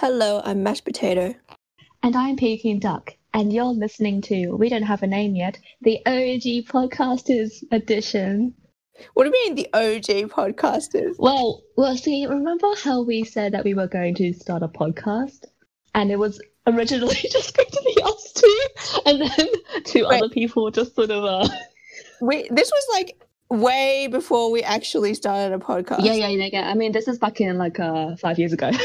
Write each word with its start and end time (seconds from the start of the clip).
Hello, 0.00 0.40
I'm 0.42 0.62
Mashed 0.62 0.86
Potato. 0.86 1.34
And 2.02 2.16
I'm 2.16 2.36
Peking 2.36 2.78
Duck. 2.78 3.14
And 3.34 3.52
you're 3.52 3.66
listening 3.66 4.22
to 4.22 4.56
We 4.56 4.70
Don't 4.70 4.84
Have 4.84 5.02
a 5.02 5.06
Name 5.06 5.36
Yet, 5.36 5.58
the 5.82 5.98
OG 6.06 6.72
Podcasters 6.72 7.62
edition. 7.70 8.54
What 9.12 9.24
do 9.24 9.28
you 9.36 9.44
mean 9.44 9.56
the 9.56 9.68
OG 9.74 10.30
podcasters? 10.30 11.16
Well, 11.18 11.60
well, 11.76 11.98
see, 11.98 12.24
remember 12.24 12.68
how 12.82 13.02
we 13.02 13.24
said 13.24 13.52
that 13.52 13.62
we 13.62 13.74
were 13.74 13.88
going 13.88 14.14
to 14.14 14.32
start 14.32 14.62
a 14.62 14.68
podcast? 14.68 15.44
And 15.94 16.10
it 16.10 16.18
was 16.18 16.40
originally 16.66 17.16
just 17.30 17.54
going 17.54 17.68
to 17.68 17.82
be 17.84 18.02
us 18.02 18.32
two, 18.32 18.60
and 19.04 19.20
then 19.20 19.48
two 19.84 20.06
Wait. 20.08 20.22
other 20.22 20.30
people 20.30 20.70
just 20.70 20.94
sort 20.94 21.10
of 21.10 21.24
uh 21.24 21.46
We 22.22 22.48
this 22.50 22.70
was 22.70 22.86
like 22.94 23.22
way 23.50 24.08
before 24.10 24.50
we 24.50 24.62
actually 24.62 25.12
started 25.12 25.54
a 25.54 25.58
podcast. 25.58 26.04
Yeah, 26.04 26.14
yeah, 26.14 26.28
yeah, 26.28 26.48
yeah. 26.50 26.70
I 26.70 26.74
mean 26.74 26.92
this 26.92 27.06
is 27.06 27.18
back 27.18 27.42
in 27.42 27.58
like 27.58 27.78
uh 27.78 28.16
five 28.16 28.38
years 28.38 28.54
ago. 28.54 28.70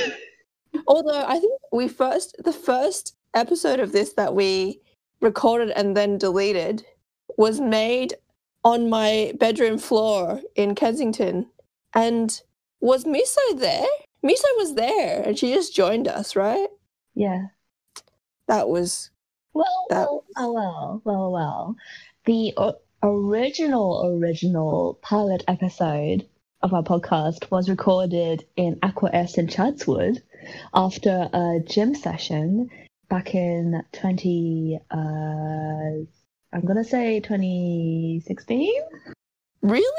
Although 0.88 1.26
I 1.26 1.40
think 1.40 1.60
we 1.72 1.88
first 1.88 2.36
the 2.44 2.54
first 2.54 3.16
episode 3.34 3.80
of 3.80 3.92
this 3.92 4.14
that 4.14 4.34
we 4.36 4.80
recorded 5.22 5.72
and 5.72 5.96
then 5.96 6.18
deleted 6.18 6.86
was 7.38 7.60
made 7.60 8.14
on 8.64 8.90
my 8.90 9.34
bedroom 9.40 9.78
floor 9.78 10.42
in 10.56 10.76
Kensington. 10.76 11.48
And 11.94 12.42
was 12.82 13.06
Miso 13.06 13.58
there? 13.58 13.86
Miso 14.24 14.46
was 14.58 14.76
there 14.76 15.22
and 15.22 15.38
she 15.38 15.54
just 15.54 15.76
joined 15.76 16.08
us, 16.08 16.36
right? 16.36 16.68
yeah. 17.16 17.48
That 18.48 18.70
was 18.70 19.10
Well, 19.54 19.86
That 19.90 20.08
well, 20.08 20.24
oh, 20.38 20.54
well, 20.54 21.02
well, 21.04 21.32
well. 21.32 21.76
The 22.26 22.54
o- 22.58 22.80
original, 23.02 24.18
original 24.20 25.00
pilot 25.02 25.44
episode 25.48 26.28
of 26.62 26.74
our 26.74 26.84
podcast 26.84 27.50
was 27.52 27.70
recorded 27.70 28.46
in 28.56 28.78
Aqua 28.84 29.10
S 29.14 29.38
in 29.38 29.48
Chatswood 29.48 30.22
after 30.74 31.30
a 31.34 31.60
gym 31.66 31.96
session 31.96 32.70
back 33.10 33.36
in 33.36 33.84
20, 33.94 34.80
uh, 34.92 34.96
I'm 34.96 36.62
going 36.66 36.78
to 36.78 36.84
say 36.84 37.20
2016? 37.20 38.72
really 39.62 39.92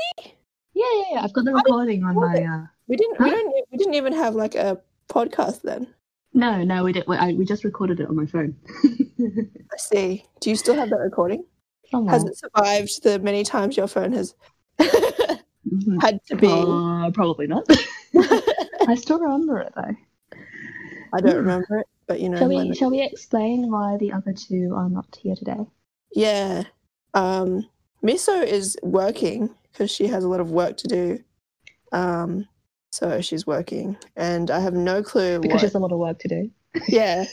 Yeah, 0.75 0.85
yeah, 0.95 1.03
yeah. 1.13 1.21
I've 1.23 1.33
got 1.33 1.45
the 1.45 1.53
recording 1.53 2.05
on 2.05 2.15
my. 2.15 2.43
Uh... 2.43 2.67
we 2.87 2.97
didn't 2.97 3.19
we 3.19 3.31
don't 3.31 3.53
we 3.71 3.79
didn't 3.79 3.95
even 3.95 4.13
have 4.13 4.35
like 4.35 4.55
a 4.55 4.81
podcast 5.09 5.63
then. 5.63 5.87
No, 6.35 6.63
no, 6.63 6.85
we 6.85 6.93
did. 6.93 7.05
We, 7.07 7.17
I, 7.17 7.33
we 7.33 7.45
just 7.45 7.65
recorded 7.65 7.99
it 7.99 8.09
on 8.09 8.15
my 8.15 8.27
phone. 8.27 8.55
I 9.19 9.77
see. 9.79 10.25
Do 10.41 10.51
you 10.51 10.57
still 10.57 10.75
have 10.75 10.91
that 10.91 10.99
recording? 10.99 11.45
Somewhere. 11.91 12.13
Has 12.15 12.25
it 12.25 12.37
survived 12.37 13.03
the 13.03 13.19
many 13.19 13.43
times 13.43 13.77
your 13.77 13.87
phone 13.89 14.13
has 14.13 14.35
Mhm. 14.79 15.41
had 16.03 16.21
to 16.27 16.37
be? 16.37 16.49
Uh, 16.49 17.11
probably 17.13 17.47
not. 17.47 17.67
I 18.89 18.95
still 18.97 19.19
remember 19.19 19.61
it 19.61 19.73
though. 19.75 19.97
I 21.13 21.21
don't 21.21 21.37
remember 21.45 21.79
it, 21.79 21.87
but 22.07 22.21
you 22.21 22.29
know. 22.29 22.39
Shall 22.39 22.49
we 22.49 22.75
shall 22.75 22.91
we 22.91 23.03
explain 23.03 23.71
why 23.71 23.97
the 23.99 24.13
other 24.13 24.33
two 24.33 24.73
are 24.75 24.89
not 24.89 25.19
here 25.21 25.35
today? 25.35 25.67
Yeah. 26.15 26.65
Um, 27.15 27.69
Miso 28.03 28.43
is 28.43 28.77
working 28.83 29.55
because 29.73 29.91
she 29.91 30.07
has 30.07 30.25
a 30.25 30.29
lot 30.29 30.41
of 30.41 30.51
work 30.51 30.77
to 30.79 30.89
do. 30.89 31.19
Um, 31.93 32.47
so 32.93 33.21
she's 33.21 33.47
working, 33.47 33.97
and 34.17 34.51
I 34.51 34.61
have 34.61 34.75
no 34.75 35.03
clue. 35.03 35.41
Because 35.41 35.55
what- 35.55 35.61
she 35.61 35.67
has 35.67 35.75
a 35.75 35.79
lot 35.79 35.93
of 35.93 35.99
work 35.99 36.19
to 36.21 36.29
do. 36.29 36.51
yeah. 36.89 37.25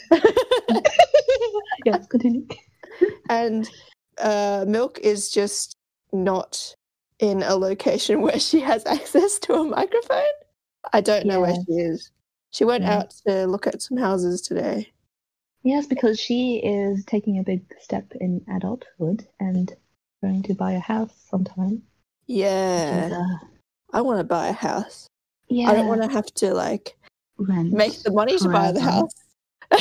yes, 1.84 2.06
continue. 2.06 2.46
and 3.28 3.68
uh, 4.18 4.64
Milk 4.66 4.98
is 5.00 5.30
just 5.30 5.76
not 6.12 6.74
in 7.18 7.42
a 7.42 7.54
location 7.54 8.20
where 8.22 8.38
she 8.38 8.60
has 8.60 8.84
access 8.86 9.38
to 9.40 9.54
a 9.54 9.64
microphone. 9.64 10.22
I 10.92 11.00
don't 11.00 11.26
know 11.26 11.40
where 11.40 11.54
she 11.54 11.72
is. 11.72 12.10
She 12.54 12.64
went 12.64 12.84
Yeah. 12.84 12.98
out 12.98 13.10
to 13.26 13.46
look 13.46 13.66
at 13.66 13.82
some 13.82 13.96
houses 13.98 14.40
today. 14.40 14.92
Yes, 15.64 15.86
because 15.86 16.20
she 16.20 16.56
is 16.58 17.04
taking 17.04 17.38
a 17.38 17.42
big 17.42 17.62
step 17.80 18.12
in 18.20 18.44
adulthood 18.48 19.26
and 19.40 19.74
going 20.22 20.42
to 20.44 20.54
buy 20.54 20.72
a 20.72 20.78
house 20.78 21.12
sometime. 21.28 21.82
which 22.26 22.36
is, 22.36 22.38
Yeah, 22.38 23.10
uh, 23.12 23.38
I 23.92 24.00
want 24.02 24.18
to 24.20 24.24
buy 24.24 24.46
a 24.48 24.52
house. 24.52 25.08
yeah. 25.48 25.68
I 25.70 25.74
don't 25.74 25.88
want 25.88 26.02
to 26.02 26.08
have 26.08 26.26
to 26.26 26.54
like 26.54 26.96
rent. 27.38 27.72
make 27.72 28.00
the 28.02 28.12
money 28.12 28.38
to 28.38 28.48
buy 28.48 28.70
the 28.72 28.80
house. 28.80 29.10
oh. 29.72 29.76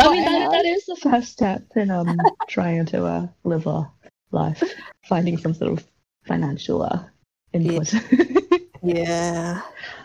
I 0.00 0.12
mean 0.12 0.24
that, 0.24 0.50
that 0.50 0.64
is 0.66 0.84
the 0.86 0.96
first 0.96 1.32
step 1.32 1.62
in 1.76 1.90
um 1.90 2.18
trying 2.48 2.84
to 2.86 3.04
uh, 3.06 3.26
live 3.44 3.66
a 3.66 3.90
life, 4.30 4.62
finding 5.08 5.38
some 5.38 5.54
sort 5.54 5.72
of 5.72 5.86
financial 6.26 6.82
uh, 6.82 7.02
input. 7.54 7.94
Yeah. 8.82 9.60
I 9.62 10.01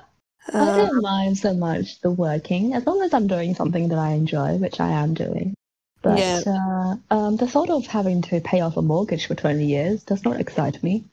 Uh, 0.53 0.77
don't 0.77 1.01
mind 1.01 1.37
so 1.37 1.53
much 1.53 1.99
the 2.01 2.11
working 2.11 2.73
as 2.73 2.85
long 2.85 3.01
as 3.01 3.13
I'm 3.13 3.27
doing 3.27 3.53
something 3.55 3.89
that 3.89 3.97
I 3.99 4.11
enjoy, 4.11 4.55
which 4.57 4.79
I 4.79 4.89
am 4.89 5.13
doing. 5.13 5.53
But 6.01 6.19
Yeah. 6.19 6.41
uh, 6.45 6.95
um, 7.13 7.37
the 7.37 7.47
thought 7.47 7.69
of 7.69 7.85
having 7.87 8.21
to 8.23 8.39
pay 8.39 8.61
off 8.61 8.77
a 8.77 8.81
mortgage 8.81 9.25
for 9.27 9.35
20 9.35 9.65
years 9.65 10.03
does 10.03 10.23
not 10.23 10.39
excite 10.39 10.81
me. 10.83 11.03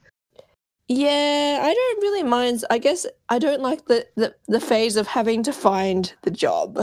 yeah, 0.87 1.61
I 1.63 1.73
don't 1.73 2.03
really 2.03 2.23
mind. 2.23 2.63
I 2.71 2.79
guess 2.79 3.07
I 3.31 3.39
don't 3.39 3.63
like 3.63 3.87
the, 3.87 4.07
the, 4.17 4.35
the 4.47 4.61
phase 4.61 4.97
of 4.97 5.07
having 5.07 5.43
to 5.45 5.53
find 5.53 6.13
the 6.23 6.31
job 6.31 6.79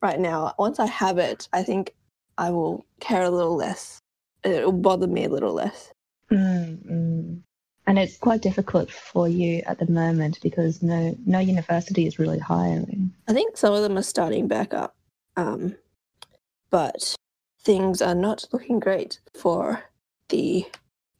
right 0.00 0.18
now. 0.18 0.54
Once 0.58 0.78
I 0.80 0.86
have 0.86 1.18
it, 1.18 1.46
I 1.52 1.62
think 1.62 1.94
I 2.38 2.50
will 2.50 2.86
care 3.00 3.22
a 3.22 3.30
little 3.30 3.54
less. 3.56 3.98
It 4.44 4.64
will 4.64 4.72
bother 4.72 5.06
me 5.06 5.24
a 5.24 5.28
little 5.28 5.52
less. 5.52 5.90
Mm, 6.32 6.78
mm. 6.90 7.40
And 7.88 7.98
it's 7.98 8.18
quite 8.18 8.42
difficult 8.42 8.90
for 8.90 9.28
you 9.28 9.62
at 9.66 9.78
the 9.78 9.90
moment 9.90 10.38
because 10.42 10.82
no 10.82 11.16
no 11.26 11.38
university 11.38 12.06
is 12.06 12.18
really 12.18 12.38
hiring. 12.38 13.10
I 13.26 13.32
think 13.32 13.56
some 13.56 13.72
of 13.74 13.82
them 13.82 13.96
are 13.96 14.02
starting 14.02 14.46
back 14.46 14.74
up, 14.74 14.94
um, 15.36 15.74
but 16.70 17.16
things 17.64 18.02
are 18.02 18.14
not 18.14 18.44
looking 18.52 18.78
great 18.78 19.18
for 19.40 19.82
the 20.28 20.66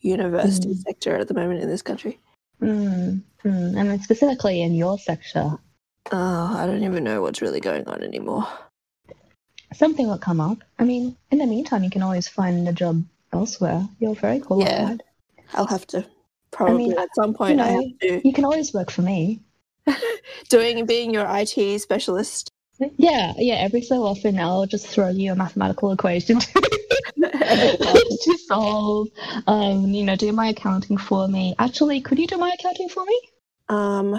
university 0.01 0.69
Mm. 0.75 0.83
sector 0.83 1.17
at 1.17 1.27
the 1.29 1.35
moment 1.35 1.63
in 1.63 1.69
this 1.71 1.83
country. 1.83 2.21
Mm, 2.61 3.23
mm. 3.45 3.77
And 3.79 3.91
then 3.91 4.01
specifically 4.03 4.61
in 4.63 4.75
your 4.75 4.99
sector, 4.99 5.59
Oh, 6.13 6.57
I 6.57 6.65
don't 6.67 6.85
even 6.85 7.03
know 7.05 7.21
what's 7.23 7.43
really 7.43 7.61
going 7.61 7.87
on 7.89 8.03
anymore. 8.03 8.47
something 9.75 10.07
will 10.09 10.19
come 10.19 10.41
up. 10.41 10.59
I 10.79 10.85
mean, 10.85 11.17
in 11.31 11.39
the 11.39 11.47
meantime, 11.47 11.85
you 11.85 11.91
can 11.91 12.03
always 12.03 12.27
find 12.29 12.67
a 12.69 12.73
job 12.73 13.05
elsewhere. 13.33 13.87
You're 14.01 14.15
very 14.15 14.41
qualified. 14.41 15.03
Yeah, 15.03 15.51
I'll 15.55 15.67
have 15.67 15.87
to 15.89 16.07
probably 16.51 16.89
mean, 16.89 16.99
at 16.99 17.09
some 17.15 17.35
point. 17.35 17.61
I 17.61 17.71
know, 17.71 17.83
have 17.83 17.99
to 18.01 18.27
You 18.27 18.33
can 18.33 18.45
always 18.45 18.73
work 18.73 18.91
for 18.91 19.03
me. 19.03 19.41
doing 20.49 20.85
being 20.87 21.13
your 21.13 21.27
IT 21.29 21.81
specialist. 21.81 22.51
Yeah, 22.97 23.33
yeah. 23.37 23.55
Every 23.55 23.83
so 23.83 24.05
often, 24.05 24.39
I'll 24.39 24.67
just 24.67 24.87
throw 24.87 25.09
you 25.09 25.33
a 25.33 25.35
mathematical 25.35 25.91
equation 25.93 26.39
to, 26.39 26.53
to 27.17 28.39
solve. 28.47 29.09
Um, 29.47 29.87
you 29.87 30.05
know, 30.05 30.15
do 30.15 30.33
my 30.33 30.49
accounting 30.49 30.97
for 30.97 31.27
me. 31.27 31.55
Actually, 31.59 32.01
could 32.01 32.19
you 32.19 32.27
do 32.27 32.37
my 32.37 32.55
accounting 32.59 32.89
for 32.89 33.05
me? 33.05 33.21
um, 33.69 34.19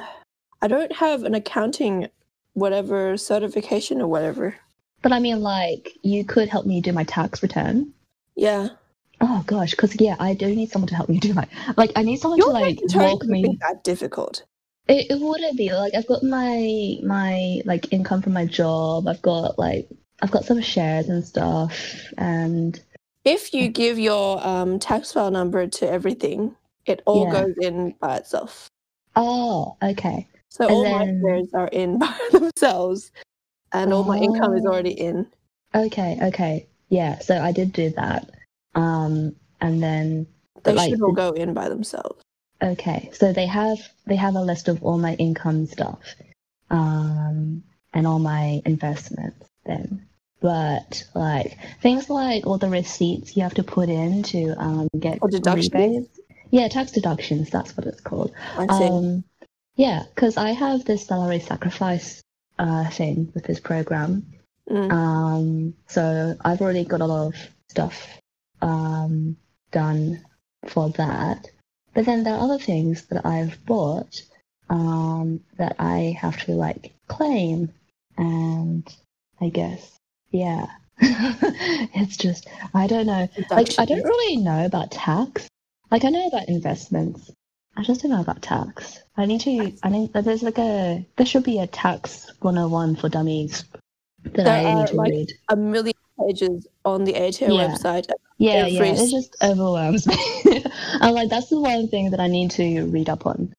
I 0.61 0.67
don't 0.67 0.91
have 0.93 1.23
an 1.23 1.35
accounting 1.35 2.09
whatever 2.53 3.17
certification 3.17 4.01
or 4.01 4.07
whatever. 4.07 4.55
But 5.01 5.13
I 5.13 5.19
mean, 5.19 5.41
like, 5.41 5.93
you 6.01 6.25
could 6.25 6.49
help 6.49 6.65
me 6.65 6.81
do 6.81 6.91
my 6.91 7.05
tax 7.05 7.41
return. 7.41 7.93
Yeah, 8.35 8.69
Oh 9.21 9.43
gosh, 9.45 9.71
because 9.71 9.99
yeah, 9.99 10.15
I 10.19 10.33
do 10.33 10.47
need 10.47 10.69
someone 10.71 10.87
to 10.89 10.95
help 10.95 11.09
me 11.09 11.19
do 11.19 11.33
my 11.33 11.47
like. 11.77 11.91
I 11.95 12.03
need 12.03 12.19
someone 12.19 12.39
to 12.39 12.47
like 12.47 12.79
walk 12.93 13.23
me. 13.25 13.43
be 13.43 13.57
that 13.61 13.83
difficult. 13.83 14.43
It, 14.87 15.11
it 15.11 15.19
wouldn't 15.19 15.57
be 15.57 15.71
like 15.73 15.93
I've 15.93 16.07
got 16.07 16.23
my 16.23 16.97
my 17.03 17.61
like 17.65 17.91
income 17.91 18.21
from 18.21 18.33
my 18.33 18.45
job. 18.45 19.07
I've 19.07 19.21
got 19.21 19.59
like 19.59 19.87
I've 20.21 20.31
got 20.31 20.45
some 20.45 20.61
shares 20.61 21.09
and 21.09 21.23
stuff, 21.25 21.73
and 22.17 22.79
If 23.25 23.53
you 23.53 23.67
give 23.69 23.99
your 23.99 24.45
um, 24.45 24.79
tax 24.79 25.11
file 25.13 25.31
number 25.31 25.67
to 25.67 25.89
everything, 25.89 26.55
it 26.85 27.01
all 27.05 27.25
Yeah. 27.25 27.31
goes 27.43 27.55
in 27.61 27.93
by 27.99 28.17
itself. 28.17 28.67
oh, 29.15 29.75
okay, 29.83 30.27
So 30.49 30.63
And 30.65 30.73
all 30.73 30.83
then- 30.83 31.21
my 31.21 31.29
shares 31.29 31.49
are 31.53 31.67
in 31.67 31.99
by 32.03 32.17
themselves, 32.31 33.11
and 33.73 33.93
all 33.93 34.03
my 34.05 34.17
income 34.17 34.55
is 34.55 34.65
Oh. 34.65 34.69
already 34.71 34.91
in. 34.91 35.27
okay, 35.75 36.17
okay, 36.23 36.67
yeah. 36.89 37.19
So 37.19 37.37
I 37.37 37.51
did 37.51 37.73
do 37.73 37.89
that, 37.91 38.29
um, 38.79 39.35
and 39.61 39.81
then 39.83 40.27
They 40.63 40.73
like, 40.73 40.89
should 40.89 41.01
all 41.01 41.11
go 41.11 41.31
in 41.31 41.53
by 41.53 41.69
themselves. 41.69 42.21
Okay, 42.61 43.09
so 43.13 43.31
they 43.33 43.45
have 43.45 43.77
they 44.05 44.15
have 44.17 44.35
a 44.35 44.41
list 44.41 44.67
of 44.67 44.83
all 44.83 44.97
my 44.97 45.13
income 45.15 45.65
stuff, 45.65 45.99
um, 46.69 47.63
and 47.93 48.07
all 48.07 48.19
my 48.19 48.61
investments. 48.65 49.47
Then, 49.65 50.07
but 50.41 51.03
like 51.15 51.57
things 51.81 52.09
like 52.09 52.45
all 52.45 52.57
the 52.57 52.69
receipts 52.69 53.35
you 53.37 53.43
have 53.43 53.53
to 53.55 53.63
put 53.63 53.89
in 53.89 54.23
to 54.23 54.55
um 54.57 54.87
get 54.99 55.19
Or 55.21 55.29
deductions? 55.29 55.71
rebates. 55.73 56.19
Yeah, 56.51 56.67
tax 56.67 56.91
deductions. 56.91 57.49
That's 57.49 57.75
what 57.77 57.85
it's 57.87 58.01
called. 58.01 58.31
I 58.57 58.65
see. 58.67 58.85
Um, 58.85 59.23
yeah, 59.75 60.03
because 60.13 60.35
I 60.35 60.49
have 60.51 60.83
this 60.85 61.05
salary 61.05 61.39
sacrifice 61.39 62.21
uh 62.57 62.89
thing 62.89 63.31
with 63.33 63.45
this 63.45 63.59
program, 63.59 64.25
Mm. 64.69 64.91
um, 64.91 65.73
so 65.87 66.35
I've 66.45 66.61
already 66.61 66.85
got 66.85 67.01
a 67.01 67.05
lot 67.05 67.27
of 67.27 67.35
stuff 67.71 68.07
um, 68.61 69.37
done 69.71 70.23
for 70.67 70.89
that. 70.91 71.47
But 71.93 72.05
then 72.05 72.23
there 72.23 72.33
are 72.35 72.43
other 72.43 72.59
things 72.59 73.05
that 73.07 73.25
I've 73.25 73.63
bought 73.65 74.21
um, 74.69 75.41
that 75.57 75.75
I 75.79 76.15
have 76.19 76.43
to 76.45 76.51
like 76.51 76.93
claim, 77.07 77.71
and 78.17 78.87
I 79.41 79.49
guess 79.49 79.97
yeah, 80.31 80.67
it's 80.99 82.17
just 82.17 82.47
I 82.73 82.87
don't 82.87 83.07
know. 83.07 83.27
Like 83.49 83.67
I 83.79 83.85
don't 83.85 84.03
really 84.03 84.37
know 84.37 84.65
about 84.65 84.91
tax. 84.91 85.47
Like 85.91 86.05
I 86.05 86.09
know 86.09 86.27
about 86.27 86.47
investments. 86.49 87.31
I 87.77 87.83
just 87.83 88.01
don't 88.01 88.11
know 88.11 88.21
about 88.21 88.41
tax. 88.41 88.99
I 89.17 89.25
need 89.25 89.41
to. 89.41 89.73
I 89.83 89.89
need. 89.89 90.13
There's 90.13 90.43
like 90.43 90.57
a. 90.59 91.05
There 91.15 91.25
should 91.25 91.43
be 91.43 91.59
a 91.59 91.67
tax 91.67 92.31
101 92.41 92.97
for 92.97 93.09
dummies 93.09 93.63
that 94.23 94.45
There 94.45 94.67
I 94.67 94.73
need 94.75 94.87
to 94.87 94.95
like, 94.95 95.11
read. 95.11 95.31
a 95.49 95.55
million 95.55 95.93
pages 96.19 96.67
on 96.85 97.05
the 97.05 97.15
ATO 97.15 97.55
Yeah. 97.55 97.69
website. 97.69 98.09
Yeah, 98.39 98.65
yeah. 98.67 98.83
It 98.83 99.09
just 99.11 99.35
overwhelms 99.43 100.07
me. 100.07 100.63
I'm 101.01 101.13
like, 101.13 101.29
that's 101.29 101.49
the 101.49 101.59
one 101.59 101.87
thing 101.89 102.09
that 102.11 102.19
I 102.19 102.27
need 102.27 102.51
to 102.51 102.85
read 102.87 103.09
up 103.09 103.25
on. 103.25 103.53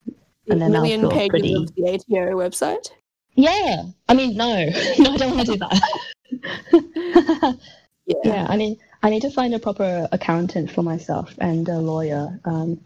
And 0.49 0.61
then 0.61 0.75
I'll 0.75 0.83
million 0.83 1.01
feel 1.03 1.11
pages 1.11 1.29
pretty- 1.29 1.55
of 1.55 1.75
the 1.77 1.89
ATO 1.95 2.35
website. 2.37 2.91
Yeah. 3.37 3.85
I 4.09 4.15
mean, 4.15 4.37
no, 4.37 4.47
no, 4.99 5.13
I 5.13 5.17
don't 5.17 5.37
want 5.37 5.47
to 5.47 5.53
do 5.53 5.59
that. 5.59 7.59
Yeah. 8.07 8.17
yeah, 8.25 8.47
I 8.49 8.57
mean, 8.57 8.77
I 9.05 9.11
need 9.11 9.23
to 9.23 9.31
find 9.31 9.55
a 9.55 9.61
proper 9.61 10.09
accountant 10.11 10.73
for 10.73 10.83
myself 10.83 11.33
and 11.39 11.69
a 11.69 11.79
lawyer. 11.79 12.41
Um, 12.45 12.81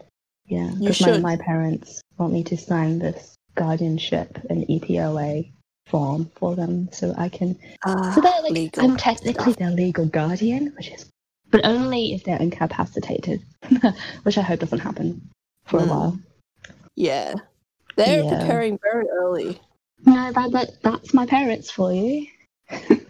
yeah, 0.44 0.70
because 0.78 1.00
my, 1.00 1.16
my 1.18 1.36
parents 1.38 2.02
want 2.18 2.34
me 2.34 2.44
to 2.44 2.58
sign 2.58 2.98
this 2.98 3.34
guardianship 3.54 4.36
and 4.50 4.66
EPOA 4.68 5.50
form 5.86 6.30
for 6.36 6.54
them, 6.54 6.90
so 6.92 7.14
I 7.16 7.30
can. 7.30 7.58
Ah, 7.86 8.12
So 8.14 8.20
they're 8.20 8.42
like, 8.42 8.52
legal 8.52 8.84
I'm 8.84 8.98
technically 8.98 9.54
their 9.54 9.70
legal 9.70 10.04
guardian, 10.04 10.74
which 10.76 10.90
is, 10.90 11.06
but 11.54 11.64
only 11.64 12.14
if 12.14 12.24
they're 12.24 12.42
incapacitated, 12.42 13.40
which 14.24 14.36
I 14.36 14.42
hope 14.42 14.58
doesn't 14.58 14.80
happen 14.80 15.30
for 15.66 15.78
a 15.78 15.82
Mm. 15.82 15.88
while. 15.88 16.18
Yeah. 16.96 17.34
They're 17.94 18.24
Yeah. 18.24 18.38
preparing 18.38 18.76
very 18.82 19.06
early. 19.08 19.60
No, 20.04 20.32
that, 20.32 20.50
that 20.50 20.70
that's 20.82 21.14
my 21.14 21.26
parents 21.26 21.70
for 21.70 21.92
you. 21.92 22.26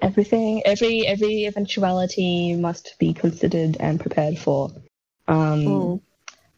Everything, 0.00 0.62
every 0.64 1.04
every 1.08 1.46
eventuality 1.46 2.54
must 2.54 2.94
be 3.00 3.12
considered 3.14 3.76
and 3.80 3.98
prepared 3.98 4.38
for. 4.38 4.70
Um, 5.26 5.64
Mm. 5.64 6.00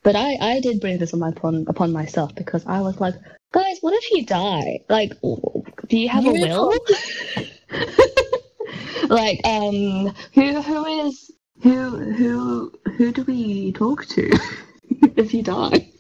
But 0.03 0.15
I 0.15 0.37
I 0.41 0.61
did 0.61 0.81
bring 0.83 0.99
this 0.99 1.15
on 1.15 1.21
my 1.21 1.31
upon 1.31 1.65
upon 1.69 1.91
myself 1.91 2.35
because 2.35 2.65
I 2.67 2.83
was 2.83 3.01
like, 3.01 3.15
guys, 3.53 3.79
what 3.81 3.95
if 3.95 4.11
you 4.11 4.27
die? 4.27 4.81
Like, 4.91 5.13
do 5.23 5.97
you 5.99 6.09
have 6.11 6.27
a 6.27 6.33
You 6.33 6.41
will? 6.43 6.79
like, 9.09 9.41
um, 9.45 10.15
who 10.35 10.61
who 10.63 11.07
is 11.07 11.31
who 11.63 12.13
who 12.13 12.73
who 12.97 13.13
do 13.13 13.23
we 13.25 13.73
talk 13.73 14.07
to 14.07 14.31
if 15.17 15.35
you 15.35 15.43
die? 15.43 15.91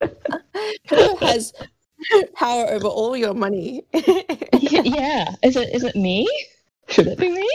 Who 0.90 1.16
has 1.16 1.52
power 2.34 2.66
over 2.68 2.88
all 2.88 3.16
your 3.16 3.34
money? 3.34 3.84
yeah. 3.92 5.34
Is 5.42 5.56
it 5.56 5.74
is 5.74 5.84
it 5.84 5.94
me? 5.94 6.28
Should 6.88 7.06
it 7.06 7.18
be 7.18 7.30
me? 7.30 7.48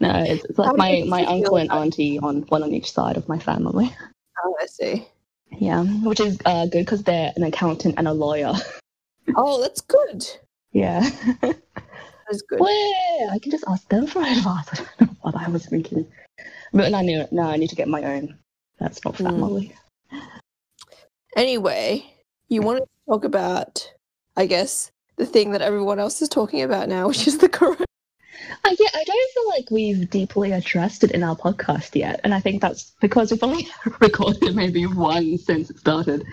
no, 0.00 0.22
it's, 0.22 0.44
it's 0.44 0.58
like 0.58 0.76
my 0.76 1.04
my 1.06 1.24
uncle 1.24 1.56
and 1.56 1.70
auntie 1.70 2.18
on 2.18 2.42
one 2.42 2.62
on 2.62 2.72
each 2.72 2.92
side 2.92 3.16
of 3.16 3.28
my 3.28 3.38
family. 3.38 3.94
oh, 4.44 4.56
I 4.60 4.66
see. 4.66 5.08
Yeah, 5.50 5.84
which 5.84 6.20
is 6.20 6.38
uh, 6.44 6.66
good 6.66 6.84
because 6.84 7.02
they're 7.02 7.32
an 7.36 7.42
accountant 7.42 7.94
and 7.98 8.06
a 8.06 8.12
lawyer. 8.12 8.52
Oh, 9.36 9.60
that's 9.60 9.80
good. 9.80 10.26
yeah. 10.72 11.08
Good. 12.40 12.60
Well, 12.60 13.30
I 13.30 13.38
can 13.38 13.50
just 13.50 13.64
ask 13.68 13.86
them 13.88 14.06
for 14.06 14.22
advice. 14.26 14.66
I 14.72 14.76
don't 14.76 15.00
know 15.02 15.16
what 15.20 15.36
I 15.36 15.48
was 15.48 15.66
thinking. 15.66 16.06
But 16.72 16.94
I 16.94 17.02
knew 17.02 17.26
no, 17.30 17.42
I 17.42 17.56
need 17.56 17.68
to 17.70 17.76
get 17.76 17.88
my 17.88 18.02
own. 18.02 18.38
That's 18.78 19.04
not 19.04 19.14
Mm. 19.14 19.24
family. 19.26 19.74
Anyway, 21.36 22.04
you 22.48 22.62
want 22.62 22.78
to 22.78 22.86
talk 23.08 23.24
about, 23.24 23.90
I 24.36 24.46
guess, 24.46 24.90
the 25.16 25.26
thing 25.26 25.52
that 25.52 25.62
everyone 25.62 25.98
else 25.98 26.22
is 26.22 26.28
talking 26.28 26.62
about 26.62 26.88
now, 26.88 27.08
which 27.08 27.26
is 27.26 27.38
the 27.38 27.48
corona. 27.48 27.84
Uh, 28.64 28.74
yeah, 28.78 28.88
I 28.94 29.04
don't 29.04 29.32
feel 29.32 29.48
like 29.50 29.70
we've 29.70 30.08
deeply 30.10 30.52
addressed 30.52 31.04
it 31.04 31.12
in 31.12 31.22
our 31.22 31.36
podcast 31.36 31.94
yet, 31.94 32.20
and 32.24 32.34
I 32.34 32.40
think 32.40 32.60
that's 32.62 32.92
because 33.00 33.30
we've 33.30 33.42
only 33.42 33.68
recorded 34.00 34.54
maybe 34.56 34.86
one 34.86 35.36
since 35.38 35.70
it 35.70 35.78
started. 35.78 36.24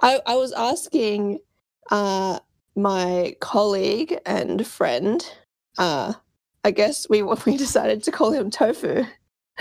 I, 0.00 0.20
I 0.26 0.36
was 0.36 0.52
asking 0.52 1.40
uh, 1.90 2.38
my 2.74 3.36
colleague 3.40 4.18
and 4.26 4.66
friend, 4.66 5.24
uh, 5.78 6.12
I 6.64 6.70
guess 6.70 7.08
we 7.08 7.22
we 7.46 7.56
decided 7.56 8.02
to 8.04 8.12
call 8.12 8.30
him 8.32 8.50
Tofu. 8.50 9.04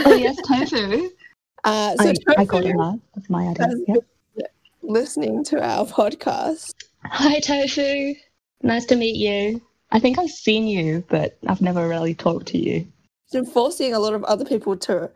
Oh 0.06 0.14
yes, 0.16 0.38
tofu. 0.48 1.10
Uh, 1.64 1.96
so 1.98 2.10
I, 2.10 2.14
Tofu 2.14 2.40
I 2.40 2.46
called 2.48 2.64
him 2.64 2.78
that. 2.78 3.00
That's 3.14 3.30
my 3.30 3.48
idea. 3.50 3.68
has 3.68 3.80
Yeah. 3.88 4.46
listening 4.82 5.44
to 5.44 5.62
our 5.64 5.86
podcast. 5.86 6.74
Hi, 7.06 7.40
tofu. 7.40 8.16
Nice 8.64 8.86
to 8.86 8.96
meet 8.96 9.16
you. 9.16 9.62
I 9.92 10.00
think 10.00 10.18
I've 10.18 10.32
seen 10.32 10.66
you, 10.66 11.04
but 11.08 11.38
I've 11.48 11.62
never 11.62 11.88
really 11.88 12.16
talked 12.16 12.48
to 12.48 12.58
you. 12.58 12.88
It's 13.26 13.34
been 13.34 13.46
forcing 13.46 13.94
a 13.94 14.00
lot 14.00 14.16
of 14.16 14.24
other 14.24 14.44
people 14.44 14.76
to 14.78 15.12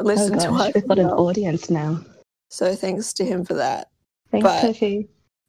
listen 0.00 0.34
oh 0.34 0.38
to 0.40 0.50
us. 0.64 0.74
we've 0.74 0.88
got 0.88 0.98
an 0.98 1.10
audience 1.10 1.70
now. 1.70 2.00
So 2.48 2.74
thanks 2.74 3.12
to 3.12 3.24
him 3.24 3.44
for 3.44 3.54
that. 3.54 3.88
Thanks, 4.32 4.42
But- 4.42 4.62
tofu. 4.62 5.04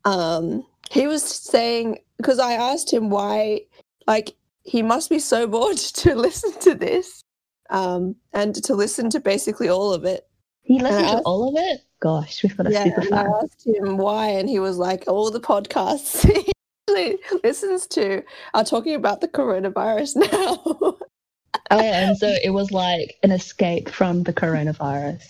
um 0.06 0.64
he 0.92 1.08
was 1.08 1.24
saying 1.24 1.98
because 2.18 2.40
i 2.40 2.54
asked 2.54 2.92
him 2.92 3.10
why 3.10 3.60
like 4.08 4.36
he 4.64 4.82
must 4.84 5.10
be 5.10 5.20
so 5.20 5.48
bored 5.48 5.78
to 6.02 6.16
listen 6.16 6.52
to 6.60 6.76
this 6.76 7.24
um 7.70 8.16
and 8.34 8.56
to 8.64 8.74
listen 8.76 9.10
to 9.10 9.20
basically 9.20 9.70
all 9.70 9.94
of 9.94 10.04
it 10.06 10.28
He 10.64 10.80
listened 10.80 11.08
to 11.08 11.22
all 11.26 11.48
of 11.50 11.56
it. 11.58 11.82
Gosh, 12.02 12.44
we've 12.44 12.56
got 12.58 12.68
a 12.68 12.72
yeah 12.72 12.84
super 12.86 13.02
and 13.02 13.16
i 13.16 13.24
asked 13.42 13.66
him 13.66 13.98
why 13.98 14.28
and 14.28 14.50
he 14.50 14.60
was 14.60 14.78
like 14.78 15.04
all 15.08 15.32
the 15.32 15.40
podcasts 15.40 16.22
he 16.34 16.52
actually 16.90 17.20
listens 17.44 17.88
to 17.88 18.24
are 18.54 18.64
talking 18.66 18.96
about 18.96 19.22
the 19.22 19.28
coronavirus 19.28 20.16
now 20.32 20.98
Oh, 21.70 21.82
yeah, 21.82 22.08
and 22.10 22.18
so 22.18 22.28
it 22.44 22.50
was 22.52 22.72
like 22.72 23.16
an 23.24 23.32
escape 23.32 23.90
from 23.90 24.24
the 24.24 24.34
coronavirus. 24.34 25.24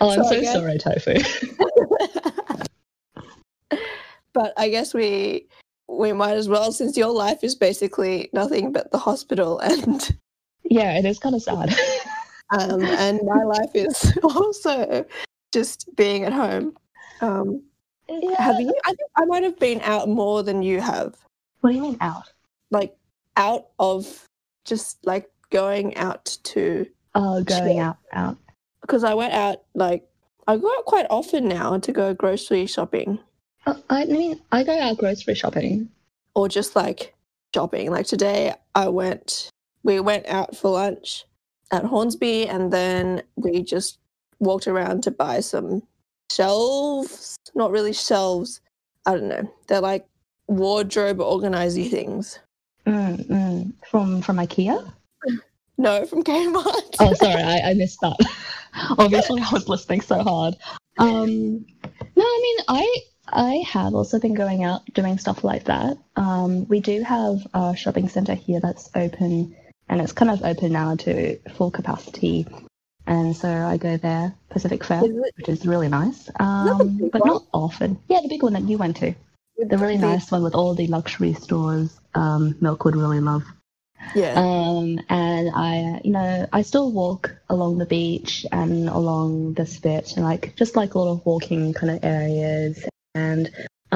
Oh, 0.00 0.10
I'm 0.10 0.22
So 0.24 0.30
so 0.30 0.40
guess- 0.40 0.52
sorry, 0.54 0.78
tofu. 0.78 1.14
But 4.38 4.52
i 4.56 4.68
guess 4.68 4.94
we 4.94 5.46
we 5.88 6.12
might 6.12 6.36
as 6.42 6.48
well 6.48 6.70
since 6.70 6.96
your 6.96 7.12
life 7.24 7.42
is 7.42 7.54
basically 7.56 8.28
nothing 8.32 8.70
but 8.72 8.90
the 8.92 8.98
hospital 8.98 9.58
and 9.70 10.16
yeah, 10.70 10.98
it 10.98 11.06
is 11.06 11.18
kind 11.18 11.34
of 11.34 11.42
sad. 11.42 11.74
um, 12.50 12.84
and 12.84 13.20
my 13.24 13.42
life 13.56 13.70
is 13.74 14.12
also 14.22 15.02
just 15.50 15.88
being 15.96 16.24
at 16.24 16.32
home. 16.32 16.76
Um, 17.22 17.62
have 18.38 18.60
you? 18.60 18.74
I 18.84 18.92
think 18.98 19.10
I 19.16 19.24
might 19.24 19.44
have 19.44 19.58
been 19.58 19.80
out 19.80 20.10
more 20.10 20.42
than 20.42 20.62
you 20.62 20.80
have, 20.82 21.16
What 21.60 21.70
do 21.70 21.76
you 21.76 21.82
mean 21.82 21.96
out? 22.02 22.30
like 22.70 22.94
out 23.38 23.68
of 23.78 24.26
just 24.66 24.98
like 25.06 25.30
going 25.48 25.96
out 25.96 26.36
to 26.52 26.86
Oh, 27.14 27.42
going 27.42 27.76
Sure. 27.78 27.82
out, 27.88 27.96
out. 28.12 28.36
because 28.82 29.04
I 29.04 29.14
went 29.14 29.32
out 29.32 29.62
like 29.74 30.02
I 30.46 30.58
go 30.58 30.68
out 30.76 30.84
quite 30.84 31.06
often 31.08 31.48
now 31.48 31.78
to 31.78 31.92
go 31.92 32.12
grocery 32.12 32.66
shopping 32.66 33.18
I 33.90 34.04
mean, 34.06 34.40
I 34.52 34.64
go 34.64 34.78
out 34.78 34.98
grocery 34.98 35.34
shopping. 35.34 35.88
or 36.34 36.48
just 36.48 36.76
like 36.76 37.14
shopping. 37.54 37.90
Like 37.90 38.06
today, 38.06 38.54
I 38.74 38.88
went. 38.88 39.50
We 39.82 40.00
went 40.00 40.26
out 40.26 40.56
for 40.56 40.70
lunch 40.70 41.24
at 41.72 41.84
Hornsby, 41.84 42.48
and 42.48 42.72
then 42.72 43.22
we 43.36 43.62
just 43.62 43.98
walked 44.38 44.66
around 44.66 45.02
to 45.04 45.10
buy 45.10 45.40
some 45.40 45.82
shelves. 46.30 47.36
Not 47.54 47.70
really 47.70 47.92
shelves. 47.92 48.60
I 49.06 49.12
don't 49.12 49.28
know. 49.28 49.50
They're 49.66 49.80
like 49.80 50.06
wardrobe 50.46 51.18
organizy 51.18 51.90
things. 51.90 52.38
Mm, 52.86 53.26
mm. 53.26 53.72
From 53.90 54.22
from 54.22 54.36
IKEA. 54.36 54.92
No, 55.80 56.04
from 56.06 56.24
Kmart. 56.24 56.96
Oh, 56.98 57.14
sorry, 57.14 57.40
I, 57.40 57.70
I 57.70 57.74
missed 57.74 58.00
that. 58.00 58.16
Obviously, 58.98 59.40
I 59.40 59.48
was 59.52 59.68
listening 59.68 60.00
so 60.00 60.20
hard. 60.20 60.56
Um, 60.98 61.64
no, 62.16 62.24
I 62.24 62.40
mean, 62.42 62.64
I 62.66 62.96
I 63.32 63.64
have 63.68 63.94
also 63.94 64.18
been 64.18 64.34
going 64.34 64.64
out 64.64 64.84
doing 64.92 65.18
stuff 65.18 65.44
like 65.44 65.64
that. 65.64 65.98
Um, 66.16 66.66
we 66.68 66.80
do 66.80 67.02
have 67.02 67.46
a 67.54 67.76
shopping 67.76 68.08
center 68.08 68.34
here 68.34 68.60
that's 68.60 68.90
open, 68.94 69.56
and 69.88 70.00
it's 70.00 70.12
kind 70.12 70.30
of 70.30 70.42
open 70.42 70.72
now 70.72 70.96
to 70.96 71.38
full 71.54 71.70
capacity. 71.70 72.46
And 73.06 73.36
so 73.36 73.48
I 73.48 73.76
go 73.76 73.96
there, 73.96 74.34
Pacific 74.50 74.84
Fair, 74.84 75.00
which 75.00 75.48
is 75.48 75.66
really 75.66 75.88
nice. 75.88 76.28
Um, 76.38 77.08
but 77.12 77.24
not 77.24 77.44
often. 77.52 77.98
Yeah, 78.08 78.20
the 78.22 78.28
big 78.28 78.42
one 78.42 78.52
that 78.52 78.68
you 78.68 78.76
went 78.76 78.96
to, 78.98 79.14
the 79.56 79.78
really 79.78 79.98
nice 79.98 80.30
one 80.30 80.42
with 80.42 80.54
all 80.54 80.74
the 80.74 80.86
luxury 80.86 81.34
stores. 81.34 81.98
Um, 82.14 82.56
Milk 82.60 82.84
would 82.84 82.96
really 82.96 83.20
love. 83.20 83.44
Yeah. 84.14 84.34
Um, 84.36 85.00
and 85.08 85.50
I, 85.54 86.00
you 86.04 86.12
know, 86.12 86.46
I 86.52 86.62
still 86.62 86.92
walk 86.92 87.34
along 87.48 87.78
the 87.78 87.86
beach 87.86 88.46
and 88.52 88.88
along 88.88 89.54
the 89.54 89.66
spit 89.66 90.14
and 90.16 90.24
like 90.24 90.54
just 90.56 90.76
like 90.76 90.94
a 90.94 90.98
lot 90.98 91.12
of 91.12 91.26
walking 91.26 91.72
kind 91.72 91.90
of 91.90 92.04
areas 92.04 92.84
and 93.18 93.44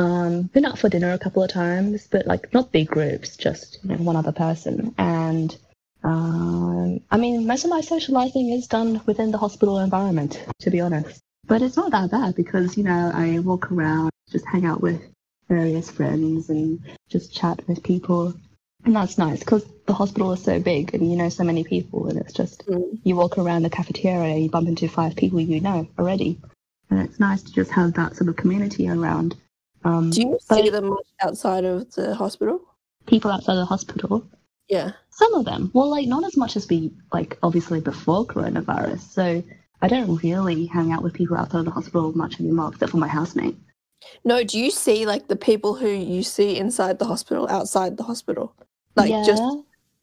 um, 0.03 0.43
been 0.55 0.65
out 0.69 0.79
for 0.79 0.89
dinner 0.89 1.13
a 1.13 1.19
couple 1.25 1.43
of 1.43 1.51
times, 1.51 2.09
but 2.15 2.27
like 2.33 2.53
not 2.57 2.73
big 2.73 2.89
groups, 2.89 3.37
just 3.37 3.79
you 3.83 3.91
know, 3.91 4.03
one 4.11 4.17
other 4.17 4.33
person. 4.47 4.95
And 4.99 5.51
Um, 6.05 7.01
I 7.15 7.17
mean, 7.17 7.47
most 7.47 7.65
of 7.65 7.71
my 7.71 7.81
socializing 7.81 8.47
is 8.51 8.67
done 8.67 9.01
within 9.07 9.31
the 9.31 9.39
hospital 9.39 9.79
environment, 9.79 10.33
to 10.65 10.71
be 10.71 10.81
honest. 10.81 11.21
But 11.47 11.63
it's 11.63 11.77
not 11.77 11.93
that 11.93 12.11
bad 12.11 12.35
because, 12.35 12.77
you 12.77 12.85
know, 12.85 13.03
I 13.15 13.39
walk 13.39 13.71
around, 13.71 14.11
just 14.35 14.47
hang 14.53 14.65
out 14.67 14.81
with 14.87 15.01
various 15.49 15.89
friends 15.99 16.51
and 16.51 16.81
just 17.09 17.33
chat 17.39 17.57
with 17.69 17.85
people. 17.85 18.35
And 18.85 18.97
that's 18.97 19.17
nice 19.27 19.41
because 19.41 19.65
the 19.87 19.95
hospital 19.95 20.33
is 20.33 20.43
so 20.43 20.59
big 20.59 20.93
and 20.95 21.09
you 21.09 21.17
know 21.17 21.29
so 21.29 21.45
many 21.45 21.63
people, 21.75 22.09
and 22.09 22.19
it's 22.19 22.33
just 22.35 22.67
Mm. 22.67 22.99
you 23.05 23.15
walk 23.15 23.39
around 23.39 23.63
the 23.63 23.71
cafeteria 23.79 24.35
and 24.35 24.43
you 24.43 24.51
bump 24.51 24.67
into 24.69 24.89
five 24.89 25.15
people 25.15 25.41
you 25.41 25.61
know 25.61 25.87
already. 25.99 26.31
And 26.93 27.01
it's 27.01 27.19
nice 27.19 27.43
to 27.43 27.53
just 27.53 27.71
have 27.71 27.95
that 27.95 28.17
sort 28.17 28.29
of 28.29 28.37
community 28.37 28.87
around. 28.89 29.35
Um, 29.83 30.11
Do 30.11 30.21
you 30.21 30.39
see 30.41 30.69
them 30.69 30.91
much 30.91 31.07
outside 31.23 31.65
of 31.65 31.91
the 31.95 32.15
hospital? 32.15 32.61
people 33.07 33.31
outside 33.31 33.57
the 33.57 33.65
hospital, 33.65 34.25
Yeah. 34.69 34.93
Some 35.11 35.35
of 35.35 35.45
them. 35.45 35.71
Well, 35.75 35.89
like 35.89 36.07
not 36.07 36.25
as 36.25 36.37
much 36.37 36.57
as 36.57 36.69
we 36.69 36.93
like 37.13 37.39
obviously 37.43 37.81
before 37.81 38.27
coronavirus. 38.27 39.01
So 39.01 39.43
I 39.81 39.89
don't 39.89 40.17
really 40.23 40.67
hang 40.67 40.93
out 40.93 41.03
with 41.03 41.15
people 41.15 41.37
outside 41.37 41.61
of 41.61 41.65
the 41.65 41.71
hospital 41.71 42.17
much 42.17 42.41
anymore, 42.41 42.71
except 42.73 42.93
for 42.93 42.99
my 42.99 43.09
housemate. 43.09 43.57
No, 44.25 44.45
do 44.45 44.59
you 44.59 44.71
see 44.71 45.07
like 45.07 45.29
the 45.29 45.37
people 45.37 45.75
who 45.75 45.89
you 45.89 46.23
see 46.23 46.57
inside 46.59 46.99
the 46.99 47.05
hospital, 47.05 47.49
outside 47.49 47.97
the 47.97 48.03
hospital? 48.05 48.55
Like 48.97 49.11
yeah. 49.11 49.25
just 49.25 49.43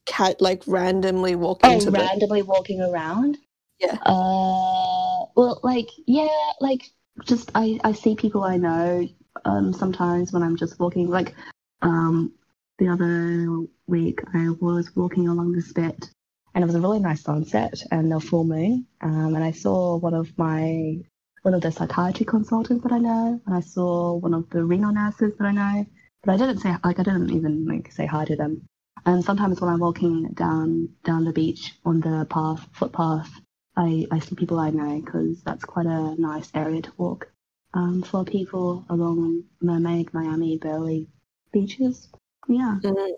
cat 0.06 0.42
like 0.42 0.64
randomly 0.68 1.36
walking 1.36 1.70
oh, 1.70 1.74
into 1.74 1.92
the 1.92 2.00
randomly 2.00 2.42
walking 2.42 2.82
around. 2.82 3.38
Yeah. 3.80 3.98
Uh, 4.06 5.26
well, 5.36 5.60
like 5.64 5.90
yeah, 6.06 6.28
like 6.60 6.84
just 7.26 7.52
I 7.56 7.80
I 7.84 7.94
see 7.94 8.16
people 8.16 8.44
I 8.44 8.58
know 8.58 9.08
um 9.46 9.74
sometimes 9.74 10.32
when 10.34 10.44
I'm 10.44 10.58
just 10.58 10.80
walking. 10.80 11.08
Like 11.08 11.36
um 11.82 12.34
the 12.78 12.90
other 12.90 13.66
week 13.88 14.22
I 14.34 14.50
was 14.60 14.96
walking 14.96 15.28
along 15.28 15.54
the 15.54 15.62
spit 15.62 16.10
and 16.54 16.64
it 16.64 16.68
was 16.68 16.76
a 16.76 16.82
really 16.82 17.00
nice 17.00 17.22
sunset 17.22 17.74
and 17.92 18.12
a 18.14 18.20
full 18.20 18.44
moon. 18.44 18.86
Um, 19.02 19.36
and 19.36 19.44
I 19.44 19.52
saw 19.52 19.98
one 19.98 20.14
of 20.14 20.38
my 20.38 21.00
one 21.44 21.54
of 21.54 21.62
the 21.62 21.72
psychiatry 21.72 22.26
consultants 22.26 22.84
that 22.84 22.92
I 22.92 22.98
know, 23.00 23.40
and 23.46 23.56
I 23.56 23.62
saw 23.62 24.16
one 24.16 24.34
of 24.34 24.50
the 24.50 24.64
renal 24.66 24.92
nurses 24.94 25.34
that 25.38 25.46
I 25.46 25.52
know. 25.52 25.86
But 26.24 26.34
I 26.34 26.38
didn't 26.38 26.60
say 26.60 26.76
like 26.84 27.00
I 27.00 27.04
didn't 27.04 27.32
even 27.32 27.66
like 27.66 27.92
say 27.92 28.06
hi 28.06 28.26
to 28.26 28.36
them. 28.36 28.68
And 29.06 29.24
sometimes 29.24 29.62
when 29.62 29.70
I'm 29.72 29.80
walking 29.80 30.34
down 30.34 30.90
down 31.06 31.24
the 31.24 31.32
beach 31.34 31.76
on 31.86 32.02
the 32.02 32.28
path 32.30 32.68
footpath, 32.74 33.32
I 33.80 34.06
I 34.12 34.20
see 34.20 34.36
people 34.36 34.60
I 34.60 34.72
know 34.72 35.00
because 35.00 35.42
that's 35.44 35.64
quite 35.64 35.86
a 35.86 36.16
nice 36.20 36.52
area 36.54 36.82
to 36.82 36.92
walk. 36.98 37.32
Um, 37.74 38.02
for 38.02 38.26
people 38.26 38.84
along 38.90 39.44
Mermaid, 39.62 40.14
Miami, 40.14 40.58
Burleigh 40.58 41.06
beaches, 41.54 42.10
yeah. 42.48 42.80
Mhm. 42.84 43.12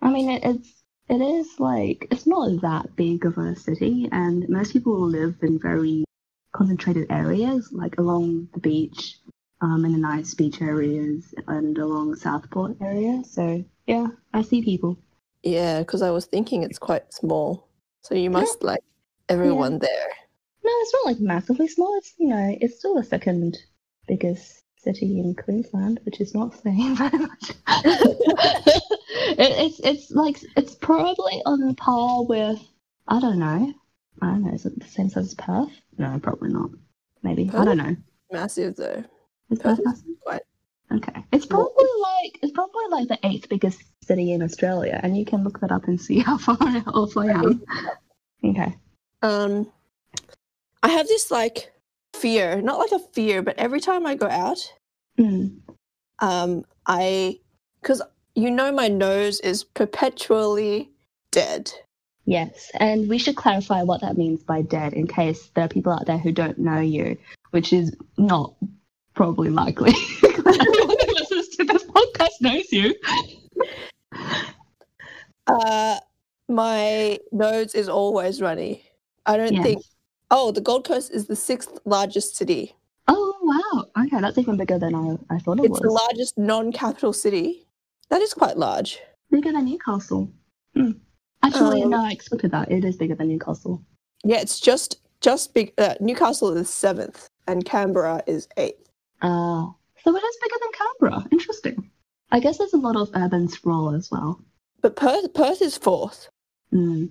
I 0.00 0.10
mean, 0.10 0.30
it, 0.30 0.42
it's 0.44 0.72
it 1.08 1.20
is 1.20 1.60
like 1.60 2.08
it's 2.10 2.26
not 2.26 2.60
that 2.62 2.96
big 2.96 3.26
of 3.26 3.36
a 3.36 3.54
city, 3.56 4.08
and 4.10 4.48
most 4.48 4.72
people 4.72 4.98
live 4.98 5.36
in 5.42 5.58
very 5.58 6.04
concentrated 6.52 7.06
areas, 7.10 7.70
like 7.72 7.98
along 7.98 8.48
the 8.54 8.60
beach, 8.60 9.18
um, 9.60 9.84
in 9.84 9.92
the 9.92 9.98
nice 9.98 10.32
beach 10.34 10.62
areas, 10.62 11.34
and 11.46 11.76
along 11.76 12.16
Southport 12.16 12.76
area. 12.80 13.22
So 13.24 13.62
yeah, 13.86 14.06
I 14.32 14.40
see 14.42 14.62
people. 14.62 14.96
Yeah, 15.42 15.80
because 15.80 16.00
I 16.00 16.10
was 16.10 16.24
thinking 16.24 16.62
it's 16.62 16.78
quite 16.78 17.12
small. 17.12 17.68
So 18.02 18.14
you 18.14 18.30
must 18.30 18.62
like 18.62 18.82
everyone 19.28 19.78
there. 19.78 20.08
No, 20.64 20.70
it's 20.80 20.92
not 20.94 21.06
like 21.06 21.20
massively 21.20 21.68
small. 21.68 21.96
It's 21.98 22.14
you 22.18 22.28
know, 22.28 22.56
it's 22.60 22.78
still 22.78 22.94
the 22.94 23.04
second 23.04 23.56
biggest 24.08 24.62
city 24.78 25.20
in 25.20 25.34
Queensland, 25.34 26.00
which 26.04 26.20
is 26.20 26.34
not 26.34 26.60
saying 26.62 26.96
very 26.96 27.18
much. 27.18 27.50
it, 27.68 29.38
it's 29.38 29.80
it's 29.80 30.10
like 30.10 30.38
it's 30.56 30.74
probably 30.74 31.42
on 31.46 31.74
par 31.74 32.24
with 32.24 32.60
I 33.08 33.20
don't 33.20 33.38
know. 33.38 33.72
I 34.22 34.26
don't 34.26 34.44
know. 34.44 34.52
Is 34.52 34.66
it 34.66 34.78
the 34.80 34.88
same 34.88 35.08
size 35.08 35.26
as 35.26 35.34
Perth? 35.34 35.70
No, 35.98 36.18
probably 36.20 36.50
not. 36.50 36.70
Maybe 37.22 37.50
I 37.52 37.64
don't 37.64 37.78
know. 37.78 37.96
Massive 38.32 38.76
though. 38.76 39.04
Is 39.50 39.58
Perth 39.58 39.62
Perth 39.62 39.78
is 39.80 39.84
massive? 39.84 40.20
quite 40.22 40.42
Okay, 40.92 41.24
it's 41.32 41.46
probably 41.46 41.84
like 42.00 42.38
it's 42.42 42.52
probably 42.52 42.84
like 42.90 43.08
the 43.08 43.18
eighth 43.24 43.48
biggest 43.48 43.82
city 44.04 44.32
in 44.32 44.42
Australia, 44.42 45.00
and 45.02 45.16
you 45.16 45.24
can 45.24 45.42
look 45.42 45.58
that 45.60 45.72
up 45.72 45.88
and 45.88 46.00
see 46.00 46.20
how 46.20 46.38
far 46.38 46.56
off 46.60 47.16
I 47.16 47.26
am. 47.26 47.64
Okay. 48.44 48.76
Um 49.22 49.70
I 50.82 50.88
have 50.90 51.08
this 51.08 51.30
like 51.30 51.72
fear, 52.14 52.60
not 52.62 52.78
like 52.78 52.92
a 52.92 53.04
fear, 53.12 53.42
but 53.42 53.58
every 53.58 53.80
time 53.80 54.06
I 54.06 54.14
go 54.14 54.28
out, 54.28 54.58
Mm. 55.18 55.60
um 56.20 56.64
I 56.86 57.40
because 57.80 58.02
you 58.34 58.50
know 58.50 58.70
my 58.72 58.88
nose 58.88 59.40
is 59.40 59.64
perpetually 59.64 60.90
dead. 61.30 61.72
Yes, 62.26 62.70
and 62.80 63.08
we 63.08 63.18
should 63.18 63.36
clarify 63.36 63.82
what 63.82 64.00
that 64.00 64.16
means 64.18 64.42
by 64.42 64.60
dead 64.62 64.92
in 64.92 65.06
case 65.06 65.48
there 65.54 65.64
are 65.64 65.68
people 65.68 65.92
out 65.92 66.06
there 66.06 66.18
who 66.18 66.32
don't 66.32 66.58
know 66.58 66.80
you, 66.80 67.16
which 67.52 67.72
is 67.72 67.94
not 68.18 68.54
probably 69.14 69.48
likely. 69.48 69.92
Anyone 70.24 70.96
who 71.00 71.14
listens 71.14 71.48
to 71.56 71.64
this 71.64 71.84
podcast 71.84 72.40
knows 72.40 72.70
you. 72.72 72.94
Uh 75.46 75.98
my 76.48 77.18
nose 77.32 77.74
is 77.74 77.88
always 77.88 78.40
runny. 78.42 78.82
I 79.26 79.36
don't 79.36 79.52
Yes. 79.52 79.62
think 79.64 79.82
oh, 80.30 80.50
the 80.50 80.60
Gold 80.60 80.84
Coast 80.86 81.10
is 81.12 81.26
the 81.26 81.36
sixth 81.36 81.78
largest 81.84 82.36
city. 82.36 82.74
Oh 83.08 83.34
wow! 83.42 84.04
Okay, 84.04 84.20
that's 84.20 84.38
even 84.38 84.56
bigger 84.56 84.78
than 84.78 84.94
I, 84.94 85.34
I 85.34 85.38
thought 85.38 85.58
it 85.60 85.66
It's 85.66 85.80
the 85.80 85.90
largest 85.90 86.36
non-capital 86.38 87.12
city. 87.12 87.66
That 88.08 88.22
is 88.22 88.34
quite 88.34 88.56
large. 88.56 88.98
bigger 89.30 89.52
than 89.52 89.64
Newcastle. 89.66 90.30
Hmm. 90.74 90.92
Actually, 91.42 91.82
Um, 91.82 91.90
no, 91.90 92.04
I 92.04 92.10
expected 92.10 92.50
that. 92.52 92.70
It 92.70 92.84
is 92.84 92.96
bigger 92.96 93.14
than 93.14 93.28
Newcastle. 93.28 93.82
Yeah, 94.24 94.40
it's 94.40 94.58
just 94.60 94.98
just 95.20 95.54
big. 95.54 95.72
Uh, 95.78 95.94
Newcastle 96.00 96.56
is 96.56 96.68
seventh, 96.70 97.28
and 97.46 97.64
Canberra 97.64 98.22
is 98.26 98.48
eighth. 98.56 98.88
Uh, 99.22 99.66
so 100.02 100.14
it 100.16 100.22
is 100.24 100.36
bigger 100.42 100.56
than 100.60 100.72
Canberra. 100.80 101.28
Interesting. 101.32 101.90
I 102.32 102.40
guess 102.40 102.58
there's 102.58 102.72
a 102.74 102.78
lot 102.78 102.96
of 102.96 103.10
urban 103.14 103.48
sprawl 103.48 103.94
as 103.94 104.10
well. 104.10 104.40
But 104.82 104.96
Perth, 104.96 105.32
Perth 105.34 105.62
is 105.62 105.78
fourth. 105.78 106.28
Hmm. 106.70 107.06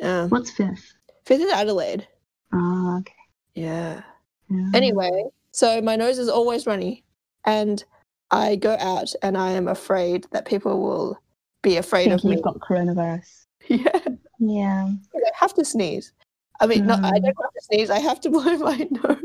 Um, 0.00 0.30
What's 0.30 0.50
fifth? 0.50 0.94
Fifth 1.24 1.40
is 1.42 1.52
Adelaide. 1.52 2.06
Ah, 2.52 2.98
okay. 2.98 3.12
Yeah. 3.54 4.02
Yeah. 4.50 4.70
Anyway, 4.74 5.24
so 5.52 5.80
my 5.80 5.96
nose 5.96 6.18
is 6.18 6.28
always 6.28 6.66
runny, 6.66 7.04
and 7.44 7.82
I 8.30 8.56
go 8.56 8.76
out, 8.78 9.12
and 9.22 9.36
I 9.36 9.52
am 9.52 9.68
afraid 9.68 10.26
that 10.32 10.44
people 10.46 10.80
will 10.80 11.18
be 11.62 11.76
afraid 11.76 12.04
think 12.08 12.14
of 12.20 12.24
me. 12.24 12.32
you've 12.32 12.42
got 12.42 12.58
coronavirus. 12.60 13.46
Yeah, 13.68 13.98
Yeah. 14.40 14.88
I 15.14 15.20
have 15.34 15.54
to 15.54 15.64
sneeze. 15.64 16.12
I 16.60 16.66
mean, 16.66 16.86
no, 16.86 16.94
I 16.94 16.98
Mm. 16.98 17.22
don't 17.22 17.24
have 17.24 17.52
to 17.54 17.60
sneeze. 17.62 17.90
I 17.90 18.00
have 18.00 18.20
to 18.22 18.30
blow 18.34 18.56
my 18.58 18.76
nose. 18.90 19.22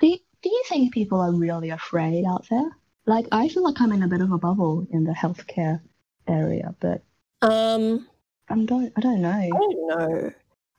Do 0.00 0.06
you, 0.06 0.18
do 0.42 0.48
you 0.48 0.62
think 0.68 0.94
people 0.94 1.20
are 1.20 1.32
really 1.32 1.68
afraid 1.70 2.24
out 2.24 2.46
there? 2.48 2.70
Like, 3.06 3.26
I 3.32 3.48
feel 3.48 3.62
like 3.64 3.80
I'm 3.80 3.92
in 3.92 4.02
a 4.02 4.08
bit 4.08 4.20
of 4.22 4.32
a 4.32 4.38
bubble 4.38 4.86
in 4.92 5.04
the 5.04 5.12
healthcare 5.12 5.80
area, 6.26 6.74
but 6.80 7.02
Um, 7.42 8.06
I 8.48 8.64
don't. 8.64 8.92
I 8.96 9.00
don't 9.00 9.20
know. 9.22 9.28
I 9.30 9.48
don't 9.48 9.86
know. 9.88 10.30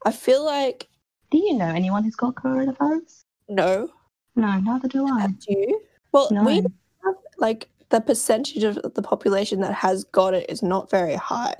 I 0.06 0.12
feel 0.12 0.44
like 0.46 0.88
Do 1.32 1.38
you 1.38 1.54
know 1.58 1.68
anyone 1.68 2.04
who's 2.04 2.16
got 2.16 2.36
coronavirus? 2.36 3.24
no. 3.48 3.90
No, 4.36 4.58
neither 4.60 4.88
do 4.88 5.06
I. 5.06 5.28
Do 5.28 5.36
you? 5.50 5.82
Well, 6.14 6.30
No. 6.32 6.44
we 6.44 6.56
have 6.56 7.16
like 7.40 7.68
the 7.90 8.00
percentage 8.00 8.64
of 8.64 8.76
the 8.94 9.02
population 9.02 9.60
that 9.62 9.74
has 9.74 10.06
got 10.06 10.34
it 10.34 10.50
is 10.50 10.64
not 10.64 10.90
very 10.90 11.16
high. 11.16 11.56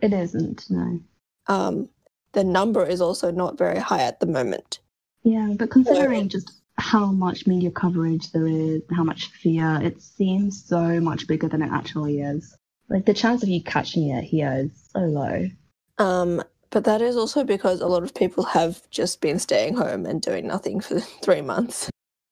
It 0.00 0.12
isn't. 0.14 0.64
No. 0.70 1.00
Um, 1.48 1.88
the 2.32 2.42
number 2.44 2.86
is 2.86 3.00
also 3.02 3.30
not 3.30 3.58
very 3.58 3.78
high 3.78 4.02
at 4.02 4.20
the 4.20 4.26
moment. 4.26 4.78
Yeah, 5.22 5.52
but 5.58 5.70
considering 5.70 6.28
just 6.28 6.50
how 6.78 7.06
much 7.06 7.46
media 7.46 7.70
coverage 7.70 8.32
there 8.32 8.46
is, 8.46 8.80
how 8.92 9.04
much 9.04 9.26
fear, 9.26 9.80
it 9.82 10.00
seems 10.00 10.64
so 10.64 11.00
much 11.00 11.26
bigger 11.26 11.48
than 11.48 11.60
it 11.62 11.70
actually 11.70 12.20
is. 12.20 12.56
Like 12.88 13.04
the 13.06 13.14
chance 13.14 13.42
of 13.42 13.48
you 13.48 13.62
catching 13.62 14.08
it 14.08 14.24
here 14.24 14.52
is 14.64 14.88
so 14.92 15.00
low. 15.00 15.48
Um, 15.98 16.42
but 16.74 16.82
that 16.84 17.00
is 17.00 17.16
also 17.16 17.44
because 17.44 17.80
a 17.80 17.86
lot 17.86 18.02
of 18.02 18.12
people 18.14 18.42
have 18.42 18.82
just 18.90 19.20
been 19.20 19.38
staying 19.38 19.76
home 19.76 20.04
and 20.04 20.20
doing 20.20 20.46
nothing 20.48 20.80
for 20.80 20.98
three 21.22 21.40
months. 21.40 21.88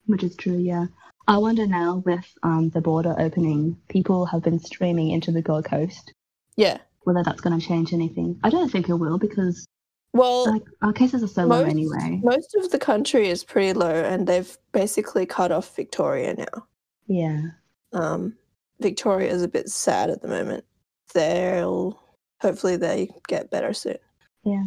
Which 0.06 0.24
is 0.24 0.34
true, 0.34 0.58
yeah. 0.58 0.86
I 1.28 1.38
wonder 1.38 1.64
now 1.64 2.02
with 2.04 2.26
um, 2.42 2.70
the 2.70 2.80
border 2.80 3.14
opening, 3.18 3.76
people 3.88 4.26
have 4.26 4.42
been 4.42 4.58
streaming 4.58 5.10
into 5.12 5.30
the 5.30 5.40
Gold 5.42 5.64
Coast, 5.64 6.12
Yeah. 6.56 6.78
whether 7.04 7.22
that's 7.22 7.40
going 7.40 7.58
to 7.58 7.64
change 7.64 7.92
anything. 7.92 8.40
I 8.42 8.50
don't 8.50 8.68
think 8.68 8.88
it 8.88 8.94
will 8.96 9.16
because 9.16 9.64
Well, 10.12 10.50
like 10.52 10.62
our 10.82 10.92
cases 10.92 11.22
are 11.22 11.28
so 11.28 11.44
low 11.46 11.62
anyway. 11.62 12.20
most 12.24 12.56
of 12.56 12.72
the 12.72 12.80
country 12.80 13.28
is 13.28 13.44
pretty 13.44 13.72
low, 13.74 13.94
and 13.94 14.26
they've 14.26 14.58
basically 14.72 15.24
cut 15.24 15.52
off 15.52 15.76
Victoria 15.76 16.34
now. 16.34 16.66
Yeah. 17.06 17.42
Um, 17.92 18.34
Victoria 18.80 19.30
is 19.30 19.44
a 19.44 19.48
bit 19.48 19.68
sad 19.68 20.10
at 20.10 20.20
the 20.20 20.28
moment. 20.28 20.64
They'll 21.14 22.02
hopefully 22.40 22.76
they 22.76 23.08
get 23.28 23.52
better 23.52 23.72
soon. 23.72 23.98
Yeah. 24.44 24.64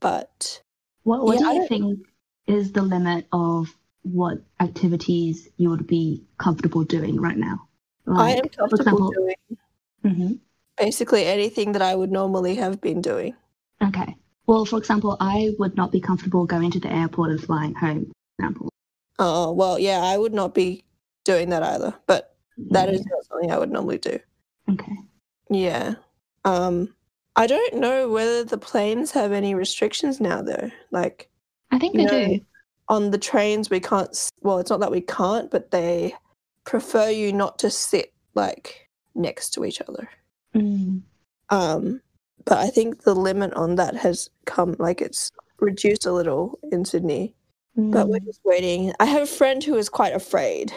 But 0.00 0.62
What, 1.02 1.24
what 1.24 1.40
Yeah, 1.40 1.46
I 1.46 1.54
do 1.54 1.60
you 1.60 1.68
think 1.68 2.06
is 2.46 2.72
the 2.72 2.82
limit 2.82 3.26
of 3.32 3.74
what 4.02 4.38
activities 4.60 5.48
you 5.56 5.70
would 5.70 5.86
be 5.86 6.22
comfortable 6.38 6.84
doing 6.84 7.20
right 7.20 7.36
now? 7.36 7.68
I 8.06 8.32
am 8.32 8.48
comfortable 8.48 9.08
example- 9.08 9.10
doing 9.10 9.36
hmm 10.02 10.32
basically 10.76 11.24
anything 11.24 11.70
that 11.72 11.82
I 11.82 11.94
would 11.94 12.10
normally 12.10 12.56
have 12.56 12.80
been 12.80 13.00
doing. 13.00 13.34
Okay. 13.80 14.16
Well, 14.48 14.64
for 14.64 14.76
example, 14.76 15.16
I 15.20 15.54
would 15.60 15.76
not 15.76 15.92
be 15.92 16.00
comfortable 16.00 16.46
going 16.46 16.72
to 16.72 16.80
the 16.80 16.92
airport 16.92 17.30
and 17.30 17.40
flying 17.40 17.74
home, 17.74 18.06
for 18.06 18.42
example. 18.44 18.68
Oh, 19.20 19.52
well, 19.52 19.78
yeah, 19.78 20.00
I 20.02 20.18
would 20.18 20.34
not 20.34 20.52
be 20.52 20.84
doing 21.24 21.50
that 21.50 21.62
either, 21.62 21.94
but 22.08 22.34
that 22.70 22.88
is 22.92 23.06
not 23.06 23.24
something 23.24 23.52
I 23.52 23.58
would 23.58 23.70
normally 23.70 23.98
do. 23.98 24.18
Okay. 24.68 24.96
Yeah. 25.48 25.94
Um, 26.44 26.92
I 27.36 27.46
don't 27.46 27.74
know 27.74 28.08
whether 28.08 28.44
the 28.44 28.58
planes 28.58 29.10
have 29.12 29.32
any 29.32 29.54
restrictions 29.54 30.20
now, 30.20 30.42
though. 30.42 30.70
Like 30.90 31.28
I 31.70 31.78
think 31.78 31.96
they 31.96 32.04
know, 32.04 32.26
do. 32.28 32.40
on 32.88 33.10
the 33.10 33.18
trains, 33.18 33.70
we 33.70 33.80
can't. 33.80 34.16
Well, 34.42 34.58
it's 34.58 34.70
not 34.70 34.80
that 34.80 34.90
we 34.90 35.00
can't, 35.00 35.50
but 35.50 35.70
they 35.70 36.14
prefer 36.64 37.10
you 37.10 37.32
not 37.32 37.58
to 37.60 37.70
sit 37.70 38.12
like 38.34 38.88
next 39.14 39.50
to 39.54 39.64
each 39.64 39.80
other. 39.82 40.08
Mm. 40.54 41.02
Um, 41.50 42.00
but 42.44 42.58
I 42.58 42.68
think 42.68 43.02
the 43.02 43.14
limit 43.14 43.52
on 43.54 43.74
that 43.76 43.96
has 43.96 44.28
come, 44.44 44.76
like 44.78 45.00
it's 45.00 45.30
reduced 45.58 46.06
a 46.06 46.12
little 46.12 46.58
in 46.72 46.84
Sydney. 46.84 47.34
But 47.76 48.08
we're 48.08 48.20
Mm. 48.20 48.26
just 48.26 48.40
waiting. 48.44 48.92
I 49.00 49.06
have 49.06 49.22
a 49.22 49.26
friend 49.26 49.62
who 49.62 49.74
is 49.76 49.88
quite 49.88 50.14
afraid. 50.14 50.72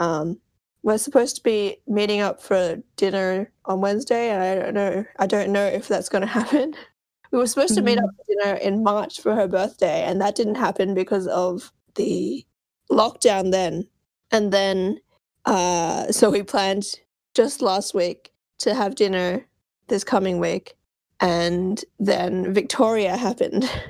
Um, 0.00 0.40
we're 0.82 0.98
supposed 0.98 1.36
to 1.36 1.42
be 1.42 1.76
meeting 1.86 2.20
up 2.20 2.42
for 2.42 2.82
dinner 2.96 3.50
on 3.64 3.80
Wednesday, 3.80 4.30
and 4.30 4.42
I 4.42 4.54
don't 4.54 4.74
know. 4.74 5.04
I 5.18 5.26
don't 5.26 5.52
know 5.52 5.64
if 5.64 5.88
that's 5.88 6.08
going 6.08 6.22
to 6.22 6.28
happen. 6.28 6.74
We 7.30 7.38
were 7.38 7.46
supposed 7.46 7.74
to 7.76 7.80
meet 7.80 7.96
up 7.96 8.10
for 8.14 8.24
dinner 8.28 8.58
in 8.58 8.82
March 8.82 9.22
for 9.22 9.34
her 9.34 9.48
birthday, 9.48 10.02
and 10.02 10.20
that 10.20 10.34
didn't 10.34 10.56
happen 10.56 10.92
because 10.92 11.26
of 11.28 11.72
the 11.94 12.44
lockdown 12.90 13.52
then. 13.52 13.88
And 14.32 14.52
then, 14.52 14.98
uh, 15.46 16.12
so 16.12 16.28
we 16.28 16.42
planned 16.42 17.00
just 17.34 17.62
last 17.62 17.94
week 17.94 18.34
to 18.58 18.74
have 18.74 18.96
dinner 18.96 19.46
this 19.88 20.04
coming 20.04 20.40
week, 20.40 20.74
and 21.20 21.82
then 21.98 22.52
Victoria 22.52 23.16
happened. 23.16 23.66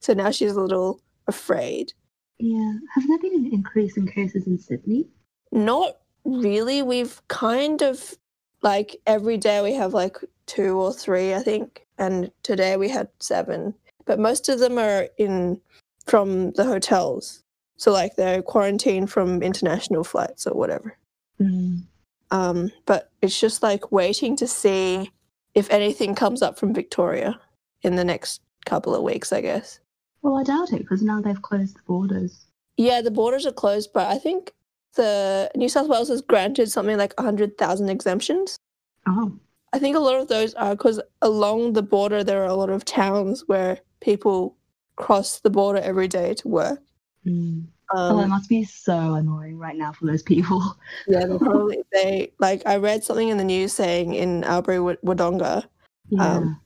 So 0.00 0.14
now 0.14 0.32
she's 0.32 0.50
a 0.50 0.60
little 0.60 1.00
afraid. 1.28 1.92
Yeah. 2.40 2.72
Has 2.92 3.06
there 3.06 3.18
been 3.20 3.36
an 3.36 3.50
increase 3.52 3.96
in 3.96 4.08
cases 4.08 4.48
in 4.48 4.58
Sydney? 4.58 5.06
Not 5.52 5.98
really. 6.24 6.82
We've 6.82 7.20
kind 7.28 7.82
of 7.82 8.14
like 8.62 8.96
every 9.06 9.36
day 9.36 9.62
we 9.62 9.74
have 9.74 9.94
like 9.94 10.18
two 10.46 10.80
or 10.80 10.92
three, 10.92 11.34
I 11.34 11.40
think, 11.40 11.86
and 11.98 12.30
today 12.42 12.76
we 12.76 12.88
had 12.88 13.08
seven. 13.20 13.74
But 14.04 14.18
most 14.18 14.48
of 14.48 14.58
them 14.58 14.78
are 14.78 15.08
in 15.18 15.60
from 16.06 16.50
the 16.52 16.64
hotels, 16.64 17.42
so 17.76 17.92
like 17.92 18.16
they're 18.16 18.42
quarantined 18.42 19.10
from 19.10 19.42
international 19.42 20.04
flights 20.04 20.46
or 20.46 20.54
whatever. 20.54 20.96
Mm. 21.40 21.82
Um, 22.30 22.72
but 22.86 23.10
it's 23.20 23.38
just 23.38 23.62
like 23.62 23.92
waiting 23.92 24.36
to 24.36 24.46
see 24.48 25.10
if 25.54 25.70
anything 25.70 26.14
comes 26.14 26.42
up 26.42 26.58
from 26.58 26.74
Victoria 26.74 27.38
in 27.82 27.96
the 27.96 28.04
next 28.04 28.40
couple 28.64 28.94
of 28.94 29.02
weeks, 29.02 29.32
I 29.32 29.40
guess. 29.40 29.80
Well, 30.22 30.38
I 30.38 30.44
doubt 30.44 30.72
it 30.72 30.78
because 30.78 31.02
now 31.02 31.20
they've 31.20 31.42
closed 31.42 31.76
the 31.76 31.82
borders. 31.86 32.46
Yeah, 32.76 33.02
the 33.02 33.10
borders 33.10 33.44
are 33.44 33.52
closed, 33.52 33.90
but 33.92 34.06
I 34.06 34.18
think 34.18 34.52
the 34.94 35.50
New 35.56 35.68
South 35.68 35.88
Wales 35.88 36.08
has 36.08 36.22
granted 36.22 36.70
something 36.70 36.96
like 36.96 37.14
100,000 37.18 37.88
exemptions. 37.88 38.56
Oh. 39.06 39.32
I 39.72 39.78
think 39.78 39.96
a 39.96 40.00
lot 40.00 40.20
of 40.20 40.28
those 40.28 40.52
are 40.54 40.74
because 40.76 41.00
along 41.22 41.72
the 41.72 41.82
border, 41.82 42.22
there 42.22 42.42
are 42.42 42.46
a 42.46 42.54
lot 42.54 42.68
of 42.70 42.84
towns 42.84 43.44
where 43.46 43.78
people 44.00 44.56
cross 44.96 45.40
the 45.40 45.48
border 45.50 45.78
every 45.80 46.08
day 46.08 46.34
to 46.34 46.48
work. 46.48 46.80
Mm. 47.26 47.64
oh, 47.94 48.18
it 48.18 48.24
Um, 48.24 48.30
must 48.30 48.48
be 48.50 48.64
so 48.64 49.14
annoying 49.14 49.58
right 49.58 49.76
now 49.76 49.92
for 49.92 50.06
those 50.06 50.22
people. 50.22 50.76
yeah, 51.08 51.24
probably, 51.38 51.82
they, 51.92 52.32
like, 52.38 52.62
I 52.66 52.76
read 52.76 53.02
something 53.02 53.28
in 53.28 53.38
the 53.38 53.44
news 53.44 53.72
saying 53.72 54.12
in 54.14 54.44
Albury 54.44 54.78
Wodonga, 54.78 55.64
Yeah. 56.10 56.36
Um, 56.36 56.60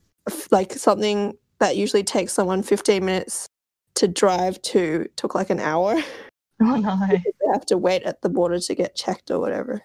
like 0.51 0.73
something 0.73 1.37
that 1.61 1.77
usually 1.77 2.03
takes 2.03 2.33
someone 2.33 2.63
15 2.65 3.05
minutes 3.05 3.47
to 3.95 4.09
drive 4.09 4.61
to 4.63 5.09
took 5.15 5.35
like 5.37 5.51
an 5.51 5.61
hour. 5.61 5.97
oh 6.63 6.77
no. 6.77 6.99
they 7.11 7.23
have 7.53 7.67
to 7.67 7.79
wait 7.79 8.03
at 8.05 8.23
the 8.23 8.29
border 8.29 8.59
to 8.59 8.75
get 8.75 8.95
checked 8.97 9.31
or 9.31 9.39
whatever. 9.41 9.83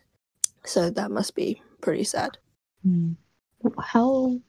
So 0.63 0.89
that 0.91 1.11
must 1.11 1.35
be 1.35 1.61
pretty 1.81 2.03
sad. 2.03 2.37
Mm. 2.87 3.15
How 3.79 4.39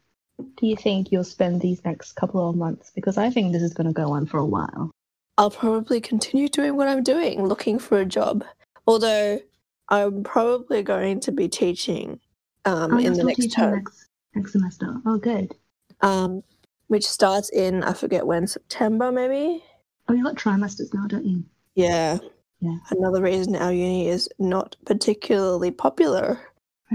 do 0.57 0.66
you 0.66 0.77
think 0.77 1.11
you'll 1.11 1.25
spend 1.25 1.61
these 1.61 1.85
next 1.85 2.12
couple 2.12 2.49
of 2.49 2.57
months? 2.57 2.90
Because 2.94 3.18
I 3.18 3.31
think 3.31 3.53
this 3.53 3.62
is 3.62 3.75
going 3.75 3.87
to 3.87 3.92
go 3.92 4.12
on 4.12 4.27
for 4.27 4.38
a 4.38 4.46
while. 4.46 4.90
I'll 5.38 5.51
probably 5.51 6.01
continue 6.01 6.49
doing 6.49 6.77
what 6.77 6.88
I'm 6.88 7.03
doing, 7.03 7.44
looking 7.46 7.79
for 7.79 7.99
a 7.99 8.05
job. 8.05 8.44
Although 8.87 9.40
I'm 9.88 10.23
probably 10.23 10.83
going 10.83 11.20
to 11.20 11.33
be 11.33 11.49
teaching 11.49 12.20
um, 12.64 12.94
Oh, 12.94 12.99
in 12.99 13.14
the 13.14 13.25
next 13.25 13.49
term, 13.53 13.77
Next, 13.77 14.09
next 14.35 14.53
semester. 14.53 14.94
Oh, 15.07 15.18
good. 15.18 15.55
um, 16.01 16.42
which 16.88 17.07
starts 17.07 17.49
in 17.51 17.83
I 17.83 17.94
forget 17.94 18.27
when 18.27 18.46
September 18.46 19.11
maybe. 19.11 19.64
Oh, 20.09 20.14
you 20.14 20.23
got 20.25 20.35
trimesters 20.37 20.92
now, 20.92 21.07
don't 21.07 21.25
you? 21.25 21.42
Yeah. 21.74 22.18
Yeah. 22.61 22.76
Another 22.90 23.20
reason 23.22 23.56
our 23.56 23.72
uni 23.72 24.08
is 24.08 24.28
not 24.38 24.76
particularly 24.87 25.70
popular. 25.70 26.40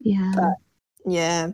yeah. 0.00 0.32
But- 0.34 0.54
Yeah. 1.06 1.50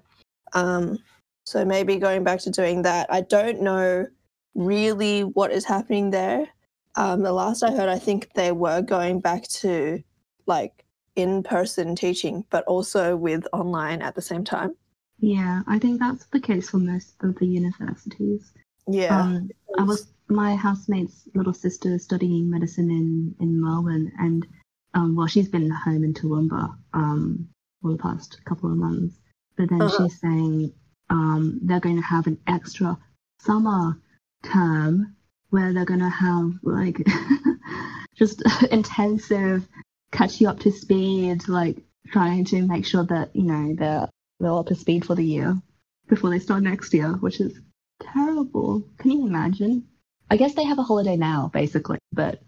Um, 0.53 0.98
so 1.44 1.64
maybe 1.64 1.96
going 1.96 2.24
back 2.24 2.40
to 2.40 2.50
doing 2.50 2.83
that. 2.83 3.12
I 3.12 3.20
don't 3.20 3.61
know 3.61 4.07
really 4.55 5.22
what 5.22 5.53
is 5.53 5.64
happening 5.64 6.11
there. 6.11 6.46
Um, 6.96 7.22
the 7.22 7.33
last 7.33 7.62
I 7.62 7.72
heard, 7.72 7.88
I 7.88 7.98
think 7.98 8.31
they 8.35 8.53
were 8.53 8.81
going 8.81 9.20
back 9.20 9.42
to 9.48 10.03
like 10.46 10.85
in 11.16 11.42
person 11.42 11.96
teaching, 11.96 12.44
but 12.50 12.64
also 12.64 13.16
with 13.16 13.46
online 13.53 14.00
at 14.00 14.14
the 14.14 14.22
same 14.22 14.44
time. 14.44 14.74
yeah, 15.18 15.62
I 15.66 15.79
think 15.79 16.00
that's 16.00 16.27
the 16.27 16.40
case 16.40 16.70
for 16.70 16.79
most 16.79 17.14
of 17.22 17.37
the 17.37 17.46
universities. 17.46 18.53
Yeah. 18.88 19.18
Um, 19.20 19.50
I 19.79 19.83
was 19.83 20.07
my 20.29 20.57
housemate's 20.57 21.29
little 21.35 21.53
sister 21.53 21.95
is 21.95 22.05
studying 22.05 22.51
medicine 22.51 22.91
in 22.91 23.35
in 23.41 23.63
Melbourne, 23.63 24.13
and 24.19 24.47
um, 24.95 25.17
well, 25.17 25.27
she's 25.27 25.49
been 25.49 25.71
home 25.71 26.05
in 26.05 26.15
Toowoomba 26.15 26.77
um 26.93 27.49
for 27.83 27.93
the 27.93 27.99
past 27.99 28.41
couple 28.45 28.71
of 28.71 28.79
months. 28.79 29.17
But 29.57 29.69
then 29.71 29.81
Uh-huh. 29.83 30.05
she's 30.05 30.21
saying 30.21 30.73
um 31.11 31.61
they're 31.63 31.81
going 31.81 31.97
to 31.97 32.03
have 32.03 32.27
an 32.27 32.39
extra 32.47 32.99
summer 33.41 33.99
term 34.43 35.17
where 35.51 35.73
they're 35.73 35.85
going 35.85 36.01
to 36.01 36.09
have 36.09 36.53
like 36.63 36.99
just 38.17 38.43
intensive 38.71 39.67
catch 40.13 40.41
you 40.41 40.49
up 40.49 40.61
to 40.61 40.71
speed, 40.73 41.49
like 41.49 41.79
trying 42.09 42.45
to 42.47 42.63
make 42.63 42.87
sure 42.87 43.05
that 43.05 43.35
you 43.35 43.43
know 43.45 43.75
they're 43.75 44.09
they're 44.41 44.53
up 44.59 44.67
to 44.67 44.75
speed 44.75 45.05
for 45.05 45.15
the 45.15 45.25
year 45.25 45.57
before 46.09 46.31
they 46.31 46.39
start 46.39 46.63
next 46.63 46.93
year, 46.95 47.13
which 47.15 47.41
is 47.41 47.59
terrible. 48.01 48.83
Can 48.99 49.11
you 49.13 49.27
imagine? 49.27 49.87
I 50.31 50.37
guess 50.37 50.55
they 50.55 50.65
have 50.65 50.79
a 50.79 50.83
holiday 50.83 51.17
now, 51.17 51.51
basically, 51.53 51.99
but 52.13 52.43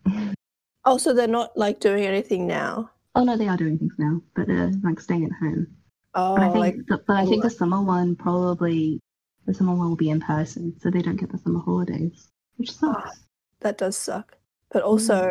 oh, 0.85 0.99
so 0.99 1.12
they're 1.12 1.29
not 1.29 1.57
like 1.57 1.81
doing 1.81 2.05
anything 2.05 2.47
now. 2.47 2.91
oh 3.15 3.25
no, 3.25 3.37
they 3.37 3.49
are 3.49 3.57
doing 3.57 3.79
things 3.79 3.95
now, 3.99 4.21
but 4.35 4.47
they're 4.47 4.73
like 4.83 5.01
staying 5.01 5.25
at 5.25 5.33
home. 5.33 5.67
Oh, 6.15 6.35
But 6.37 6.43
I 6.43 6.49
oh, 6.49 6.53
think, 6.53 6.65
like 6.65 6.77
the, 6.89 6.99
but 7.07 7.17
I 7.17 7.27
think 7.27 7.43
the 7.43 7.49
oh. 7.49 7.59
summer 7.61 7.83
one 7.83 8.17
probably 8.17 9.01
the 9.47 9.55
summer 9.55 9.75
one 9.75 9.89
will 9.89 9.97
be 9.97 10.11
in 10.11 10.21
person, 10.21 10.75
so 10.81 10.91
they 10.91 11.03
don't 11.03 11.17
get 11.17 11.31
the 11.31 11.39
summer 11.39 11.61
holidays, 11.61 12.29
which 12.57 12.71
ah, 12.83 13.03
sucks. 13.03 13.21
that 13.61 13.79
does 13.79 13.97
suck. 13.97 14.37
But 14.71 14.83
also, 14.83 15.31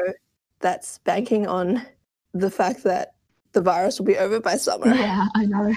that's 0.60 0.99
banking 0.99 1.47
on 1.47 1.86
the 2.34 2.51
fact 2.51 2.84
that 2.84 3.15
the 3.51 3.62
virus 3.62 3.99
will 3.99 4.05
be 4.05 4.17
over 4.17 4.39
by 4.39 4.58
summer. 4.58 4.88
Yeah, 4.88 5.27
I 5.36 5.45
know. 5.45 5.73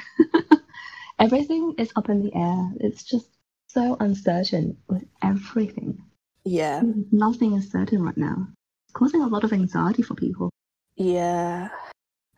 Everything 1.19 1.75
is 1.79 1.91
up 1.97 2.09
in 2.09 2.23
the 2.23 2.35
air. 2.35 2.71
It's 2.81 3.03
just 3.03 3.29
so 3.67 3.97
uncertain 4.01 4.77
with 4.89 5.05
everything. 5.23 6.03
Yeah. 6.45 6.83
Nothing 7.13 7.55
is 7.55 7.71
certain 7.71 8.03
right 8.03 8.17
now. 8.17 8.49
It's 8.87 8.95
causing 8.95 9.23
a 9.23 9.27
lot 9.27 9.45
of 9.45 9.53
anxiety 9.53 10.03
for 10.03 10.15
people. 10.15 10.51
Yeah. 10.97 11.69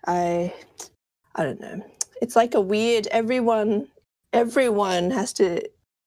I 0.07 0.53
I 1.35 1.45
don't 1.45 1.61
know. 1.61 1.83
It's 2.21 2.37
like 2.37 2.55
a 2.55 2.61
weird 2.61 3.07
everyone 3.09 3.89
everyone 4.33 5.11
has 5.11 5.33
to 5.35 5.63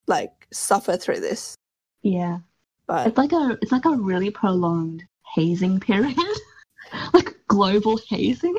like 0.08 0.48
suffer 0.52 0.98
through 0.98 1.20
this. 1.20 1.56
Yeah. 2.02 2.40
But 2.88 3.08
It's 3.08 3.18
like 3.18 3.32
a 3.32 3.58
it's 3.62 3.72
like 3.72 3.86
a 3.86 3.96
really 3.96 4.32
prolonged 4.32 5.04
hazing 5.36 5.80
period. 5.80 6.18
like 7.14 7.36
global 7.48 7.98
hazing. 8.10 8.56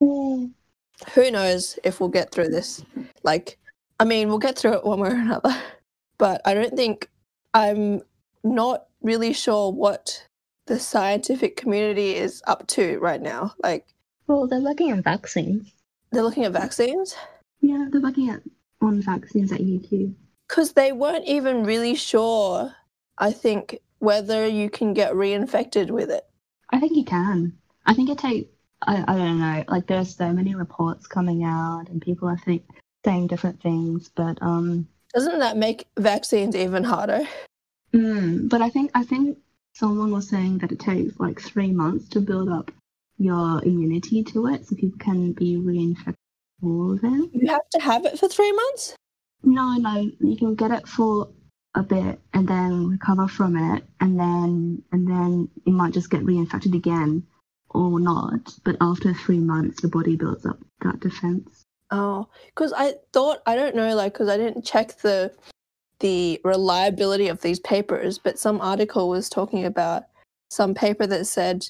who 0.00 1.30
knows 1.30 1.78
if 1.84 2.00
we'll 2.00 2.08
get 2.08 2.30
through 2.30 2.48
this. 2.48 2.84
Like 3.22 3.58
I 3.98 4.04
mean, 4.04 4.28
we'll 4.28 4.38
get 4.38 4.58
through 4.58 4.74
it 4.74 4.84
one 4.84 5.00
way 5.00 5.10
or 5.10 5.14
another. 5.14 5.54
But 6.20 6.42
I 6.44 6.54
don't 6.54 6.76
think 6.76 7.08
I'm 7.54 8.02
not 8.44 8.86
really 9.02 9.32
sure 9.32 9.72
what 9.72 10.26
the 10.66 10.78
scientific 10.78 11.56
community 11.56 12.14
is 12.14 12.42
up 12.46 12.66
to 12.68 12.98
right 13.00 13.20
now. 13.22 13.54
Like 13.62 13.86
well, 14.28 14.46
they're 14.46 14.60
looking 14.60 14.90
at 14.92 15.02
vaccines. 15.02 15.72
they're 16.12 16.22
looking 16.22 16.44
at 16.44 16.52
vaccines 16.52 17.16
Yeah, 17.62 17.88
they're 17.90 18.00
looking 18.02 18.30
at 18.30 18.42
on 18.82 19.02
vaccines 19.02 19.50
at 19.50 19.60
UQ. 19.60 20.14
because 20.48 20.72
they 20.74 20.92
weren't 20.92 21.26
even 21.26 21.64
really 21.64 21.94
sure, 21.94 22.74
I 23.18 23.32
think, 23.32 23.78
whether 23.98 24.46
you 24.46 24.70
can 24.70 24.94
get 24.94 25.12
reinfected 25.14 25.90
with 25.90 26.10
it. 26.10 26.24
I 26.70 26.78
think 26.80 26.96
you 26.96 27.04
can. 27.04 27.54
I 27.86 27.94
think 27.94 28.10
it 28.10 28.18
takes. 28.18 28.48
I, 28.82 29.04
I 29.08 29.16
don't 29.16 29.40
know. 29.40 29.64
Like 29.68 29.86
there's 29.86 30.14
so 30.14 30.32
many 30.32 30.54
reports 30.54 31.06
coming 31.06 31.44
out, 31.44 31.86
and 31.88 32.00
people 32.00 32.28
I 32.28 32.36
think 32.36 32.62
saying 33.04 33.26
different 33.28 33.60
things, 33.62 34.10
but 34.14 34.38
um, 34.42 34.86
Doesn't 35.14 35.40
that 35.40 35.56
make 35.56 35.86
vaccines 35.98 36.54
even 36.54 36.84
harder? 36.84 37.26
mm, 37.92 38.48
but 38.48 38.62
I 38.62 38.68
think 38.70 38.90
I 38.94 39.02
think 39.04 39.38
someone 39.74 40.10
was 40.10 40.28
saying 40.28 40.58
that 40.58 40.72
it 40.72 40.80
takes 40.80 41.18
like 41.18 41.40
three 41.40 41.72
months 41.72 42.08
to 42.10 42.20
build 42.20 42.48
up 42.48 42.70
your 43.18 43.62
immunity 43.64 44.22
to 44.24 44.46
it, 44.48 44.66
so 44.66 44.76
people 44.76 44.98
can 44.98 45.32
be 45.32 45.56
reinfected 45.56 46.14
of 46.62 47.00
them. 47.00 47.30
You 47.32 47.48
have 47.48 47.68
to 47.72 47.80
have 47.80 48.04
it 48.04 48.18
for 48.18 48.28
three 48.28 48.52
months? 48.52 48.94
No, 49.42 49.74
no, 49.74 50.10
you 50.20 50.36
can 50.36 50.54
get 50.54 50.70
it 50.70 50.86
for 50.86 51.28
a 51.74 51.82
bit 51.82 52.18
and 52.34 52.46
then 52.48 52.88
recover 52.88 53.28
from 53.28 53.56
it, 53.56 53.84
and 54.00 54.18
then 54.18 54.82
and 54.92 55.08
then 55.08 55.48
you 55.64 55.72
might 55.72 55.92
just 55.92 56.10
get 56.10 56.24
reinfected 56.24 56.74
again 56.74 57.26
or 57.70 58.00
not. 58.00 58.54
But 58.64 58.76
after 58.80 59.14
three 59.14 59.38
months, 59.38 59.82
your 59.82 59.90
body 59.90 60.16
builds 60.16 60.46
up 60.46 60.58
that 60.82 61.00
defense. 61.00 61.59
Oh, 61.90 62.28
because 62.46 62.72
I 62.72 62.94
thought 63.12 63.38
I 63.46 63.56
don't 63.56 63.74
know, 63.74 63.94
like, 63.94 64.12
because 64.12 64.28
I 64.28 64.36
didn't 64.36 64.64
check 64.64 64.98
the 64.98 65.32
the 65.98 66.40
reliability 66.44 67.28
of 67.28 67.42
these 67.42 67.60
papers, 67.60 68.18
but 68.18 68.38
some 68.38 68.60
article 68.60 69.08
was 69.08 69.28
talking 69.28 69.66
about 69.66 70.04
some 70.50 70.74
paper 70.74 71.06
that 71.06 71.26
said 71.26 71.66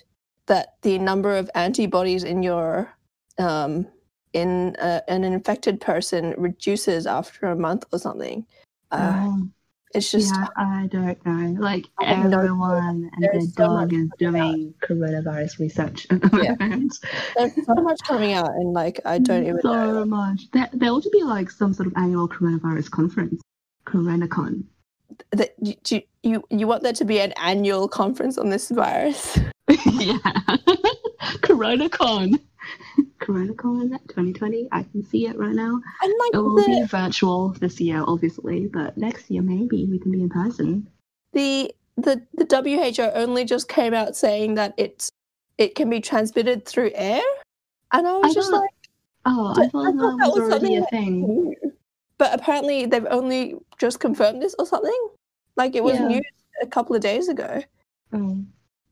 that 0.47 0.75
the 0.83 0.99
number 0.99 1.37
of 1.37 1.51
antibodies 1.55 2.25
in 2.25 2.43
your 2.43 2.93
um, 3.39 3.87
in 4.33 4.77
a, 4.79 5.03
an 5.09 5.25
infected 5.25 5.81
person 5.81 6.35
reduces 6.39 7.07
after 7.07 7.47
a 7.47 7.57
month 7.57 7.85
or 7.93 7.99
something. 7.99 8.47
Uh, 8.91 9.13
Um, 9.17 9.53
it's 9.94 10.11
just 10.11 10.35
yeah, 10.35 10.46
I 10.57 10.88
don't 10.90 11.24
know. 11.26 11.61
Like 11.61 11.87
I 11.98 12.05
have 12.07 12.24
no 12.24 12.38
everyone 12.38 13.11
and 13.16 13.29
their 13.33 13.40
so 13.40 13.46
dog 13.57 13.92
is 13.92 14.11
coming 14.18 14.37
out. 14.38 14.59
doing 14.59 14.74
coronavirus 14.83 15.59
research 15.59 16.07
at 16.11 16.20
the 16.22 16.31
Yeah. 16.33 16.55
moment. 16.61 16.94
there's 17.37 17.53
so 17.66 17.74
much 17.74 18.00
coming 18.07 18.33
out, 18.33 18.50
and 18.55 18.72
like 18.72 19.00
I 19.05 19.18
mm, 19.18 19.24
don't 19.24 19.46
even 19.46 19.61
so 19.61 19.70
know. 19.72 20.05
much. 20.05 20.50
There, 20.53 20.68
there 20.72 20.90
ought 20.90 21.03
to 21.05 21.11
be 21.11 21.22
like 21.22 21.50
some 21.50 21.72
sort 21.74 21.87
of 21.88 21.94
annual 21.96 22.29
coronavirus 22.29 22.90
conference, 22.90 23.40
Coronacon. 23.87 24.64
That 25.33 25.55
you, 25.61 25.74
you 25.88 26.03
you 26.22 26.44
you 26.50 26.66
want 26.66 26.83
there 26.83 26.92
to 26.94 27.05
be 27.05 27.20
an 27.20 27.33
annual 27.37 27.88
conference 27.88 28.38
on 28.38 28.50
this 28.50 28.70
virus? 28.70 29.38
yeah, 29.68 30.18
Coronacon. 31.42 32.40
Coronacon 33.21 33.91
2020. 34.09 34.69
I 34.73 34.83
can 34.85 35.05
see 35.05 35.27
it 35.27 35.39
right 35.39 35.55
now. 35.55 35.81
And 36.03 36.15
like 36.19 36.35
It 36.35 36.39
will 36.39 36.57
the, 36.57 36.65
be 36.67 36.83
virtual 36.87 37.51
this 37.61 37.81
year, 37.81 38.03
obviously, 38.07 38.67
but 38.67 38.97
next 38.97 39.31
year 39.31 39.43
maybe 39.43 39.87
we 39.87 39.99
can 39.99 40.13
be 40.13 40.23
in 40.23 40.29
person. 40.29 40.89
the 41.33 41.73
the 41.97 42.23
the 42.35 42.47
WHO 42.97 43.11
only 43.19 43.45
just 43.45 43.69
came 43.69 43.93
out 43.95 44.17
saying 44.17 44.55
that 44.55 44.75
it's 44.79 45.11
it 45.59 45.75
can 45.75 45.91
be 45.91 46.01
transmitted 46.01 46.65
through 46.65 46.91
air, 46.95 47.21
and 47.93 48.07
I 48.07 48.13
was 48.17 48.31
I 48.31 48.35
just 48.35 48.51
don't- 48.51 48.61
like, 48.61 48.71
Oh, 49.27 49.53
I 49.55 49.69
thought 49.69 49.87
I 49.89 49.93
that 49.93 49.99
thought 49.99 50.19
that 50.19 50.29
was 50.29 50.41
was 50.41 50.51
already 50.51 50.77
a 50.77 50.85
thing. 50.87 51.25
"Ooh." 51.29 51.55
but 52.17 52.33
apparently 52.35 52.87
they've 52.87 53.07
only 53.11 53.55
just 53.79 54.01
confirmed 54.01 54.41
this 54.41 54.55
or 54.59 54.65
something. 54.67 55.09
Like 55.57 55.75
it 55.77 55.85
was 55.85 55.95
Yeah. 55.95 56.09
news 56.09 56.23
a 56.63 56.67
couple 56.67 56.97
of 56.97 57.03
days 57.03 57.29
ago 57.29 57.63
Oh. 58.15 58.39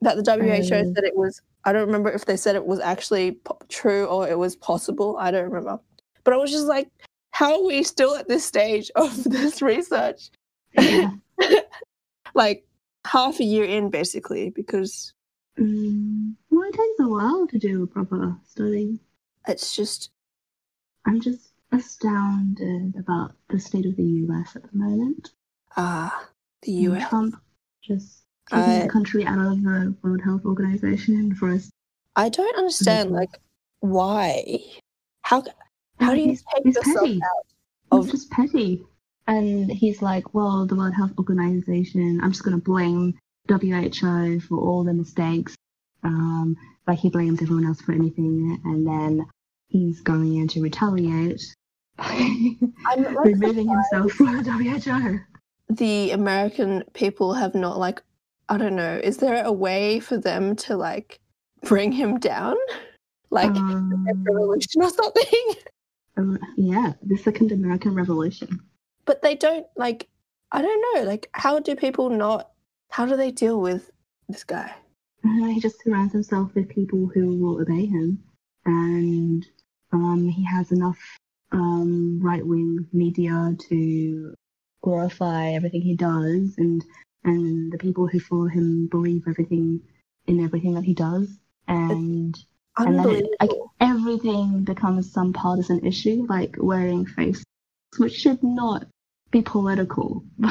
That 0.00 0.16
the 0.16 0.32
WHO 0.32 0.74
Oh. 0.74 0.92
said 0.94 1.04
it 1.04 1.16
was. 1.16 1.40
I 1.64 1.72
don't 1.72 1.86
remember 1.86 2.10
if 2.10 2.24
they 2.24 2.36
said 2.36 2.54
it 2.56 2.64
was 2.66 2.80
actually 2.80 3.32
po- 3.32 3.58
true 3.68 4.06
or 4.06 4.28
it 4.28 4.38
was 4.38 4.56
possible. 4.56 5.16
I 5.18 5.30
don't 5.30 5.44
remember, 5.50 5.78
but 6.24 6.34
I 6.34 6.36
was 6.36 6.50
just 6.50 6.66
like, 6.66 6.88
how 7.32 7.54
are 7.60 7.66
we 7.66 7.82
still 7.82 8.14
at 8.16 8.28
this 8.28 8.44
stage 8.44 8.90
of 8.96 9.22
this 9.24 9.60
research? 9.60 10.30
Yeah. 10.74 11.10
like 12.34 12.64
half 13.06 13.40
a 13.40 13.44
year 13.44 13.64
in, 13.64 13.90
basically, 13.90 14.50
because 14.50 15.12
Mm, 15.58 16.34
well, 16.50 16.68
it 16.68 16.72
takes 16.72 17.00
a 17.00 17.08
while 17.08 17.46
to 17.48 17.58
do 17.58 17.82
a 17.82 17.86
proper 17.88 18.36
study. 18.46 19.00
it's 19.48 19.74
just 19.74 20.10
I'm 21.04 21.20
just 21.20 21.50
astounded 21.72 22.94
about 22.96 23.32
the 23.48 23.58
state 23.58 23.84
of 23.86 23.96
the 23.96 24.04
US 24.28 24.54
at 24.54 24.62
the 24.62 24.78
moment. 24.78 25.30
ah 25.76 26.28
the 26.62 26.84
And 26.86 26.94
US. 26.94 27.08
Trump 27.08 27.34
just 27.82 28.22
taking 28.50 28.80
the 28.80 28.88
country 28.88 29.24
out 29.24 29.38
of 29.38 29.62
the 29.62 29.94
World 30.02 30.20
Health 30.24 30.44
Organization 30.44 31.34
for 31.34 31.50
us. 31.50 31.70
I 32.16 32.28
don't 32.28 32.56
understand 32.56 33.10
like 33.10 33.38
why. 33.80 34.60
How 35.22 35.44
how 36.00 36.14
do 36.14 36.20
you 36.20 36.30
he's, 36.30 36.44
take 36.54 36.64
he's 36.64 36.76
yourself 36.76 36.96
petty. 36.98 37.20
out 37.22 38.02
He's 38.02 38.10
just 38.10 38.30
petty. 38.30 38.82
And 39.26 39.70
he's 39.70 40.00
like, 40.00 40.34
well, 40.34 40.66
the 40.66 40.74
World 40.74 40.94
Health 40.94 41.12
Organization, 41.18 42.20
I'm 42.22 42.32
just 42.32 42.44
going 42.44 42.56
to 42.56 42.62
blame 42.62 43.18
WHO 43.48 44.40
for 44.40 44.58
all 44.58 44.84
the 44.84 44.94
mistakes. 44.94 45.54
Um, 46.02 46.56
like 46.86 46.98
he 46.98 47.10
blames 47.10 47.42
everyone 47.42 47.66
else 47.66 47.80
for 47.80 47.92
anything, 47.92 48.60
and 48.64 48.86
then 48.86 49.26
he's 49.68 50.00
going 50.00 50.36
in 50.36 50.48
to 50.48 50.62
retaliate, 50.62 51.42
I'm 51.98 52.56
removing 53.18 53.68
himself 53.68 54.12
from 54.12 54.42
the 54.42 54.52
WHO. 54.52 55.18
the 55.74 56.12
American 56.12 56.84
people 56.94 57.34
have 57.34 57.54
not 57.54 57.78
like 57.78 58.00
I 58.48 58.56
don't 58.56 58.76
know. 58.76 59.00
Is 59.02 59.18
there 59.18 59.44
a 59.44 59.52
way 59.52 60.00
for 60.00 60.16
them 60.16 60.56
to 60.56 60.76
like 60.76 61.18
bring 61.62 61.92
him 61.92 62.18
down, 62.18 62.56
like 63.30 63.50
Um, 63.50 64.04
revolution 64.06 64.82
or 64.82 64.90
something? 64.90 65.54
um, 66.16 66.38
yeah, 66.56 66.94
the 67.02 67.16
Second 67.16 67.52
American 67.52 67.94
Revolution. 67.94 68.60
But 69.04 69.22
they 69.22 69.34
don't 69.34 69.66
like. 69.76 70.08
I 70.50 70.62
don't 70.62 70.84
know. 70.94 71.02
Like, 71.02 71.28
how 71.34 71.58
do 71.58 71.76
people 71.76 72.08
not? 72.08 72.50
How 72.90 73.04
do 73.04 73.16
they 73.16 73.30
deal 73.30 73.60
with 73.60 73.90
this 74.28 74.44
guy? 74.44 74.74
Uh, 75.24 75.46
he 75.46 75.60
just 75.60 75.82
surrounds 75.82 76.12
himself 76.12 76.54
with 76.54 76.68
people 76.68 77.06
who 77.12 77.36
will 77.36 77.60
obey 77.60 77.84
him, 77.86 78.22
and 78.64 79.46
um, 79.92 80.28
he 80.28 80.44
has 80.44 80.72
enough 80.72 80.98
um, 81.52 82.18
right 82.22 82.46
wing 82.46 82.86
media 82.92 83.54
to 83.68 84.32
glorify 84.82 85.50
everything 85.50 85.82
he 85.82 85.96
does, 85.96 86.54
and 86.56 86.82
and 87.24 87.72
the 87.72 87.78
people 87.78 88.06
who 88.06 88.20
follow 88.20 88.46
him 88.46 88.86
believe 88.88 89.24
everything 89.28 89.80
in 90.26 90.44
everything 90.44 90.74
that 90.74 90.84
he 90.84 90.94
does, 90.94 91.28
and 91.66 92.36
and 92.76 92.98
then 92.98 93.10
it, 93.10 93.26
like 93.40 93.50
everything 93.80 94.62
becomes 94.64 95.12
some 95.12 95.32
partisan 95.32 95.84
issue, 95.84 96.26
like 96.28 96.56
wearing 96.58 97.06
face, 97.06 97.42
which 97.98 98.14
should 98.14 98.42
not 98.42 98.86
be 99.30 99.42
political. 99.42 100.24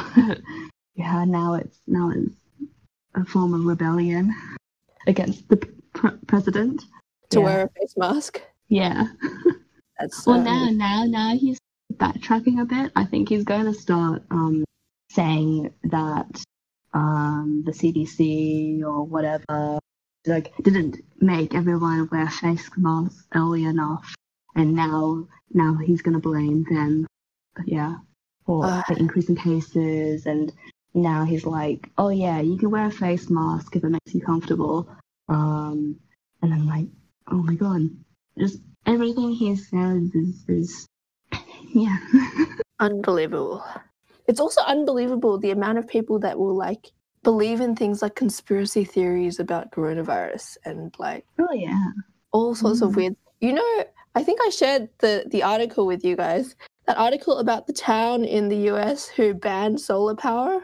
But 0.98 1.04
yeah, 1.04 1.24
now 1.24 1.54
it's 1.54 1.78
now 1.86 2.10
it's 2.10 2.34
a 3.14 3.24
form 3.24 3.54
of 3.54 3.64
rebellion 3.64 4.34
against 5.06 5.48
the 5.48 5.56
pr- 5.94 6.18
president. 6.26 6.82
to 7.30 7.38
yeah. 7.38 7.44
wear 7.44 7.62
a 7.62 7.68
face 7.68 7.94
mask. 7.96 8.42
Yeah. 8.68 9.06
That's 9.98 10.26
Well, 10.26 10.38
um, 10.38 10.44
now 10.44 10.70
now 10.70 11.04
now 11.04 11.36
he's 11.36 11.58
backtracking 11.94 12.60
a 12.60 12.64
bit. 12.64 12.92
I 12.96 13.04
think 13.04 13.28
he's 13.28 13.44
going 13.44 13.64
to 13.66 13.74
start 13.74 14.22
um, 14.30 14.64
saying 15.10 15.72
that 15.84 16.42
um, 16.92 17.62
the 17.66 17.72
CDC 17.72 18.82
or 18.82 19.04
whatever 19.04 19.78
like 20.26 20.52
didn't 20.62 20.98
make 21.20 21.54
everyone 21.54 22.08
wear 22.10 22.28
face 22.28 22.68
masks 22.76 23.26
early 23.34 23.64
enough, 23.64 24.14
and 24.54 24.74
now 24.74 25.26
now 25.52 25.74
he's 25.76 26.02
going 26.02 26.14
to 26.14 26.20
blame 26.20 26.64
them. 26.70 27.06
Yeah, 27.64 27.96
for 28.46 28.64
Ah. 28.64 28.84
the 28.88 28.96
increase 28.98 29.28
in 29.28 29.36
cases, 29.36 30.26
and 30.26 30.52
now 30.94 31.24
he's 31.24 31.46
like, 31.46 31.90
oh 31.98 32.08
yeah, 32.10 32.40
you 32.40 32.56
can 32.58 32.70
wear 32.70 32.86
a 32.86 32.90
face 32.90 33.30
mask 33.30 33.76
if 33.76 33.84
it 33.84 33.88
makes 33.90 34.14
you 34.14 34.20
comfortable. 34.20 34.88
Um, 35.28 35.96
and 36.42 36.52
I'm 36.54 36.66
like, 36.66 36.86
oh 37.28 37.42
my 37.42 37.54
god, 37.54 37.82
just 38.38 38.58
everything 38.86 39.32
he 39.32 39.56
says 39.56 40.10
is, 40.14 40.44
is 40.48 40.86
yeah. 41.74 41.98
unbelievable. 42.80 43.64
It's 44.28 44.40
also 44.40 44.60
unbelievable 44.62 45.38
the 45.38 45.50
amount 45.50 45.78
of 45.78 45.88
people 45.88 46.18
that 46.20 46.38
will 46.38 46.54
like 46.54 46.92
believe 47.24 47.60
in 47.60 47.74
things 47.74 48.02
like 48.02 48.14
conspiracy 48.14 48.84
theories 48.84 49.40
about 49.40 49.72
coronavirus 49.72 50.56
and 50.64 50.94
like 50.98 51.24
oh 51.40 51.52
yeah. 51.52 51.90
all 52.32 52.54
sorts 52.54 52.80
of 52.82 52.92
Mm. 52.92 52.96
weird. 52.96 53.16
You 53.40 53.52
know, 53.54 53.84
I 54.14 54.22
think 54.22 54.40
I 54.42 54.50
shared 54.50 54.88
the 54.98 55.24
the 55.28 55.42
article 55.42 55.86
with 55.86 56.04
you 56.04 56.14
guys. 56.16 56.54
That 56.86 56.96
article 56.98 57.38
about 57.38 57.66
the 57.66 57.72
town 57.72 58.24
in 58.24 58.48
the 58.48 58.68
US 58.72 59.08
who 59.08 59.34
banned 59.34 59.80
solar 59.80 60.14
power 60.14 60.62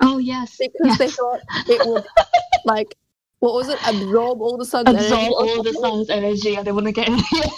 Oh 0.00 0.18
yes. 0.18 0.56
because 0.58 0.98
they 0.98 1.08
thought 1.08 1.40
it 1.68 1.86
would 1.86 2.04
like 2.64 2.94
what 3.40 3.54
was 3.54 3.68
it 3.68 3.78
absorb 3.86 4.40
all 4.40 4.56
the 4.56 4.64
sun's 4.64 4.88
energy 4.88 5.06
absorb 5.06 5.32
or 5.32 5.48
all 5.56 5.62
the 5.62 5.72
sun's 5.74 6.10
energy 6.10 6.54
and 6.56 6.66
they 6.66 6.72
want 6.72 6.86
to 6.86 6.92
get 6.92 7.08
any 7.08 7.22
energy. 7.34 7.52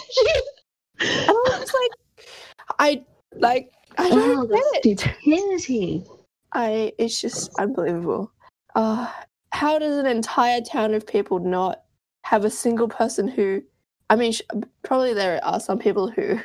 And 1.01 1.29
I 1.29 1.59
was 1.59 1.73
like, 1.73 2.27
I 2.77 3.03
like 3.35 3.71
I 3.99 4.09
don't 4.09 4.37
Oh, 4.37 4.45
get 4.47 4.83
the 4.83 4.91
it. 4.91 4.99
stupidity. 4.99 6.03
I 6.53 6.93
it's 6.97 7.19
just 7.21 7.51
unbelievable. 7.59 8.31
Uh, 8.75 9.11
how 9.51 9.77
does 9.77 9.97
an 9.97 10.05
entire 10.05 10.61
town 10.61 10.93
of 10.93 11.05
people 11.05 11.39
not 11.39 11.83
have 12.23 12.45
a 12.45 12.49
single 12.49 12.87
person 12.87 13.27
who? 13.27 13.61
I 14.09 14.15
mean, 14.15 14.31
sh- 14.31 14.41
probably 14.83 15.13
there 15.13 15.43
are 15.43 15.59
some 15.59 15.77
people 15.79 16.09
who. 16.09 16.39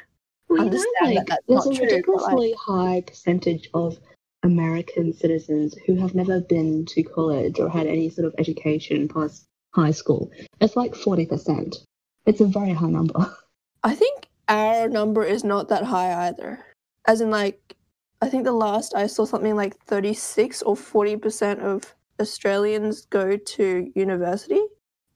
Well, 0.48 0.58
you 0.58 0.64
Understand 0.66 0.86
know, 1.02 1.14
that 1.14 1.26
that's 1.28 1.42
there's 1.48 1.66
not 1.66 1.74
a 1.74 1.76
true, 1.76 1.86
but, 1.86 2.22
like- 2.22 2.32
ridiculously 2.32 2.54
high 2.58 3.00
percentage 3.06 3.70
of 3.72 3.98
American 4.42 5.12
citizens 5.14 5.74
who 5.86 5.94
have 5.96 6.14
never 6.14 6.40
been 6.40 6.84
to 6.86 7.02
college 7.02 7.58
or 7.60 7.70
had 7.70 7.86
any 7.86 8.10
sort 8.10 8.26
of 8.26 8.34
education 8.38 9.08
past 9.08 9.44
high 9.74 9.90
school. 9.92 10.30
It's 10.60 10.76
like 10.76 10.94
forty 10.94 11.24
percent. 11.24 11.76
It's 12.26 12.40
a 12.40 12.46
very 12.46 12.72
high 12.72 12.90
number. 12.90 13.34
I 13.84 13.94
think 13.94 14.28
our 14.48 14.88
number 14.88 15.24
is 15.24 15.44
not 15.44 15.68
that 15.68 15.84
high 15.84 16.26
either. 16.28 16.58
As 17.06 17.20
in, 17.20 17.30
like, 17.30 17.76
I 18.22 18.28
think 18.28 18.44
the 18.44 18.52
last 18.52 18.94
I 18.94 19.06
saw 19.06 19.24
something 19.24 19.54
like 19.56 19.76
36 19.84 20.62
or 20.62 20.74
40% 20.76 21.60
of 21.60 21.94
Australians 22.20 23.04
go 23.06 23.36
to 23.36 23.92
university. 23.94 24.60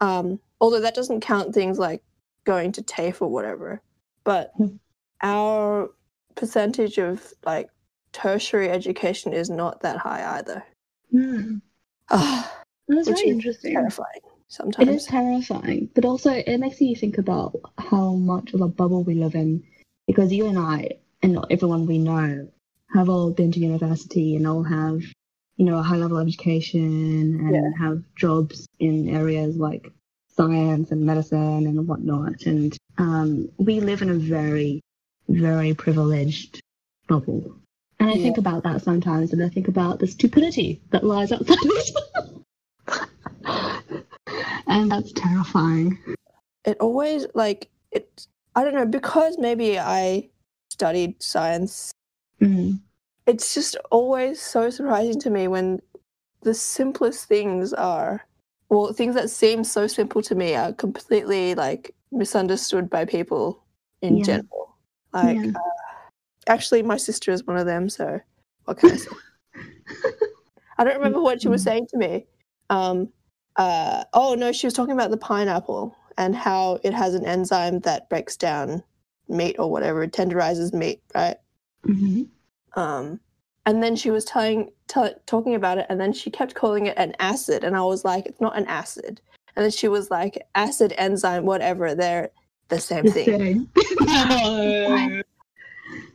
Um, 0.01 0.41
although 0.61 0.81
that 0.81 0.95
doesn't 0.95 1.21
count 1.21 1.55
things 1.55 1.79
like 1.79 2.03
going 2.45 2.73
to 2.73 2.83
TAFE 2.83 3.23
or 3.23 3.29
whatever. 3.29 3.81
But 4.25 4.53
Hmm. 4.57 4.77
our 5.23 5.91
percentage 6.35 6.99
of 6.99 7.33
like 7.45 7.69
tertiary 8.13 8.69
education 8.71 9.33
is 9.33 9.49
not 9.51 9.81
that 9.81 9.97
high 9.99 10.39
either. 10.39 10.65
Ah, 12.11 12.63
That's 12.89 13.07
very 13.09 13.21
is 13.21 13.27
interesting. 13.35 13.75
terrifying 13.75 14.21
sometimes. 14.49 14.89
is 14.89 15.05
terrifying, 15.05 15.91
but 15.95 16.07
also 16.07 16.33
it 16.33 16.59
makes 16.59 16.81
you 16.81 16.97
think 16.97 17.19
about 17.19 17.55
how 17.77 18.15
much 18.15 18.55
of 18.55 18.63
a 18.63 18.69
bubble 18.69 19.05
we 19.05 19.13
live 19.15 19.35
in. 19.35 19.63
Because 20.07 20.33
you 20.33 20.47
and 20.47 20.59
I, 20.59 20.93
and 21.23 21.33
not 21.35 21.47
everyone 21.51 21.87
we 21.87 21.99
know, 21.99 22.49
have 22.95 23.09
all 23.09 23.31
been 23.33 23.53
to 23.53 23.61
university 23.61 24.37
and 24.37 24.47
all 24.47 24.63
have, 24.63 25.01
you 25.57 25.65
know, 25.65 25.79
a 25.79 25.83
high 25.83 25.97
level 25.97 26.19
education 26.19 27.41
and 27.41 27.55
Yeah. 27.55 27.71
have 27.79 28.03
jobs 28.17 28.67
in 28.79 29.09
areas 29.09 29.57
like 29.57 29.93
science 30.29 30.91
and 30.93 31.05
medicine 31.05 31.67
and 31.67 31.87
whatnot. 31.89 32.43
And 32.47 32.77
um, 32.99 33.49
we 33.59 33.81
live 33.81 34.03
in 34.03 34.11
a 34.11 34.15
very, 34.15 34.81
very 35.29 35.75
privileged 35.75 36.61
bubble. 37.09 37.57
And 38.01 38.09
I 38.11 38.15
Yeah. 38.15 38.23
think 38.23 38.39
about 38.39 38.63
that 38.63 38.83
sometimes, 38.83 39.33
and 39.33 39.43
I 39.43 39.49
think 39.49 39.67
about 39.69 39.99
the 39.99 40.07
stupidity 40.07 40.81
that 40.91 41.05
lies 41.05 41.33
outside 41.33 41.59
of 41.59 41.63
this. 41.69 41.93
and 44.67 44.91
that's 44.91 45.13
terrifying. 45.13 45.99
it 46.65 46.77
always 46.81 47.27
like 47.35 47.71
it 47.93 48.27
i 48.55 48.63
don't 48.65 48.75
know 48.75 48.85
because 48.87 49.39
maybe 49.39 49.79
i 49.79 50.29
studied 50.79 51.21
science 51.21 51.91
Mm. 52.41 52.79
it's 53.27 53.53
just 53.53 53.75
always 53.91 54.41
so 54.41 54.71
surprising 54.71 55.19
to 55.23 55.29
me 55.29 55.49
when 55.49 55.81
the 56.43 56.55
simplest 56.55 57.27
things 57.27 57.73
are 57.73 58.25
well 58.69 58.93
things 58.93 59.17
that 59.17 59.29
seem 59.29 59.65
so 59.65 59.89
simple 59.89 60.23
to 60.23 60.37
me 60.37 60.55
are 60.55 60.73
completely 60.73 61.57
like 61.57 61.93
misunderstood 62.13 62.89
by 62.89 63.05
people 63.05 63.61
in 64.03 64.19
Yeah. 64.19 64.25
general 64.31 64.77
like 65.13 65.37
Yeah. 65.37 65.51
uh, 65.51 65.75
actually 66.47 66.83
my 66.85 66.97
sister 66.97 67.33
is 67.33 67.43
one 67.45 67.57
of 67.59 67.67
them 67.67 67.89
so 67.91 68.21
what 68.67 68.79
can 68.79 68.93
i 68.93 68.97
say 68.97 69.11
i 70.79 70.85
don't 70.85 70.95
remember 70.97 71.21
what 71.21 71.43
she 71.43 71.49
was 71.49 71.63
Mm. 71.63 71.65
saying 71.65 71.87
to 71.91 71.99
me 71.99 72.25
um 72.71 73.09
uh 73.57 74.05
oh 74.15 74.37
no 74.37 74.53
she 74.53 74.69
was 74.69 74.75
talking 74.75 74.95
about 74.95 75.11
the 75.11 75.17
pineapple 75.17 75.97
and 76.19 76.37
how 76.37 76.79
it 76.85 76.95
has 76.95 77.15
an 77.15 77.25
enzyme 77.27 77.81
that 77.81 78.09
breaks 78.09 78.37
down 78.37 78.81
meat 79.29 79.57
or 79.59 79.71
whatever 79.71 80.07
tenderizes 80.07 80.73
meat 80.73 81.03
right 81.15 81.37
hmm 81.85 82.23
um, 82.75 83.21
and 83.67 83.83
then 83.83 83.97
she 83.97 84.11
was 84.11 84.25
telling, 84.25 84.71
tell, 84.87 85.13
talking 85.27 85.55
about 85.55 85.77
it, 85.77 85.87
and 85.91 86.01
then 86.01 86.13
she 86.13 86.31
kept 86.31 86.55
calling 86.55 86.87
it 86.87 86.97
an 86.97 87.15
acid, 87.19 87.65
and 87.65 87.77
I 87.77 87.83
was 87.83 88.05
like, 88.05 88.25
it's 88.27 88.41
not 88.41 88.57
an 88.57 88.65
acid. 88.67 89.21
And 89.57 89.65
then 89.65 89.71
she 89.71 89.89
was 89.89 90.11
like, 90.11 90.47
acid, 90.55 90.95
enzyme, 90.97 91.45
whatever, 91.45 91.95
they're 91.95 92.31
the 92.69 92.81
same 92.81 93.05
The 93.05 93.11
thing. 93.11 93.69
same. 94.07 95.23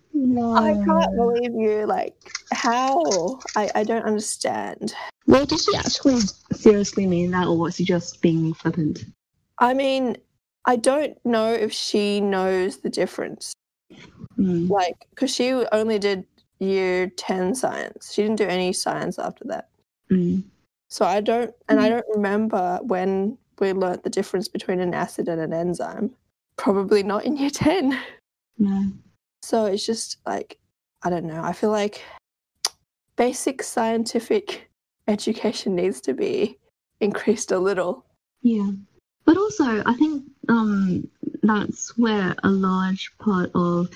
no. 0.14 0.56
I 0.56 0.74
can't 0.84 1.16
believe 1.16 1.52
you. 1.54 1.86
Like, 1.86 2.16
how? 2.52 3.40
I, 3.56 3.70
I 3.76 3.84
don't 3.84 4.06
understand. 4.06 4.96
Well, 5.28 5.46
did 5.46 5.60
she 5.60 5.76
actually 5.76 6.22
seriously 6.54 7.06
mean 7.06 7.32
that, 7.32 7.48
or 7.48 7.58
was 7.58 7.76
she 7.76 7.86
just 7.86 8.22
being 8.22 8.54
flippant? 8.54 9.06
I 9.60 9.74
mean, 9.76 10.18
I 10.66 10.76
don't 10.76 11.18
know 11.26 11.52
if 11.52 11.72
she 11.72 12.22
knows 12.22 12.78
the 12.78 12.90
difference. 12.90 13.54
Mm. 14.38 14.70
Like, 14.70 15.08
because 15.10 15.34
she 15.34 15.52
only 15.72 16.00
did 16.00 16.26
year 16.60 17.10
10 17.10 17.56
science, 17.56 18.14
she 18.14 18.24
didn't 18.24 18.38
do 18.38 18.48
any 18.48 18.74
science 18.74 19.20
after 19.20 19.44
that. 19.46 19.70
Mm. 20.10 20.44
So 20.90 21.06
I 21.06 21.22
don't, 21.22 21.54
and 21.70 21.80
I 21.80 21.90
don't 21.90 22.06
remember 22.14 22.80
when 22.84 23.38
we 23.60 23.74
learnt 23.74 24.04
the 24.04 24.10
difference 24.10 24.48
between 24.48 24.80
an 24.80 24.94
acid 24.94 25.28
and 25.28 25.42
an 25.42 25.54
enzyme. 25.54 26.12
Probably 26.56 27.04
not 27.04 27.26
in 27.26 27.36
year 27.36 27.50
10. 27.50 27.98
No. 28.60 28.92
So 29.42 29.66
it's 29.66 29.86
just 29.86 30.18
like, 30.26 30.60
I 31.04 31.10
don't 31.10 31.26
know. 31.26 31.42
I 31.44 31.52
feel 31.52 31.72
like 31.72 32.02
basic 33.16 33.64
scientific 33.64 34.70
education 35.08 35.76
needs 35.76 36.00
to 36.02 36.14
be 36.14 36.58
increased 37.00 37.52
a 37.52 37.60
little. 37.60 38.06
Yeah. 38.42 38.72
But 39.26 39.38
also, 39.38 39.84
I 39.86 39.94
think 39.94 40.24
um, 40.50 41.10
that's 41.42 41.98
where 41.98 42.36
a 42.44 42.50
large 42.50 43.12
part 43.20 43.52
of 43.56 43.90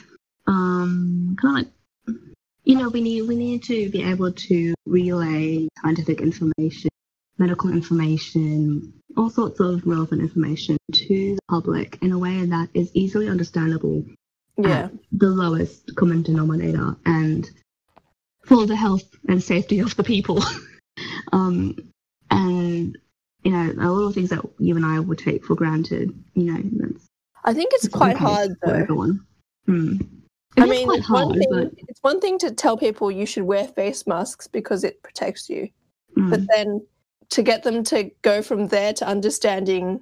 um, 0.48 1.36
kind 1.42 1.66
of 1.66 1.66
like, 2.08 2.18
you 2.64 2.78
know, 2.78 2.90
we 2.90 3.02
need 3.02 3.24
we 3.24 3.36
need 3.36 3.64
to 3.64 3.90
be 3.90 4.04
able 4.04 4.32
to 4.32 4.74
relay 4.86 5.68
scientific 5.82 6.22
information, 6.22 6.90
medical 7.38 7.70
information, 7.70 8.94
all 9.16 9.30
sorts 9.30 9.60
of 9.60 9.86
relevant 9.86 10.22
information 10.22 10.78
to 10.94 11.36
the 11.36 11.40
public 11.50 11.98
in 12.02 12.12
a 12.12 12.18
way 12.20 12.46
that 12.46 12.70
is 12.74 12.92
easily 12.94 13.28
understandable 13.30 14.04
Yeah. 14.58 14.90
the 15.12 15.30
lowest 15.30 15.96
common 15.96 16.24
denominator 16.24 16.96
and 17.06 17.50
for 18.46 18.66
the 18.66 18.76
health 18.76 19.08
and 19.28 19.44
safety 19.44 19.80
of 19.80 19.96
the 19.96 20.04
people. 20.04 20.42
um, 21.34 21.76
you 23.44 23.52
know, 23.52 23.72
a 23.80 23.90
lot 23.92 24.08
of 24.08 24.14
things 24.14 24.30
that 24.30 24.44
you 24.60 24.76
and 24.76 24.86
I 24.86 25.00
would 25.00 25.20
take 25.20 25.46
for 25.46 25.56
granted, 25.56 26.12
you 26.34 26.52
know, 26.52 26.62
that's 26.74 27.06
I 27.46 27.54
think 27.54 27.72
it's 27.74 27.88
quite 27.88 28.18
hard 28.18 28.52
for 28.62 28.68
though. 28.72 28.74
everyone. 28.74 29.26
Hmm. 29.66 29.98
I 30.58 30.66
mean, 30.66 30.90
it's 30.92 31.10
one 31.10 31.38
thing. 31.38 31.48
but 31.52 31.72
It's 31.88 32.02
one 32.02 32.20
thing 32.20 32.38
to 32.40 32.52
tell 32.52 32.78
people 32.78 33.12
you 33.12 33.26
should 33.26 33.44
wear 33.44 33.68
face 33.68 34.08
masks 34.08 34.48
because 34.48 34.84
it 34.84 35.02
protects 35.04 35.50
you, 35.50 35.70
mm, 36.18 36.30
but 36.32 36.42
then 36.54 36.86
to 37.30 37.44
get 37.44 37.64
them 37.64 37.84
to 37.86 38.10
go 38.24 38.42
from 38.42 38.68
there 38.70 38.92
to 38.94 39.08
understanding 39.08 40.02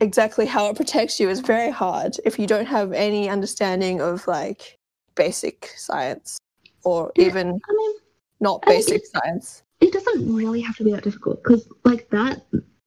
exactly 0.00 0.44
how 0.46 0.68
it 0.68 0.76
protects 0.76 1.20
you 1.20 1.28
is 1.28 1.40
very 1.40 1.70
hard 1.70 2.16
if 2.24 2.38
you 2.38 2.46
don't 2.46 2.66
have 2.66 2.92
any 2.94 3.28
understanding 3.28 4.00
of 4.00 4.26
like 4.26 4.78
basic 5.14 5.70
science 5.76 6.38
or 6.84 7.12
Yeah, 7.14 7.26
even 7.26 7.48
I 7.48 7.72
mean, 7.76 7.94
not 8.40 8.64
I 8.66 8.70
mean, 8.70 8.78
basic 8.78 9.02
it- 9.02 9.06
science. 9.08 9.62
it 9.80 9.92
doesn't 9.92 10.34
really 10.34 10.62
have 10.62 10.76
to 10.78 10.84
be 10.84 10.90
that 10.92 11.04
difficult 11.04 11.42
because, 11.44 11.68
like, 11.84 12.08
that 12.10 12.42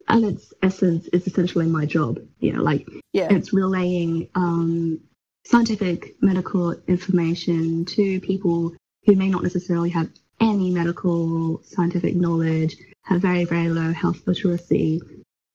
at 0.08 0.24
its 0.24 0.54
essence 0.62 1.08
is 1.08 1.28
essentially 1.28 1.66
my 1.66 1.86
job. 1.86 2.20
You 2.40 2.54
know, 2.54 2.64
like 2.64 2.88
Yeah. 3.14 3.34
it's 3.34 3.54
relaying 3.54 4.30
um, 4.36 5.00
scientific 5.46 6.16
medical 6.22 6.72
information 6.88 7.86
to 7.86 8.20
people 8.22 8.74
who 9.06 9.16
may 9.16 9.30
not 9.30 9.44
necessarily 9.44 9.90
have 9.90 10.10
any 10.40 10.72
medical 10.72 11.62
scientific 11.64 12.16
knowledge, 12.16 12.76
have 13.04 13.22
very, 13.22 13.46
very 13.46 13.70
low 13.70 13.94
health 13.94 14.22
literacy, 14.26 15.02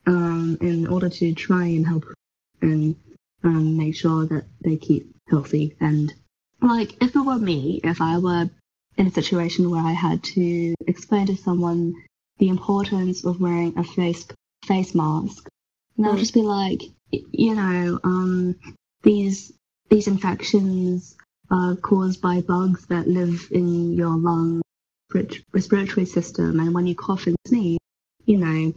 um, 0.06 0.56
in 0.60 0.86
order 0.86 1.08
to 1.08 1.34
try 1.34 1.66
and 1.66 1.86
help 1.86 2.04
and 2.62 2.96
um, 3.44 3.76
make 3.76 3.94
sure 3.94 4.26
that 4.26 4.44
they 4.62 4.76
keep 4.76 5.14
healthy. 5.28 5.76
And 5.80 6.12
like, 6.62 7.02
if 7.02 7.14
it 7.14 7.20
were 7.20 7.38
me, 7.38 7.80
if 7.84 8.00
I 8.00 8.18
were 8.18 8.48
in 8.96 9.06
a 9.06 9.10
situation 9.10 9.70
where 9.70 9.82
I 9.84 9.92
had 9.92 10.22
to 10.24 10.74
explain 10.86 11.26
to 11.26 11.36
someone 11.36 11.94
the 12.38 12.48
importance 12.48 13.24
of 13.24 13.40
wearing 13.40 13.76
a 13.78 13.84
face 13.84 14.26
face 14.66 14.94
mask, 14.94 15.48
and 15.96 16.06
I'll 16.06 16.14
Mm. 16.14 16.18
just 16.18 16.34
be 16.34 16.42
like, 16.42 16.82
you 17.32 17.54
know, 17.54 17.98
um, 18.04 18.54
these 19.02 19.52
these 19.88 20.06
infections 20.06 21.16
are 21.50 21.74
caused 21.76 22.20
by 22.20 22.40
bugs 22.42 22.86
that 22.86 23.08
live 23.08 23.48
in 23.50 23.92
your 23.94 24.16
lung 24.16 24.62
respiratory 25.52 26.06
system, 26.06 26.60
and 26.60 26.72
when 26.72 26.86
you 26.86 26.94
cough 26.94 27.26
and 27.26 27.36
sneeze, 27.46 27.78
you 28.24 28.38
know, 28.38 28.72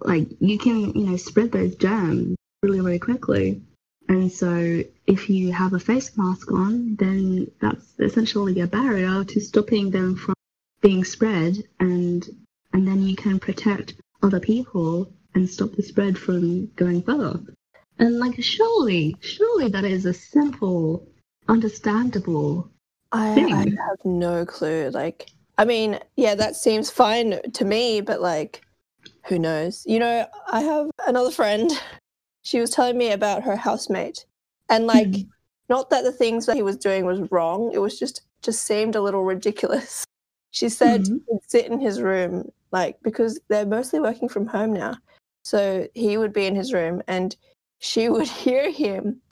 like 0.00 0.28
you 0.40 0.58
can, 0.58 0.92
you 0.94 1.04
know, 1.06 1.16
spread 1.16 1.52
those 1.52 1.76
germs 1.76 2.36
really, 2.62 2.80
really 2.80 2.98
quickly. 2.98 3.62
And 4.08 4.32
so, 4.32 4.82
if 5.06 5.30
you 5.30 5.52
have 5.52 5.74
a 5.74 5.78
face 5.78 6.16
mask 6.16 6.50
on, 6.50 6.96
then 6.96 7.50
that's 7.60 7.86
essentially 8.00 8.58
a 8.60 8.66
barrier 8.66 9.22
to 9.24 9.40
stopping 9.40 9.90
them 9.90 10.16
from 10.16 10.34
being 10.80 11.04
spread, 11.04 11.62
and 11.78 12.28
and 12.72 12.88
then 12.88 13.02
you 13.02 13.14
can 13.14 13.38
protect 13.38 13.94
other 14.22 14.40
people 14.40 15.12
and 15.38 15.48
stop 15.48 15.70
the 15.72 15.82
spread 15.82 16.18
from 16.18 16.66
going 16.74 17.00
further. 17.02 17.40
And 18.00 18.18
like, 18.18 18.42
surely, 18.42 19.16
surely 19.20 19.68
that 19.68 19.84
is 19.84 20.04
a 20.04 20.12
simple, 20.12 21.08
understandable. 21.48 22.70
I, 23.12 23.34
I 23.52 23.58
have 23.88 24.04
no 24.04 24.44
clue. 24.44 24.90
Like, 24.90 25.30
I 25.56 25.64
mean, 25.64 25.98
yeah, 26.16 26.34
that 26.34 26.56
seems 26.56 26.90
fine 26.90 27.40
to 27.52 27.64
me, 27.64 28.00
but 28.00 28.20
like, 28.20 28.62
who 29.26 29.38
knows? 29.38 29.84
You 29.86 30.00
know, 30.00 30.26
I 30.50 30.60
have 30.60 30.90
another 31.06 31.30
friend. 31.30 31.70
She 32.42 32.60
was 32.60 32.70
telling 32.70 32.98
me 32.98 33.12
about 33.12 33.42
her 33.42 33.56
housemate, 33.56 34.24
and 34.68 34.86
like, 34.86 35.08
Mhm. 35.08 35.28
not 35.68 35.90
that 35.90 36.02
the 36.02 36.12
things 36.12 36.46
that 36.46 36.56
he 36.56 36.62
was 36.62 36.76
doing 36.76 37.04
was 37.04 37.30
wrong. 37.30 37.70
It 37.72 37.78
was 37.78 37.98
just 37.98 38.22
just 38.42 38.62
seemed 38.62 38.96
a 38.96 39.00
little 39.02 39.24
ridiculous. 39.24 40.04
She 40.50 40.68
said 40.70 41.02
Mhm. 41.02 41.20
he'd 41.28 41.40
sit 41.46 41.66
in 41.66 41.78
his 41.78 42.00
room, 42.00 42.50
like 42.72 42.96
because 43.02 43.38
they're 43.48 43.66
mostly 43.66 44.00
working 44.00 44.28
from 44.28 44.46
home 44.46 44.72
now. 44.72 44.94
So 45.48 45.88
he 45.94 46.18
would 46.18 46.34
be 46.34 46.44
in 46.44 46.54
his 46.54 46.74
room, 46.74 47.00
and 47.08 47.34
she 47.78 48.08
would 48.14 48.28
hear 48.28 48.70
him 48.70 49.22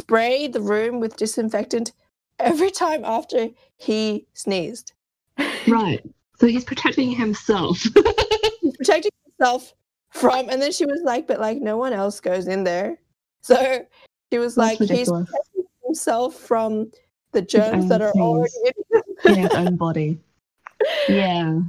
spray 0.00 0.46
the 0.46 0.60
room 0.60 1.00
with 1.00 1.16
disinfectant 1.16 1.92
every 2.38 2.70
time 2.70 3.04
after 3.04 3.48
he 3.76 4.28
sneezed. 4.34 4.92
Right. 5.66 6.00
So 6.38 6.46
he's 6.46 6.62
protecting 6.62 7.10
himself. 7.10 7.82
He's 8.60 8.76
protecting 8.76 9.10
himself 9.24 9.72
from, 10.10 10.48
and 10.50 10.60
then 10.62 10.70
she 10.70 10.86
was 10.86 11.00
like, 11.02 11.26
but 11.26 11.40
like 11.40 11.58
no 11.58 11.76
one 11.76 11.92
else 11.92 12.20
goes 12.20 12.46
in 12.46 12.62
there. 12.62 12.98
So 13.40 13.84
she 14.32 14.38
was 14.38 14.54
That's 14.54 14.80
like, 14.80 14.88
he's 14.90 15.10
protecting 15.10 15.64
himself 15.84 16.34
from 16.34 16.92
the 17.32 17.42
germs 17.42 17.88
that 17.88 18.02
are 18.02 18.12
already 18.12 18.50
sneeze. 18.50 19.02
in 19.24 19.32
in 19.32 19.38
his 19.38 19.54
own 19.54 19.76
body. 19.76 20.18
Yeah. 21.08 21.60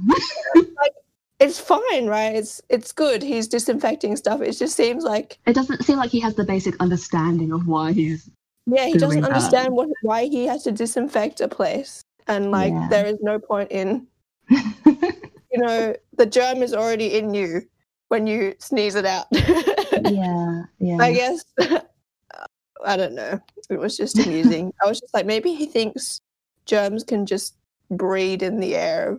It's 1.40 1.58
fine, 1.60 2.06
right? 2.06 2.34
It's 2.34 2.60
it's 2.68 2.92
good. 2.92 3.22
He's 3.22 3.46
disinfecting 3.48 4.16
stuff. 4.16 4.40
It 4.40 4.52
just 4.58 4.76
seems 4.76 5.04
like 5.04 5.38
It 5.46 5.54
doesn't 5.54 5.84
seem 5.84 5.98
like 5.98 6.10
he 6.10 6.20
has 6.20 6.34
the 6.34 6.44
basic 6.44 6.74
understanding 6.80 7.52
of 7.52 7.66
why 7.68 7.92
he's. 7.92 8.28
yeah, 8.66 8.86
he 8.86 8.94
doesn't 8.94 9.20
that. 9.22 9.30
understand 9.30 9.74
what 9.74 9.88
why 10.02 10.24
he 10.24 10.46
has 10.46 10.64
to 10.64 10.72
disinfect 10.72 11.40
a 11.40 11.48
place, 11.48 12.02
and 12.26 12.50
like 12.50 12.72
Yeah. 12.72 12.88
there 12.90 13.06
is 13.06 13.18
no 13.22 13.38
point 13.38 13.70
in 13.70 14.06
you 14.50 15.58
know 15.58 15.94
the 16.16 16.26
germ 16.26 16.62
is 16.62 16.74
already 16.74 17.16
in 17.18 17.34
you 17.34 17.62
when 18.08 18.26
you 18.26 18.54
sneeze 18.58 18.94
it 18.94 19.04
out. 19.06 19.26
yeah. 19.32 20.62
Yeah. 20.80 20.96
I 21.00 21.12
guess 21.12 21.44
I 22.84 22.96
don't 22.96 23.14
know. 23.14 23.40
It 23.70 23.78
was 23.78 23.96
just 23.96 24.18
amusing. 24.18 24.72
I 24.82 24.86
was 24.88 25.00
just 25.00 25.12
like, 25.12 25.26
maybe 25.26 25.52
he 25.52 25.66
thinks 25.66 26.20
germs 26.64 27.04
can 27.04 27.26
just 27.26 27.54
breed 27.90 28.42
in 28.42 28.60
the 28.60 28.76
air 28.76 29.18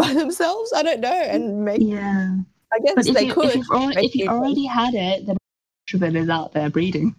by 0.00 0.12
themselves. 0.14 0.72
I 0.74 0.82
don't 0.82 1.00
know, 1.00 1.12
and 1.12 1.64
make. 1.64 1.80
Yeah. 1.82 2.36
I 2.72 2.78
guess 2.84 2.94
But 3.06 3.14
they 3.14 3.26
you, 3.26 3.34
could. 3.34 3.46
if, 3.46 3.56
you've 3.56 3.70
already, 3.70 4.06
if 4.06 4.14
you 4.14 4.28
already 4.28 4.64
had 4.64 4.94
it, 4.94 5.26
then 5.26 5.36
much 5.36 5.94
of 5.94 6.02
it 6.04 6.14
is 6.14 6.28
out 6.28 6.52
there 6.52 6.70
breeding. 6.70 7.16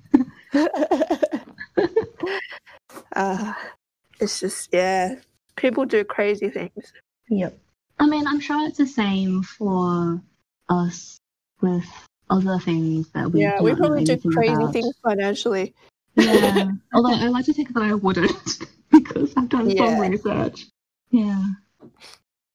uh, 3.16 3.54
it's 4.22 4.40
just 4.40 4.70
yeah, 4.72 5.16
people 5.58 5.86
do 5.86 6.04
crazy 6.06 6.50
things. 6.50 6.94
Yep. 7.30 7.58
I 8.00 8.08
mean, 8.08 8.26
I'm 8.28 8.40
sure 8.40 8.66
it's 8.68 8.78
the 8.78 8.88
same 8.88 9.44
for 9.44 10.22
us 10.70 11.18
with 11.62 11.86
other 12.30 12.58
things 12.60 13.10
that 13.12 13.30
we 13.32 13.42
yeah, 13.42 13.62
we 13.62 13.76
probably 13.76 14.06
do 14.06 14.18
crazy 14.18 14.54
about. 14.54 14.74
things 14.74 14.96
financially. 15.04 15.74
Yeah. 16.16 16.72
Although 16.94 17.14
I 17.14 17.28
like 17.28 17.46
to 17.46 17.54
think 17.54 17.74
that 17.74 17.84
I 17.84 17.94
wouldn't 17.94 18.60
because 18.90 19.34
I've 19.38 19.50
done 19.50 19.70
Yeah. 19.70 19.86
some 19.86 20.00
research. 20.12 20.66
Yeah. 21.10 21.44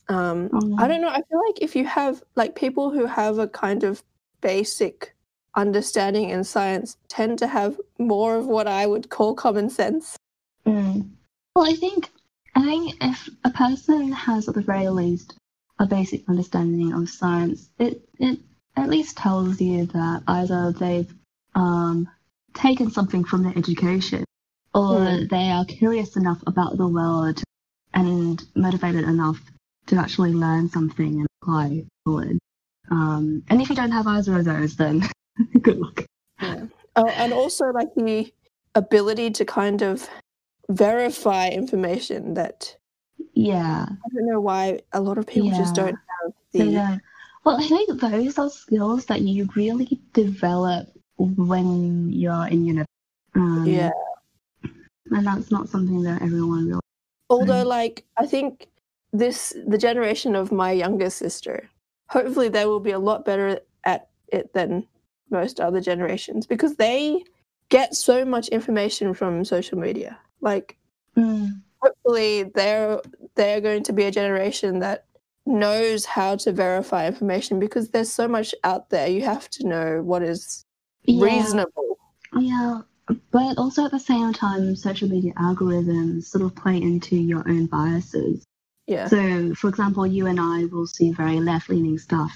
Um, 0.08 0.48
Um, 0.52 0.74
I 0.78 0.86
don't 0.88 1.00
know. 1.00 1.08
I 1.08 1.22
feel 1.28 1.40
like 1.46 1.60
if 1.60 1.74
you 1.76 1.84
have 1.86 2.22
like 2.36 2.54
people 2.54 2.90
who 2.90 3.06
have 3.06 3.38
a 3.38 3.48
kind 3.48 3.82
of 3.84 4.02
basic 4.40 5.14
understanding 5.56 6.30
in 6.30 6.44
science 6.44 6.96
tend 7.08 7.38
to 7.38 7.46
have 7.46 7.80
more 7.98 8.36
of 8.36 8.46
what 8.46 8.66
I 8.68 8.86
would 8.86 9.08
call 9.08 9.34
common 9.34 9.70
sense. 9.70 10.16
Mm. 10.66 11.08
Well, 11.54 11.66
I 11.68 11.74
think 11.74 12.10
I 12.54 12.62
think 12.62 12.94
if 13.00 13.28
a 13.44 13.50
person 13.50 14.12
has 14.12 14.48
at 14.48 14.54
the 14.54 14.60
very 14.62 14.88
least 14.88 15.38
a 15.78 15.86
basic 15.86 16.28
understanding 16.28 16.92
of 16.92 17.08
science, 17.08 17.70
it 17.78 18.06
it 18.18 18.38
at 18.76 18.88
least 18.90 19.16
tells 19.16 19.60
you 19.60 19.86
that 19.86 20.22
either 20.28 20.72
they've 20.72 21.12
um, 21.54 22.08
taken 22.54 22.90
something 22.90 23.24
from 23.24 23.42
their 23.42 23.56
education, 23.56 24.24
or 24.74 24.98
Mm. 25.00 25.30
they 25.30 25.50
are 25.50 25.64
curious 25.64 26.16
enough 26.16 26.42
about 26.46 26.76
the 26.76 26.86
world 26.86 27.42
and 27.94 28.44
motivated 28.54 29.04
enough 29.04 29.40
to 29.86 29.96
actually 29.96 30.32
learn 30.32 30.68
something 30.68 31.20
and 31.20 31.26
apply 31.42 31.84
knowledge. 32.04 32.38
Um, 32.90 33.42
and 33.48 33.60
if 33.60 33.68
you 33.68 33.76
don't 33.76 33.90
have 33.90 34.06
either 34.06 34.38
of 34.38 34.44
those, 34.44 34.76
then 34.76 35.02
good 35.62 35.78
luck. 35.78 36.04
Yeah. 36.40 36.66
Oh, 36.96 37.06
and 37.06 37.32
also 37.32 37.66
like 37.66 37.94
the 37.94 38.32
ability 38.74 39.30
to 39.32 39.44
kind 39.44 39.82
of 39.82 40.08
verify 40.68 41.48
information 41.48 42.34
that 42.34 42.76
Yeah. 43.34 43.86
I 43.88 44.08
don't 44.14 44.26
know 44.26 44.40
why 44.40 44.80
a 44.92 45.00
lot 45.00 45.18
of 45.18 45.26
people 45.26 45.50
just 45.50 45.74
don't 45.74 45.96
have 45.96 46.32
the 46.52 46.64
yeah. 46.64 46.98
Well, 47.44 47.58
I 47.60 47.68
think 47.68 48.00
those 48.00 48.38
are 48.38 48.50
skills 48.50 49.06
that 49.06 49.20
you 49.20 49.48
really 49.54 50.00
develop 50.12 50.88
when 51.16 52.10
you're 52.10 52.46
in 52.48 52.66
university. 52.66 52.90
Um, 53.36 53.64
yeah. 53.66 53.90
And 55.10 55.26
that's 55.26 55.50
not 55.50 55.68
something 55.68 56.02
that 56.02 56.22
everyone 56.22 56.66
really. 56.66 56.80
Although 57.30 57.64
like 57.64 58.04
I 58.16 58.26
think 58.26 58.68
this 59.12 59.54
the 59.66 59.78
generation 59.78 60.34
of 60.34 60.52
my 60.52 60.72
younger 60.72 61.10
sister, 61.10 61.68
hopefully 62.08 62.48
they 62.48 62.66
will 62.66 62.80
be 62.80 62.90
a 62.90 62.98
lot 62.98 63.24
better 63.24 63.60
at 63.84 64.08
it 64.28 64.52
than 64.52 64.86
most 65.30 65.60
other 65.60 65.80
generations 65.80 66.46
because 66.46 66.76
they 66.76 67.22
get 67.68 67.94
so 67.94 68.24
much 68.24 68.48
information 68.48 69.14
from 69.14 69.44
social 69.44 69.78
media. 69.78 70.18
Like 70.40 70.76
Mm, 71.16 71.62
hopefully 71.78 72.44
they're 72.54 73.00
they're 73.36 73.60
going 73.60 73.82
to 73.84 73.92
be 73.92 74.04
a 74.04 74.10
generation 74.10 74.80
that 74.80 75.06
knows 75.46 76.04
how 76.04 76.36
to 76.36 76.52
verify 76.52 77.06
information 77.06 77.58
because 77.58 77.90
there's 77.90 78.12
so 78.12 78.26
much 78.26 78.54
out 78.64 78.90
there 78.90 79.06
you 79.06 79.22
have 79.22 79.48
to 79.48 79.66
know 79.66 80.02
what 80.02 80.22
is 80.22 80.64
yeah, 81.04 81.24
reasonable 81.24 81.98
Yeah. 82.38 82.80
But 83.30 83.56
also 83.56 83.84
at 83.84 83.92
the 83.92 84.00
same 84.00 84.32
time, 84.32 84.74
social 84.74 85.08
media 85.08 85.32
algorithms 85.34 86.24
sort 86.24 86.42
of 86.42 86.56
play 86.56 86.76
into 86.82 87.16
your 87.16 87.48
own 87.48 87.66
biases. 87.66 88.44
Yeah 88.86 89.08
So, 89.08 89.54
for 89.54 89.68
example, 89.68 90.06
you 90.06 90.26
and 90.26 90.40
I 90.40 90.64
will 90.66 90.86
see 90.86 91.12
very 91.12 91.40
left 91.40 91.68
leaning 91.68 91.98
stuff. 91.98 92.32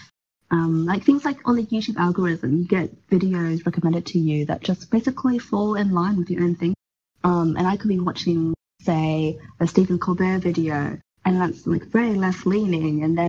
Um, 0.51 0.85
like 0.85 1.05
things 1.05 1.25
like 1.25 1.39
on 1.45 1.55
the 1.55 1.65
YouTube 1.65 1.97
algorithm, 1.97 2.57
you 2.59 2.67
get 2.67 3.09
videos 3.09 3.65
recommended 3.65 4.07
to 4.07 4.19
you 4.19 4.47
that 4.47 4.63
just 4.63 4.91
basically 4.91 5.39
fall 5.39 5.77
in 5.77 5.93
line 5.93 6.17
with 6.17 6.29
your 6.31 6.43
own 6.43 6.57
thing. 6.57 6.75
Um, 7.23 7.57
and 7.57 7.67
I 7.67 7.77
could 7.77 7.89
be 7.89 8.01
watching, 8.01 8.55
say, 8.83 9.39
a 9.61 9.67
Stephen 9.67 9.99
Colbert 9.99 10.39
video, 10.39 10.99
and 11.25 11.41
that's 11.41 11.67
like 11.67 11.85
very 11.85 12.15
left 12.15 12.47
leaning, 12.47 13.05
and 13.05 13.17
then 13.17 13.29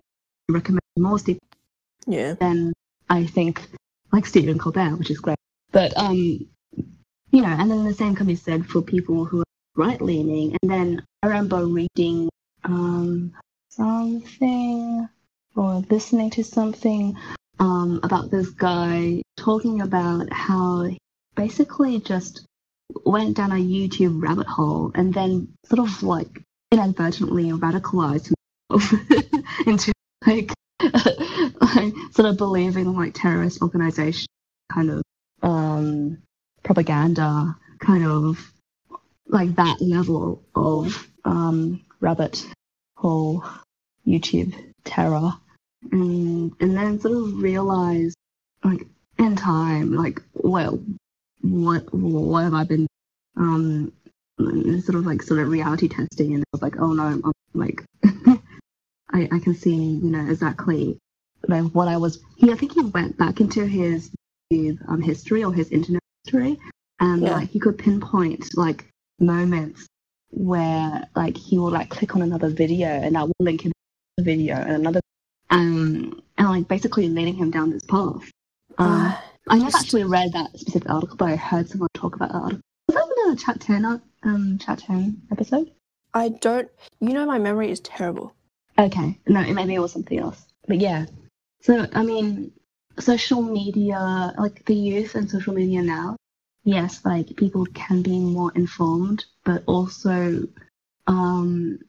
recommend 0.49 0.81
more 0.97 1.19
Stephen. 1.19 1.41
yeah 2.07 2.33
Then 2.33 2.73
I 3.09 3.27
think 3.27 3.69
like 4.11 4.25
Stephen 4.25 4.57
Colbert, 4.57 4.95
which 4.95 5.11
is 5.11 5.19
great. 5.19 5.37
But 5.71 5.95
um, 5.97 6.15
you 7.31 7.41
know, 7.41 7.47
and 7.47 7.69
then 7.69 7.83
the 7.85 7.93
same 7.93 8.15
can 8.15 8.27
be 8.27 8.35
said 8.35 8.65
for 8.65 8.81
people 8.81 9.25
who 9.25 9.41
are 9.41 9.45
right 9.75 10.01
leaning. 10.01 10.57
And 10.61 10.71
then 10.71 11.05
I 11.21 11.27
remember 11.27 11.65
reading 11.65 12.29
um, 12.63 13.33
something 13.69 15.07
or 15.55 15.83
listening 15.89 16.29
to 16.31 16.43
something 16.43 17.17
um, 17.59 17.99
about 18.03 18.31
this 18.31 18.49
guy 18.49 19.21
talking 19.37 19.81
about 19.81 20.31
how 20.31 20.83
he 20.83 20.97
basically 21.35 21.99
just 21.99 22.45
went 23.05 23.37
down 23.37 23.51
a 23.51 23.55
YouTube 23.55 24.21
rabbit 24.21 24.47
hole 24.47 24.91
and 24.95 25.13
then 25.13 25.47
sort 25.65 25.79
of 25.79 26.03
like 26.03 26.41
inadvertently 26.71 27.51
radicalized 27.51 28.31
himself 28.69 28.93
into 29.67 29.91
like, 30.25 30.51
like 30.81 31.93
sort 32.11 32.29
of 32.29 32.37
believing 32.37 32.93
like 32.95 33.13
terrorist 33.13 33.61
organization 33.61 34.27
kind 34.71 34.89
of 34.89 35.01
um, 35.41 36.17
propaganda 36.63 37.55
kind 37.79 38.05
of 38.05 38.51
like 39.27 39.55
that 39.55 39.81
level 39.81 40.43
of 40.55 41.07
um, 41.25 41.81
rabbit 42.01 42.45
hole 42.97 43.43
YouTube 44.05 44.53
terror, 44.83 45.31
and 45.91 46.51
and 46.59 46.75
then 46.75 46.99
sort 46.99 47.13
of 47.17 47.41
realize 47.41 48.13
like 48.63 48.85
in 49.17 49.35
time 49.35 49.93
like 49.93 50.19
well 50.33 50.79
what 51.41 51.93
what 51.93 52.43
have 52.43 52.53
I 52.53 52.63
been 52.63 52.87
um 53.37 53.91
sort 54.39 54.95
of 54.95 55.05
like 55.05 55.21
sort 55.21 55.39
of 55.39 55.47
reality 55.49 55.87
testing 55.87 56.33
and 56.33 56.43
I 56.43 56.47
was 56.53 56.61
like 56.61 56.79
oh 56.79 56.93
no 56.93 57.03
I'm 57.03 57.31
like 57.53 57.83
I 59.11 59.27
I 59.31 59.39
can 59.39 59.55
see 59.55 59.75
you 59.75 60.09
know 60.09 60.25
exactly 60.29 60.97
like 61.47 61.63
what 61.71 61.87
I 61.87 61.97
was 61.97 62.19
he 62.37 62.51
I 62.51 62.55
think 62.55 62.73
he 62.73 62.81
went 62.81 63.17
back 63.17 63.39
into 63.39 63.65
his 63.65 64.11
um 64.87 65.01
history 65.01 65.43
or 65.43 65.53
his 65.53 65.69
internet 65.69 66.01
history 66.23 66.59
and 66.99 67.21
Yeah. 67.21 67.33
like 67.35 67.49
he 67.49 67.59
could 67.59 67.77
pinpoint 67.77 68.57
like 68.57 68.87
moments 69.19 69.87
where 70.31 71.07
like 71.15 71.37
he 71.37 71.57
will 71.57 71.71
like 71.71 71.89
click 71.89 72.15
on 72.15 72.21
another 72.21 72.49
video 72.49 72.87
and 72.87 73.15
that 73.15 73.27
will 73.27 73.35
link 73.39 73.61
him 73.61 73.71
to 73.71 73.75
the 74.17 74.23
video 74.23 74.55
and 74.55 74.71
another 74.71 75.01
um 75.49 76.21
and 76.37 76.47
like 76.49 76.67
basically 76.67 77.09
leading 77.09 77.35
him 77.35 77.51
down 77.51 77.69
this 77.71 77.83
path. 77.83 78.29
Um, 78.77 79.07
Uh, 79.07 79.17
I 79.49 79.57
never 79.57 79.77
actually 79.77 80.03
read 80.05 80.31
that 80.33 80.57
specific 80.57 80.89
article, 80.89 81.17
but 81.17 81.29
I 81.29 81.35
heard 81.35 81.67
someone 81.69 81.89
talk 81.93 82.15
about 82.15 82.31
that 82.31 82.37
article. 82.41 82.61
Was 82.87 82.95
that 82.95 83.25
in 83.25 83.31
the 83.31 83.41
chat 83.41 83.59
ten 83.59 83.85
um 84.23 84.57
chat 84.59 84.79
ten 84.79 85.21
episode? 85.31 85.71
I 86.13 86.29
don't 86.29 86.69
you 86.99 87.13
know 87.13 87.25
my 87.25 87.39
memory 87.39 87.71
is 87.71 87.79
terrible 87.81 88.33
Okay, 88.79 89.19
no, 89.27 89.41
it- 89.41 89.53
maybe 89.53 89.75
it 89.75 89.79
was 89.79 89.91
something 89.91 90.17
else. 90.19 90.45
But 90.67 90.79
yeah, 90.79 91.05
so 91.61 91.87
I 91.93 92.03
mean, 92.03 92.51
social 92.99 93.41
media, 93.41 94.33
like 94.37 94.63
the 94.65 94.75
youth 94.75 95.15
and 95.15 95.29
social 95.29 95.53
media 95.53 95.81
now, 95.81 96.15
yes, 96.63 97.01
like 97.05 97.35
people 97.35 97.65
can 97.73 98.01
be 98.01 98.19
more 98.19 98.51
informed, 98.55 99.25
but 99.43 99.63
also 99.67 100.43
um, 101.07 101.79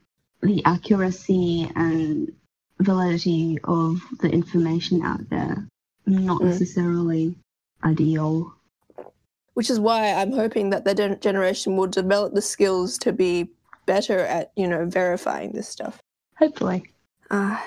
the 0.42 0.64
accuracy 0.64 1.70
and 1.76 2.32
validity 2.80 3.58
of 3.64 4.00
the 4.20 4.28
information 4.30 5.02
out 5.02 5.28
there 5.30 5.66
not 6.06 6.40
Mm. 6.40 6.46
necessarily 6.46 7.36
ideal. 7.84 8.52
which 9.54 9.68
is 9.68 9.78
why 9.78 10.10
I'm 10.12 10.32
hoping 10.32 10.70
that 10.70 10.84
the 10.84 10.94
gen- 10.94 11.20
generation 11.20 11.76
will 11.76 11.86
develop 11.86 12.32
the 12.32 12.40
skills 12.40 12.96
to 12.98 13.12
be 13.12 13.50
better 13.84 14.20
at, 14.20 14.50
you 14.56 14.66
know, 14.66 14.86
verifying 14.86 15.52
this 15.52 15.68
stuff. 15.68 16.00
Hopefully. 16.38 16.84
Uh, 17.30 17.60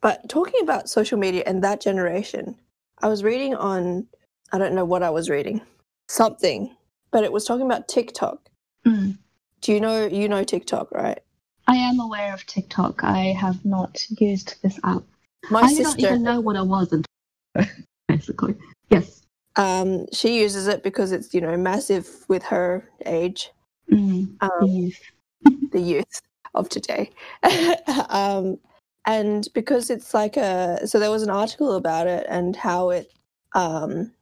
but 0.00 0.28
talking 0.28 0.60
about 0.62 0.88
social 0.88 1.18
media 1.18 1.42
and 1.46 1.64
that 1.64 1.80
generation, 1.80 2.54
I 3.02 3.08
was 3.08 3.24
reading 3.24 3.56
on, 3.56 4.06
I 4.52 4.58
don't 4.58 4.74
know 4.74 4.84
what 4.84 5.02
I 5.02 5.10
was 5.10 5.28
reading, 5.28 5.60
something, 6.08 6.74
but 7.10 7.24
it 7.24 7.32
was 7.32 7.44
talking 7.44 7.66
about 7.66 7.88
TikTok. 7.88 8.48
Mm. 8.86 9.18
Do 9.60 9.72
you 9.72 9.80
know, 9.80 10.06
you 10.06 10.28
know 10.28 10.44
TikTok, 10.44 10.90
right? 10.92 11.18
I 11.66 11.76
am 11.76 12.00
aware 12.00 12.32
of 12.32 12.46
TikTok. 12.46 13.04
I 13.04 13.34
have 13.38 13.62
not 13.64 14.00
used 14.18 14.56
this 14.62 14.78
app. 14.84 15.02
My 15.50 15.60
I 15.60 15.74
don't 15.74 15.76
sister, 15.76 16.00
even 16.00 16.22
know 16.22 16.40
what 16.40 16.56
it 16.56 16.64
was 16.66 16.92
until 16.92 17.72
basically. 18.08 18.54
Yes. 18.90 19.22
um, 19.56 20.06
she 20.12 20.40
uses 20.40 20.66
it 20.66 20.82
because 20.82 21.12
it's, 21.12 21.34
you 21.34 21.40
know, 21.40 21.56
massive 21.56 22.08
with 22.28 22.42
her 22.44 22.88
age, 23.06 23.50
Mm. 23.90 24.36
um, 24.42 24.68
Youth. 24.68 25.00
the 25.72 25.80
youth 25.80 26.20
of 26.54 26.68
today. 26.68 27.10
um, 28.10 28.58
and 29.06 29.48
because 29.54 29.88
it's 29.88 30.12
like 30.12 30.36
a, 30.36 30.86
so 30.86 30.98
there 30.98 31.10
was 31.10 31.22
an 31.22 31.30
article 31.30 31.74
about 31.76 32.06
it 32.06 32.26
and 32.28 32.54
how 32.54 32.90
it, 32.90 33.10
um, 33.54 34.12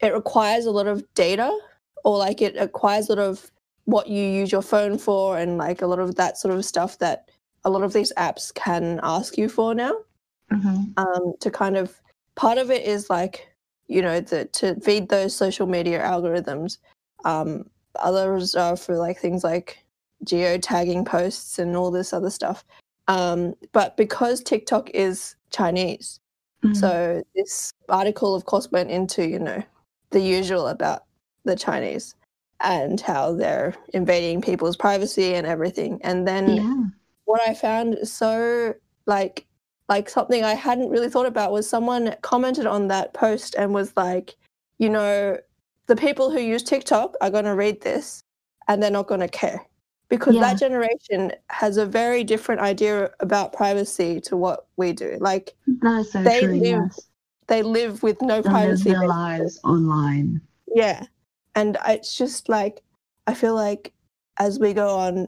it 0.00 0.12
requires 0.14 0.66
a 0.66 0.70
lot 0.70 0.86
of 0.86 1.04
data 1.14 1.56
or 2.04 2.16
like 2.18 2.40
it 2.42 2.56
acquires 2.56 3.08
a 3.08 3.14
lot 3.14 3.24
of 3.24 3.50
what 3.84 4.08
you 4.08 4.22
use 4.22 4.52
your 4.52 4.62
phone 4.62 4.96
for 4.98 5.36
and 5.38 5.58
like 5.58 5.82
a 5.82 5.86
lot 5.86 5.98
of 5.98 6.14
that 6.16 6.38
sort 6.38 6.54
of 6.54 6.64
stuff 6.64 6.98
that 6.98 7.30
a 7.64 7.70
lot 7.70 7.82
of 7.82 7.92
these 7.92 8.12
apps 8.16 8.52
can 8.54 9.00
ask 9.02 9.36
you 9.38 9.48
for 9.48 9.74
now 9.74 9.92
Mhm. 10.50 10.92
um, 10.96 11.32
to 11.40 11.50
kind 11.50 11.76
of 11.76 12.00
part 12.34 12.58
of 12.58 12.70
it 12.70 12.84
is 12.84 13.08
like 13.10 13.48
you 13.86 14.02
know 14.02 14.20
the, 14.20 14.44
to 14.46 14.78
feed 14.80 15.08
those 15.08 15.34
social 15.34 15.66
media 15.66 16.00
algorithms 16.00 16.78
um, 17.24 17.68
others 17.96 18.54
are 18.54 18.76
for 18.76 18.96
like 18.96 19.18
things 19.18 19.44
like 19.44 19.84
geotagging 20.24 21.04
posts 21.06 21.58
and 21.58 21.76
all 21.76 21.90
this 21.90 22.12
other 22.12 22.30
stuff 22.30 22.64
um, 23.08 23.54
but 23.72 23.96
because 23.96 24.42
tiktok 24.42 24.90
is 24.90 25.36
chinese 25.50 26.18
Mm. 26.62 26.76
so 26.76 27.22
this 27.34 27.72
article 27.88 28.34
of 28.34 28.44
course 28.44 28.70
went 28.70 28.90
into 28.90 29.26
you 29.26 29.38
know 29.38 29.62
the 30.10 30.20
usual 30.20 30.68
about 30.68 31.04
the 31.44 31.56
chinese 31.56 32.14
and 32.60 33.00
how 33.00 33.32
they're 33.34 33.74
invading 33.94 34.42
people's 34.42 34.76
privacy 34.76 35.34
and 35.34 35.46
everything 35.46 35.98
and 36.02 36.26
then 36.28 36.56
yeah. 36.56 36.82
what 37.24 37.40
I 37.40 37.54
found 37.54 37.96
so 38.06 38.74
like 39.06 39.46
like 39.88 40.08
something 40.08 40.44
I 40.44 40.54
hadn't 40.54 40.90
really 40.90 41.08
thought 41.08 41.26
about 41.26 41.50
was 41.52 41.68
someone 41.68 42.14
commented 42.22 42.66
on 42.66 42.86
that 42.88 43.12
post 43.12 43.56
and 43.58 43.74
was 43.74 43.92
like, 43.96 44.36
you 44.78 44.88
know, 44.88 45.36
the 45.88 45.96
people 45.96 46.30
who 46.30 46.38
use 46.38 46.62
TikTok 46.62 47.16
are 47.20 47.28
going 47.30 47.44
to 47.46 47.56
read 47.56 47.80
this 47.80 48.22
and 48.68 48.80
they're 48.80 48.88
not 48.92 49.08
going 49.08 49.18
to 49.20 49.26
care 49.28 49.66
because 50.08 50.36
Yeah. 50.36 50.42
that 50.42 50.60
generation 50.60 51.32
has 51.48 51.76
a 51.76 51.84
very 51.86 52.22
different 52.22 52.60
idea 52.60 53.10
about 53.18 53.52
privacy 53.52 54.20
to 54.20 54.36
what 54.36 54.66
we 54.76 54.92
do. 54.92 55.18
Like 55.20 55.56
so 55.82 56.22
They 56.22 56.38
true. 56.40 56.52
live 56.52 56.62
Yes. 56.62 57.09
They 57.50 57.62
live 57.64 58.02
with 58.02 58.22
no 58.22 58.40
privacy. 58.42 58.90
their 58.90 59.06
lives 59.08 59.58
online. 59.64 60.40
Yeah. 60.72 61.04
And 61.56 61.76
it's 61.88 62.16
just 62.16 62.48
like, 62.48 62.80
I 63.26 63.34
feel 63.34 63.56
like 63.56 63.92
as 64.38 64.60
we 64.60 64.72
go 64.72 64.96
on, 64.96 65.26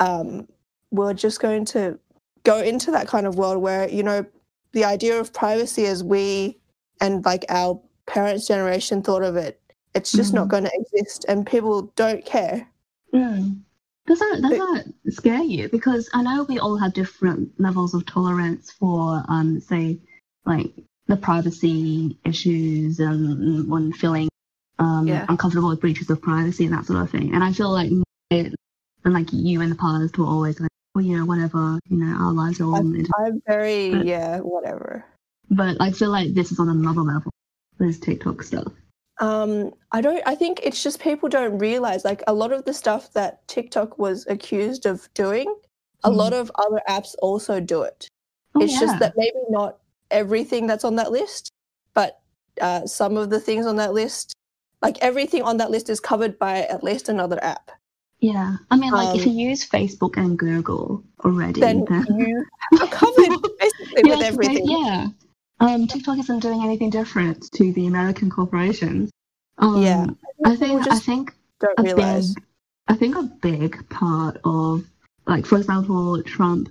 um, 0.00 0.48
we're 0.90 1.14
just 1.14 1.40
going 1.40 1.64
to 1.66 1.96
go 2.42 2.58
into 2.58 2.90
that 2.90 3.06
kind 3.06 3.24
of 3.24 3.36
world 3.36 3.62
where, 3.62 3.88
you 3.88 4.02
know, 4.02 4.26
the 4.72 4.84
idea 4.84 5.18
of 5.20 5.32
privacy 5.32 5.86
as 5.86 6.02
we 6.02 6.58
and 7.00 7.24
like 7.24 7.44
our 7.48 7.80
parents' 8.06 8.48
generation 8.48 9.00
thought 9.00 9.22
of 9.22 9.36
it, 9.36 9.60
it's 9.94 10.10
just 10.10 10.34
not 10.34 10.46
Mhm. 10.48 10.50
going 10.50 10.64
to 10.64 10.72
exist 10.74 11.24
and 11.28 11.46
people 11.46 11.82
don't 11.94 12.24
care. 12.24 12.66
Mm. 13.14 13.60
Does 14.08 14.18
that 14.18 14.38
does 14.42 14.58
But- 14.58 14.84
that 15.04 15.12
scare 15.14 15.42
you? 15.44 15.68
Because 15.68 16.10
I 16.14 16.22
know 16.22 16.42
we 16.48 16.58
all 16.58 16.76
have 16.78 16.94
different 16.94 17.48
levels 17.60 17.94
of 17.94 18.04
tolerance 18.06 18.72
for, 18.72 19.22
um, 19.28 19.60
say, 19.60 20.00
like 20.46 20.72
the 21.10 21.16
privacy 21.16 22.16
issues 22.24 23.00
and 23.00 23.68
when 23.68 23.92
feeling 23.92 24.28
um, 24.78 25.06
Yeah. 25.06 25.26
uncomfortable 25.28 25.68
with 25.68 25.80
breaches 25.80 26.08
of 26.10 26.22
privacy 26.22 26.64
and 26.64 26.72
that 26.74 26.86
sort 26.86 27.02
of 27.02 27.10
thing. 27.10 27.34
And 27.34 27.44
I 27.44 27.52
feel 27.52 27.70
like 27.70 27.90
it, 28.30 28.54
and 29.04 29.14
like 29.14 29.28
you 29.32 29.60
in 29.60 29.68
the 29.70 29.76
past 29.76 30.16
were 30.16 30.24
always 30.26 30.58
like, 30.60 30.70
well, 30.94 31.04
you 31.04 31.18
know, 31.18 31.24
whatever, 31.26 31.78
you 31.88 31.98
know, 31.98 32.16
our 32.16 32.32
lives 32.32 32.60
are 32.60 32.64
all. 32.64 32.76
I'm, 32.76 33.06
I'm 33.18 33.42
very, 33.46 33.90
But- 33.94 34.06
yeah, 34.06 34.38
whatever. 34.38 35.04
But 35.50 35.76
I 35.80 35.90
feel 35.90 36.10
like 36.10 36.32
this 36.34 36.52
is 36.52 36.60
on 36.60 36.68
another 36.68 37.00
level. 37.02 37.30
This 37.78 37.98
TikTok 37.98 38.42
stuff. 38.42 38.72
Um, 39.20 39.72
I 39.92 40.00
don't. 40.00 40.22
I 40.26 40.34
think 40.36 40.60
it's 40.62 40.82
just 40.82 41.00
people 41.00 41.28
don't 41.28 41.58
realize 41.58 42.04
like 42.04 42.22
a 42.28 42.32
lot 42.32 42.52
of 42.52 42.64
the 42.64 42.72
stuff 42.72 43.12
that 43.14 43.46
TikTok 43.48 43.98
was 43.98 44.26
accused 44.28 44.86
of 44.86 45.08
doing. 45.14 45.52
A 46.04 46.10
Mm. 46.10 46.16
lot 46.16 46.32
of 46.32 46.50
other 46.54 46.80
apps 46.88 47.14
also 47.20 47.58
do 47.58 47.82
it. 47.82 48.06
Oh, 48.54 48.62
it's 48.62 48.74
yeah. 48.74 48.80
just 48.80 48.98
that 49.00 49.14
maybe 49.16 49.40
not 49.50 49.79
everything 50.10 50.66
that's 50.66 50.84
on 50.84 50.96
that 50.96 51.12
list, 51.12 51.52
but 51.94 52.20
uh, 52.60 52.86
some 52.86 53.16
of 53.16 53.30
the 53.30 53.40
things 53.40 53.66
on 53.66 53.76
that 53.76 53.92
list, 53.92 54.34
like 54.82 54.98
everything 55.00 55.42
on 55.42 55.56
that 55.58 55.70
list, 55.70 55.88
is 55.88 56.00
covered 56.00 56.38
by 56.38 56.58
at 56.62 56.82
least 56.84 57.08
another 57.08 57.42
app. 57.42 57.70
Yeah, 58.20 58.56
I 58.70 58.76
mean, 58.76 58.92
like 58.92 59.16
if 59.18 59.26
Um, 59.26 59.32
you 59.32 59.48
use 59.48 59.66
Facebook 59.68 60.16
and 60.18 60.38
Google 60.38 61.02
already, 61.24 61.60
Then 61.60 61.84
then 61.88 62.04
you 62.18 62.44
are 62.80 62.86
covered 62.88 63.40
basically 63.58 64.02
with 64.10 64.20
Yeah, 64.20 64.26
everything. 64.26 64.68
Yeah. 64.68 65.06
Um, 65.60 65.86
TikTok 65.86 66.18
isn't 66.18 66.40
doing 66.40 66.62
anything 66.62 66.90
different 66.90 67.50
to 67.52 67.72
the 67.72 67.86
American 67.86 68.28
corporations. 68.30 69.10
Um, 69.58 69.82
Yeah. 69.82 70.06
I 70.44 70.56
think 70.56 70.86
I 70.86 70.98
think 70.98 71.34
don't 71.60 71.78
a 71.78 71.82
realize. 71.82 72.34
big 72.34 72.44
I 72.88 72.94
think 72.96 73.16
a 73.16 73.22
big 73.22 73.88
part 73.88 74.38
of 74.44 74.84
like 75.26 75.46
for 75.46 75.56
example 75.58 76.22
Trump 76.22 76.68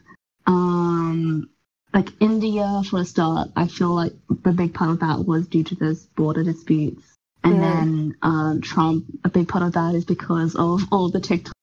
um 0.48 1.50
like 1.94 2.10
India 2.20 2.82
for 2.90 3.00
a 3.00 3.06
start 3.06 3.50
I 3.56 3.68
feel 3.68 3.90
like 3.90 4.14
the 4.44 4.52
big 4.52 4.74
part 4.74 4.92
of 4.92 5.00
that 5.00 5.26
was 5.26 5.48
due 5.48 5.64
to 5.66 5.76
those 5.76 6.06
border 6.06 6.44
disputes 6.44 7.04
and 7.44 7.56
Mm. 7.56 7.62
then 7.62 8.16
um 8.22 8.62
Trump 8.62 9.06
a 9.24 9.30
big 9.30 9.48
part 9.48 9.64
of 9.64 9.74
that 9.74 9.96
is 9.96 10.06
because 10.06 10.56
of 10.56 10.82
all 10.92 11.10
the 11.10 11.20
TikTok 11.20 11.54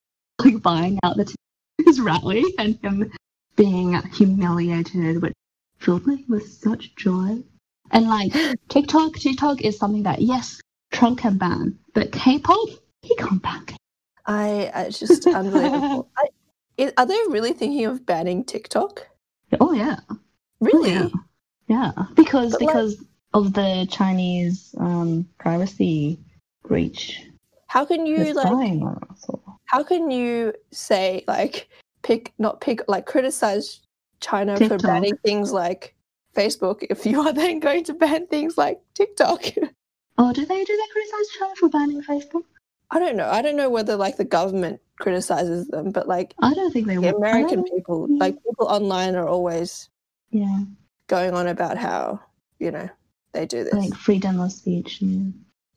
like 0.45 0.61
buying 0.63 0.99
out 1.03 1.17
the 1.17 1.33
his 1.85 2.01
rally 2.11 2.45
and 2.59 2.79
him 2.83 3.13
being 3.57 3.95
humiliated 4.13 5.23
which 5.23 5.33
filled 5.79 6.07
me 6.07 6.25
with 6.29 6.47
such 6.53 6.95
joy 6.97 7.43
and 7.91 8.09
like 8.09 8.33
TikTok 8.69 9.15
TikTok 9.15 9.63
is 9.63 9.79
something 9.79 10.03
that 10.05 10.21
yes 10.23 10.61
Trump 10.93 11.19
can 11.19 11.39
ban 11.39 11.79
but 11.95 12.13
K-pop 12.13 12.69
he 13.03 13.15
can't 13.17 13.43
ban 13.43 13.67
I 14.27 14.73
it's 14.75 14.99
just 14.99 15.27
unbelievable. 15.29 16.09
I- 16.19 16.93
are 16.99 17.07
they 17.07 17.19
really 17.29 17.53
thinking 17.53 17.87
of 17.87 18.05
banning 18.05 18.45
TikTok? 18.45 19.07
Oh 19.61 19.73
yeah, 19.73 20.01
Really? 20.61 20.91
yeah, 20.93 21.09
yeah. 21.69 21.93
Because 22.15 22.53
But, 22.53 22.63
like- 22.63 22.69
because 22.69 23.05
of 23.35 23.53
the 23.53 23.87
Chinese 23.91 24.75
um, 24.79 25.29
privacy 25.39 26.19
breach. 26.65 27.23
How 27.67 27.85
can 27.85 28.07
you 28.07 28.33
like? 28.33 28.47
spying 28.47 28.83
on 28.83 28.99
us 29.11 29.25
all. 29.29 29.61
How 29.67 29.83
can 29.83 30.11
you 30.11 30.55
say 30.73 31.25
like 31.27 31.69
pick 32.03 32.33
not 32.39 32.61
pick 32.61 32.81
like 32.89 33.05
criticize 33.07 33.81
China 34.21 34.57
for 34.57 34.79
banning 34.79 35.17
things 35.19 35.53
like 35.53 35.95
Facebook 36.35 36.87
if 36.89 37.05
you 37.05 37.21
are 37.21 37.33
then 37.33 37.59
going 37.61 37.85
to 37.85 37.95
ban 37.95 38.27
things 38.29 38.57
like 38.57 38.81
TikTok? 38.95 39.45
Oh, 40.19 40.33
do 40.33 40.47
they 40.47 40.65
do 40.65 40.77
they 40.77 40.93
criticize 40.93 41.29
China 41.39 41.55
for 41.57 41.69
banning 41.69 42.03
Facebook? 42.03 42.45
I 42.91 42.99
don't 42.99 43.17
know. 43.17 43.29
I 43.29 43.43
don't 43.43 43.57
know 43.57 43.71
whether 43.71 43.97
like 43.97 44.17
the 44.17 44.25
government 44.25 44.81
criticizes 44.99 45.67
them, 45.69 45.91
but 45.91 46.07
like 46.09 46.35
I 46.41 46.55
don't 46.55 46.73
think 46.73 46.87
they 46.87 46.95
the 46.95 47.01
will. 47.01 47.17
American 47.17 47.65
people, 47.65 48.07
yeah. 48.11 48.19
like 48.19 48.35
people 48.45 48.67
online, 48.69 49.17
are 49.17 49.29
always 49.29 49.89
Yeah, 50.31 50.61
going 51.09 51.35
on 51.35 51.49
about 51.49 51.77
how 51.79 52.21
you 52.59 52.71
know 52.71 52.89
they 53.33 53.47
do 53.47 53.65
this. 53.65 53.75
like 53.75 53.95
freedom 53.95 54.41
of 54.41 54.53
speech. 54.53 55.01
Yeah, 55.03 55.29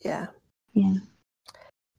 yeah. 0.02 0.28
yeah. 0.74 0.94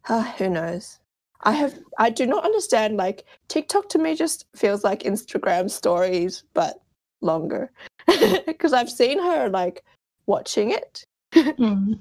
Ah, 0.08 0.34
who 0.38 0.48
knows? 0.48 0.98
I 1.42 1.52
have 1.52 1.78
I 1.98 2.10
do 2.10 2.26
not 2.26 2.44
understand 2.44 2.96
like 2.96 3.24
TikTok 3.48 3.88
to 3.90 3.98
me 3.98 4.14
just 4.14 4.46
feels 4.56 4.84
like 4.84 5.02
Instagram 5.02 5.70
stories 5.70 6.44
but 6.54 6.80
longer. 7.20 7.72
Because 8.46 8.72
I've 8.72 8.90
seen 8.90 9.18
her 9.18 9.48
like 9.48 9.84
watching 10.26 10.70
it. 10.70 11.04
Mm. 11.34 11.98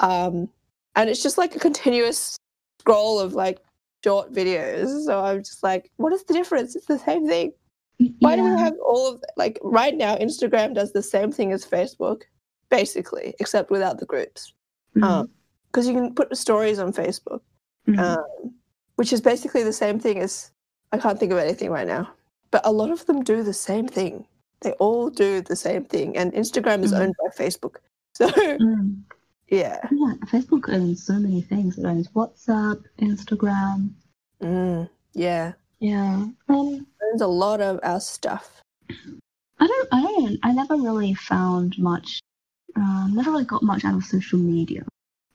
Um 0.00 0.48
and 0.94 1.10
it's 1.10 1.22
just 1.22 1.38
like 1.38 1.56
a 1.56 1.58
continuous 1.58 2.36
scroll 2.86 3.18
of 3.18 3.34
like 3.34 3.58
short 4.04 4.32
videos. 4.32 5.04
So 5.04 5.20
I'm 5.20 5.42
just 5.42 5.62
like, 5.62 5.90
what 5.96 6.12
is 6.12 6.24
the 6.24 6.34
difference? 6.34 6.76
It's 6.76 6.86
the 6.86 6.98
same 6.98 7.26
thing. 7.26 7.52
Why 8.20 8.36
do 8.36 8.44
we 8.44 8.50
have 8.50 8.74
all 8.84 9.08
of 9.14 9.24
like 9.36 9.58
right 9.62 9.96
now 9.96 10.16
Instagram 10.16 10.74
does 10.74 10.92
the 10.92 11.02
same 11.02 11.32
thing 11.32 11.52
as 11.52 11.64
Facebook, 11.64 12.22
basically, 12.70 13.34
except 13.40 13.70
without 13.70 13.98
the 13.98 14.06
groups. 14.06 14.52
Mm. 14.96 15.04
Um 15.04 15.30
because 15.72 15.88
you 15.88 15.94
can 15.94 16.14
put 16.14 16.36
stories 16.36 16.78
on 16.78 16.92
Facebook 16.92 17.40
Mm. 17.88 18.00
um, 18.00 18.52
which 18.96 19.12
is 19.12 19.20
basically 19.20 19.62
the 19.62 19.72
same 19.72 20.00
thing 20.00 20.18
as 20.18 20.50
I 20.90 20.98
can't 20.98 21.20
think 21.20 21.30
of 21.30 21.38
anything 21.38 21.70
right 21.70 21.86
now, 21.86 22.08
but 22.50 22.62
a 22.66 22.72
lot 22.72 22.90
of 22.90 23.06
them 23.06 23.22
do 23.22 23.44
the 23.44 23.52
same 23.52 23.86
thing. 23.86 24.26
They 24.62 24.72
all 24.84 25.08
do 25.08 25.40
the 25.40 25.54
same 25.54 25.84
thing, 25.84 26.16
and 26.16 26.32
Instagram 26.32 26.82
is 26.82 26.92
Mhm. 26.92 27.00
owned 27.00 27.14
by 27.22 27.30
Facebook. 27.44 27.76
So 28.18 28.26
Mm. 28.28 29.02
Yeah. 29.48 29.78
Yeah, 29.90 30.14
Facebook 30.26 30.72
owns 30.72 31.04
so 31.04 31.14
many 31.14 31.40
things. 31.42 31.78
It 31.78 31.84
owns 31.84 32.08
WhatsApp, 32.08 32.82
Instagram. 32.98 33.90
Mm, 34.42 34.88
yeah. 35.12 35.52
Yeah. 35.80 36.26
Um, 36.48 36.86
There's 37.00 37.20
a 37.20 37.26
lot 37.26 37.60
of 37.60 37.78
our 37.82 38.00
stuff. 38.00 38.60
I 39.58 39.66
don't. 39.66 39.88
I 39.92 40.02
don't. 40.02 40.38
I 40.42 40.52
never 40.52 40.74
really 40.76 41.14
found 41.14 41.78
much. 41.78 42.20
Um, 42.74 43.12
never 43.14 43.30
really 43.30 43.44
got 43.44 43.62
much 43.62 43.84
out 43.84 43.94
of 43.94 44.04
social 44.04 44.38
media. 44.38 44.84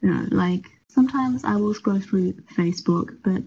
You 0.02 0.10
know, 0.14 0.28
like 0.32 0.66
sometimes 0.90 1.44
I 1.44 1.56
will 1.56 1.74
scroll 1.74 2.00
through 2.00 2.34
Facebook, 2.56 3.18
but 3.24 3.42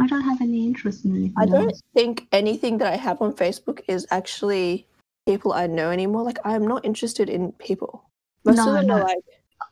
I 0.00 0.06
don't 0.06 0.22
have 0.22 0.40
any 0.40 0.64
interest 0.66 1.04
in 1.04 1.12
anything 1.14 1.34
I 1.36 1.46
don't 1.46 1.68
else. 1.70 1.82
think 1.94 2.26
anything 2.32 2.78
that 2.78 2.92
I 2.92 2.96
have 2.96 3.20
on 3.22 3.32
Facebook 3.34 3.80
is 3.88 4.06
actually 4.10 4.86
people 5.26 5.52
I 5.52 5.66
know 5.66 5.90
anymore. 5.90 6.22
Like 6.22 6.38
I'm 6.44 6.66
not 6.66 6.84
interested 6.84 7.28
in 7.28 7.52
people. 7.52 8.04
Most 8.44 8.56
No, 8.56 8.68
of 8.68 8.74
them 8.74 8.86
no. 8.86 8.94
are 8.94 9.04
like 9.04 9.18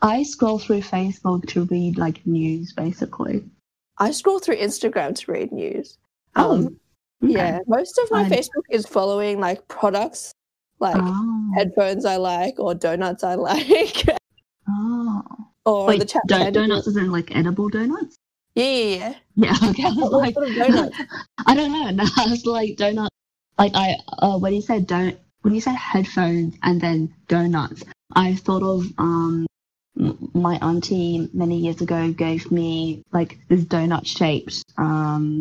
I 0.05 0.23
scroll 0.23 0.59
through 0.59 0.83
Facebook 0.83 1.47
to 1.49 1.65
read 1.65 1.97
like 1.97 2.25
news, 2.27 2.73
basically. 2.75 3.43
I 3.99 4.11
scroll 4.11 4.39
through 4.39 4.57
Instagram 4.59 5.15
to 5.17 5.33
read 5.33 5.51
news. 5.51 5.97
Oh, 6.37 6.53
Um, 6.53 6.65
okay. 7.25 7.33
yeah. 7.33 7.59
Most 7.67 7.99
of 7.99 8.11
my 8.11 8.23
I- 8.25 8.29
Facebook 8.29 8.65
is 8.71 8.87
following 8.87 9.41
like 9.41 9.67
products, 9.69 10.33
like 10.79 10.97
Oh. 10.99 11.51
headphones 11.57 12.05
I 12.05 12.17
like 12.17 12.59
or 12.59 12.75
donuts 12.75 13.25
I 13.25 13.35
like, 13.51 14.05
oh. 14.69 15.23
or 15.65 15.87
Wait, 15.87 16.01
the 16.01 16.05
chat. 16.05 16.23
do- 16.27 16.51
donuts 16.51 16.87
isn't 16.89 17.11
like 17.11 17.35
edible 17.35 17.69
donuts? 17.71 18.17
Yeah, 18.55 18.65
yeah, 18.65 18.85
yeah. 18.97 19.15
Yeah, 19.37 19.57
okay. 19.71 19.91
What 19.95 20.13
like, 20.13 20.35
sort 20.35 20.49
of 20.51 20.55
donuts? 20.63 20.99
I 21.47 21.55
don't 21.55 21.73
know. 21.73 21.91
No, 21.91 22.05
I 22.19 22.27
was 22.29 22.45
like 22.47 22.77
donut. 22.77 23.09
Like 23.59 23.73
I, 23.75 23.97
uh, 24.19 24.39
when 24.39 24.53
you 24.53 24.61
said 24.61 24.87
don't, 24.87 25.17
when 25.43 25.55
you 25.55 25.61
said 25.61 25.77
headphones 25.77 26.55
and 26.63 26.81
then 26.81 27.15
donuts, 27.29 27.85
I 28.15 28.35
thought 28.35 28.63
of 28.63 28.87
um, 28.99 29.47
my 29.97 30.57
auntie 30.61 31.29
many 31.33 31.59
years 31.59 31.81
ago 31.81 32.11
gave 32.13 32.51
me 32.51 33.03
like 33.13 33.39
this 33.49 33.65
donut 33.65 34.07
shaped 34.07 34.65
um, 34.77 35.41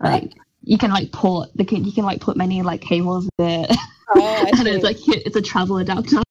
like 0.00 0.32
you 0.62 0.76
can 0.76 0.90
like 0.90 1.10
put 1.12 1.54
the 1.56 1.64
can 1.64 1.84
you 1.84 1.92
can 1.92 2.04
like 2.04 2.20
put 2.20 2.36
many 2.36 2.62
like 2.62 2.80
cables 2.80 3.28
there, 3.38 3.66
Oh, 4.14 4.46
and 4.58 4.68
it's 4.68 4.84
like 4.84 4.96
it's 5.08 5.36
a 5.36 5.42
travel 5.42 5.78
adapter. 5.78 6.22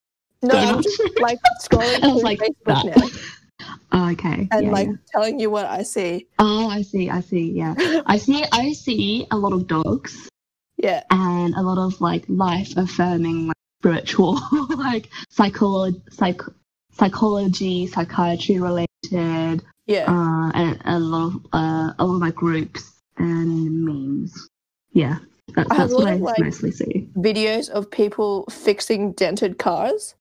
no, 0.42 0.56
I'm 0.56 0.82
just 0.84 1.02
like 1.20 1.40
scrolling 1.64 2.04
I 2.04 2.08
was 2.08 2.22
through 2.22 2.24
like, 2.24 2.40
Facebook 2.40 2.96
now 2.96 3.68
Oh, 3.92 4.10
okay. 4.12 4.48
and 4.52 4.66
yeah, 4.66 4.72
like 4.72 4.88
yeah. 4.88 4.94
telling 5.12 5.40
you 5.40 5.50
what 5.50 5.66
I 5.66 5.84
see. 5.84 6.28
Oh, 6.40 6.68
I 6.68 6.82
see. 6.82 7.10
I 7.10 7.22
see. 7.22 7.52
Yeah, 7.52 7.76
I 8.06 8.18
see. 8.18 8.44
I 8.52 8.74
see 8.74 9.28
a 9.32 9.38
lot 9.38 9.54
of 9.54 9.68
dogs. 9.68 10.28
Yeah, 10.78 11.04
and 11.12 11.54
a 11.56 11.62
lot 11.62 11.78
of 11.78 12.02
like 12.02 12.26
life 12.28 12.76
affirming 12.76 13.48
like 13.48 13.58
spiritual 13.82 14.34
like 14.78 15.10
psycholo- 15.32 16.02
psych- 16.12 16.42
psychology 16.94 17.88
psychiatry 17.88 18.60
related 18.60 19.64
yeah. 19.88 20.06
uh 20.08 20.52
and 20.54 20.82
a 20.86 21.00
lot 21.00 21.28
of 21.28 21.46
uh 21.54 21.94
a 22.00 22.06
lot 22.06 22.16
of 22.16 22.22
like 22.22 22.36
groups 22.36 22.94
and 23.18 23.84
memes 23.86 24.48
yeah 24.92 25.18
that, 25.56 25.68
that's 25.70 25.94
what 25.94 26.08
i 26.08 26.14
of, 26.14 26.22
like- 26.22 26.40
mostly 26.40 26.72
see 26.72 27.10
Videos 27.18 27.70
of 27.70 27.90
people 27.92 28.46
fixing 28.50 29.12
dented 29.14 29.58
cars. 29.60 30.16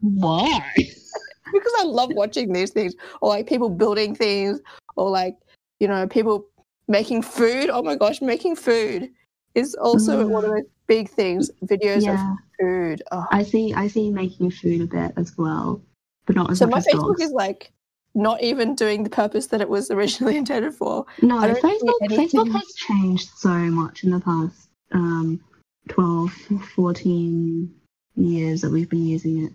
why 0.00 0.60
because 1.52 1.72
I 1.78 1.84
love 1.84 2.10
watching 2.12 2.52
these 2.52 2.70
things, 2.70 2.94
or 3.20 3.30
like 3.30 3.46
people 3.46 3.68
building 3.70 4.14
things, 4.14 4.60
or 4.96 5.10
like 5.10 5.36
you 5.80 5.88
know 5.88 6.06
people 6.06 6.46
making 6.88 7.22
food. 7.22 7.70
Oh 7.70 7.82
my 7.82 7.96
gosh, 7.96 8.20
making 8.22 8.56
food 8.56 9.10
is 9.54 9.74
also 9.74 10.24
Mm. 10.24 10.30
one 10.30 10.44
of 10.44 10.50
those 10.50 10.62
big 10.88 11.08
things. 11.08 11.50
Videos 11.64 12.02
yeah 12.04 12.32
of 12.32 12.38
food. 12.58 13.02
Oh. 13.12 13.24
i 13.30 13.42
see 13.44 13.72
i 13.74 13.86
see 13.86 14.10
making 14.10 14.50
food 14.50 14.80
a 14.80 14.86
bit 14.86 15.12
as 15.16 15.36
well 15.38 15.80
but 16.26 16.34
not 16.34 16.50
as 16.50 16.58
So 16.58 16.66
much 16.66 16.72
my 16.72 16.78
as 16.78 16.86
Facebook 16.86 17.08
dogs 17.08 17.22
is 17.22 17.30
like 17.32 17.70
not 18.14 18.42
even 18.42 18.74
doing 18.74 19.04
the 19.04 19.10
purpose 19.10 19.46
that 19.48 19.60
it 19.60 19.68
was 19.68 19.90
originally 19.96 20.36
intended 20.36 20.74
for. 20.74 21.06
no 21.22 21.38
I 21.38 21.46
don't 21.48 21.60
see 21.60 21.68
facebook 21.68 22.18
facebook 22.18 22.52
has 22.52 22.66
changed 22.74 23.28
so 23.36 23.50
much 23.50 24.02
in 24.04 24.10
the 24.10 24.20
past 24.20 24.68
um 24.92 25.40
12 25.88 26.32
14 26.74 27.74
years 28.16 28.60
that 28.62 28.70
we've 28.70 28.90
been 28.90 29.06
using 29.06 29.44
it 29.44 29.52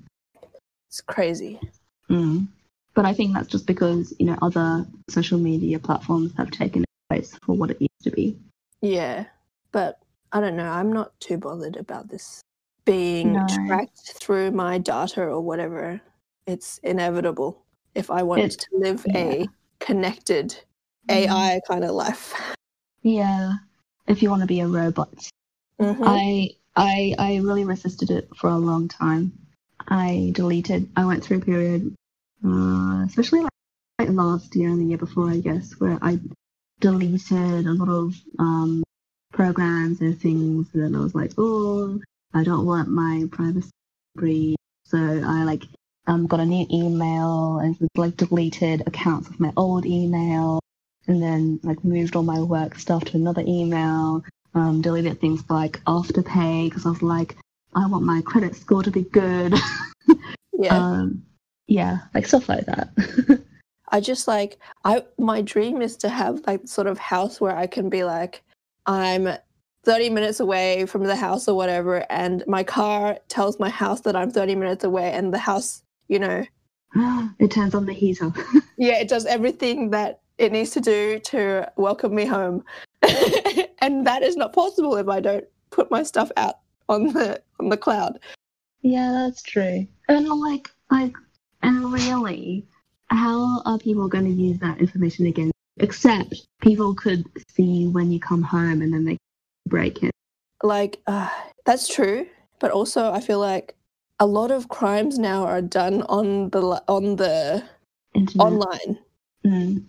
It's 0.87 1.01
crazy. 1.01 1.59
Mm. 2.09 2.47
But 2.95 3.05
I 3.05 3.13
think 3.13 3.33
that's 3.33 3.47
just 3.47 3.65
because, 3.65 4.13
you 4.19 4.25
know, 4.27 4.37
other 4.41 4.85
social 5.09 5.39
media 5.39 5.79
platforms 5.79 6.31
have 6.37 6.51
taken 6.51 6.83
its 6.83 6.91
place 7.09 7.39
for 7.43 7.55
what 7.55 7.71
it 7.71 7.81
used 7.81 8.03
to 8.03 8.11
be. 8.11 8.37
Yeah, 8.81 9.25
but 9.71 9.99
I 10.33 10.41
don't 10.41 10.55
know. 10.57 10.67
I'm 10.69 10.91
not 10.91 11.17
too 11.19 11.37
bothered 11.37 11.75
about 11.77 12.09
this 12.09 12.41
being 12.85 13.33
No. 13.33 13.45
tracked 13.67 14.13
through 14.19 14.51
my 14.51 14.77
data 14.79 15.21
or 15.23 15.39
whatever. 15.39 16.01
It's 16.47 16.79
inevitable 16.79 17.63
if 17.95 18.09
I 18.11 18.23
want 18.23 18.41
It- 18.41 18.59
to 18.59 18.67
live 18.73 19.05
yeah. 19.07 19.17
a 19.19 19.47
connected 19.79 20.55
Mm. 21.07 21.13
AI 21.15 21.61
kind 21.67 21.83
of 21.83 21.91
life. 21.91 22.33
Yeah. 23.05 23.53
If 24.07 24.23
you 24.23 24.29
want 24.29 24.41
to 24.41 24.47
be 24.47 24.61
a 24.61 24.67
robot. 24.67 25.11
Mhm. 25.79 25.97
I 26.01 26.55
I 26.77 27.13
I 27.19 27.35
really 27.43 27.65
resisted 27.65 28.09
it 28.11 28.29
for 28.37 28.49
a 28.49 28.57
long 28.57 28.87
time. 28.87 29.33
I 29.89 30.31
deleted 30.33 30.89
I 30.95 31.03
went 31.05 31.21
through 31.23 31.37
a 31.39 31.41
period 31.41 31.93
uh, 32.45 33.03
especially 33.05 33.41
like, 33.41 33.51
like 33.99 34.09
last 34.09 34.55
year 34.55 34.69
and 34.69 34.79
the 34.79 34.85
year 34.85 34.97
before 34.97 35.29
I 35.29 35.39
guess 35.39 35.73
where 35.79 35.99
I 36.01 36.19
deleted 36.79 37.65
a 37.67 37.73
lot 37.73 37.89
of 37.89 38.15
um 38.39 38.83
programs 39.33 39.99
and 39.99 40.19
things 40.19 40.67
and 40.73 40.95
I 40.95 40.99
was 40.99 41.15
like, 41.15 41.31
oh 41.37 41.99
I 42.33 42.43
don't 42.43 42.65
want 42.65 42.87
my 42.87 43.25
privacy. 43.31 44.55
So 44.85 44.97
I 44.97 45.43
like 45.43 45.63
um 46.07 46.27
got 46.27 46.39
a 46.39 46.45
new 46.45 46.65
email 46.71 47.59
and 47.59 47.75
like 47.97 48.15
deleted 48.15 48.83
accounts 48.87 49.27
of 49.27 49.39
my 49.39 49.51
old 49.57 49.85
email 49.85 50.59
and 51.07 51.21
then 51.21 51.59
like 51.63 51.83
moved 51.83 52.15
all 52.15 52.23
my 52.23 52.39
work 52.39 52.79
stuff 52.79 53.03
to 53.05 53.17
another 53.17 53.43
email 53.45 54.23
um, 54.55 54.81
deleted 54.81 55.19
things 55.19 55.43
like 55.49 55.83
afterpay 55.85 56.69
because 56.69 56.85
I 56.85 56.89
was 56.89 57.01
like, 57.01 57.35
I 57.75 57.87
want 57.87 58.05
my 58.05 58.21
credit 58.21 58.55
score 58.55 58.83
to 58.83 58.91
be 58.91 59.03
good. 59.03 59.55
yeah. 60.53 60.77
Um, 60.77 61.23
yeah, 61.67 61.99
like 62.13 62.27
stuff 62.27 62.49
like 62.49 62.65
that. 62.65 62.89
I 63.89 63.99
just 63.99 64.27
like 64.27 64.59
I 64.85 65.03
my 65.17 65.41
dream 65.41 65.81
is 65.81 65.95
to 65.97 66.09
have 66.09 66.41
like 66.45 66.61
sort 66.67 66.87
of 66.87 66.97
house 66.97 67.39
where 67.39 67.55
I 67.55 67.67
can 67.67 67.89
be 67.89 68.03
like 68.03 68.43
I'm 68.85 69.29
30 69.83 70.09
minutes 70.09 70.39
away 70.39 70.85
from 70.85 71.03
the 71.03 71.15
house 71.15 71.47
or 71.47 71.55
whatever 71.55 72.05
and 72.09 72.43
my 72.47 72.63
car 72.63 73.17
tells 73.27 73.59
my 73.59 73.69
house 73.69 74.01
that 74.01 74.15
I'm 74.15 74.31
30 74.31 74.55
minutes 74.55 74.83
away 74.83 75.11
and 75.11 75.33
the 75.33 75.37
house, 75.37 75.83
you 76.07 76.19
know, 76.19 76.45
it 77.39 77.51
turns 77.51 77.75
on 77.75 77.85
the 77.85 77.93
heater. 77.93 78.31
yeah, 78.77 78.95
it 78.99 79.07
does 79.07 79.25
everything 79.25 79.89
that 79.91 80.21
it 80.37 80.51
needs 80.51 80.71
to 80.71 80.81
do 80.81 81.19
to 81.19 81.71
welcome 81.77 82.15
me 82.15 82.25
home. 82.25 82.63
and 83.81 84.05
that 84.05 84.23
is 84.23 84.35
not 84.35 84.53
possible 84.53 84.95
if 84.95 85.07
I 85.07 85.19
don't 85.19 85.45
put 85.69 85.91
my 85.91 86.03
stuff 86.03 86.31
out 86.37 86.59
on 86.89 87.07
the 87.13 87.41
on 87.59 87.69
the 87.69 87.77
cloud. 87.77 88.19
yeah, 88.81 89.11
that's 89.11 89.41
true. 89.41 89.87
And 90.07 90.27
like, 90.27 90.69
like, 90.91 91.15
and 91.61 91.91
really, 91.91 92.65
how 93.07 93.61
are 93.65 93.77
people 93.77 94.07
going 94.07 94.25
to 94.25 94.31
use 94.31 94.59
that 94.59 94.79
information 94.79 95.25
again? 95.27 95.51
Except 95.77 96.47
people 96.61 96.93
could 96.93 97.25
see 97.49 97.87
when 97.87 98.11
you 98.11 98.19
come 98.19 98.43
home 98.43 98.81
and 98.81 98.93
then 98.93 99.05
they 99.05 99.17
break 99.67 100.03
it. 100.03 100.11
Like 100.61 100.99
uh, 101.07 101.29
that's 101.65 101.87
true, 101.87 102.27
but 102.59 102.71
also 102.71 103.11
I 103.11 103.19
feel 103.19 103.39
like 103.39 103.75
a 104.19 104.25
lot 104.25 104.51
of 104.51 104.69
crimes 104.69 105.17
now 105.17 105.43
are 105.45 105.61
done 105.61 106.03
on 106.03 106.49
the 106.51 106.83
on 106.87 107.15
the 107.15 107.63
Internet. 108.13 108.47
online 108.47 108.99
Mm. 109.45 109.83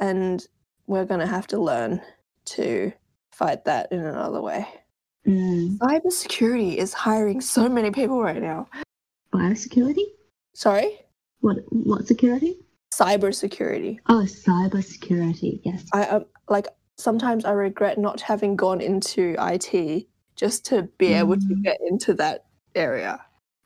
and 0.00 0.46
we're 0.86 1.06
going 1.06 1.20
to 1.20 1.26
have 1.26 1.46
to 1.46 1.58
learn 1.58 2.02
to 2.44 2.92
fight 3.32 3.64
that 3.64 3.90
in 3.90 4.00
another 4.00 4.42
way. 4.42 4.66
Mm. 5.26 5.78
Cybersecurity 5.78 6.76
is 6.76 6.92
hiring 6.92 7.40
so 7.40 7.68
many 7.68 7.90
people 7.90 8.22
right 8.22 8.40
now. 8.42 8.68
Biosecurity? 9.32 10.04
Sorry? 10.54 10.98
What? 11.40 11.58
What 11.70 12.06
security? 12.06 12.56
Cybersecurity. 13.12 13.98
Oh, 14.08 14.22
cybersecurity. 14.26 15.60
Yes. 15.64 15.84
I 15.92 16.04
um, 16.06 16.24
like 16.48 16.66
sometimes 16.96 17.44
I 17.44 17.52
regret 17.52 17.98
not 17.98 18.20
having 18.20 18.56
gone 18.56 18.80
into 18.80 19.36
IT 19.38 20.06
just 20.36 20.64
to 20.66 20.82
be 20.98 21.12
able 21.12 21.36
to 21.36 21.46
Mm. 21.46 21.62
get 21.62 21.78
into 21.88 22.14
that 22.14 22.44
area. 22.74 23.20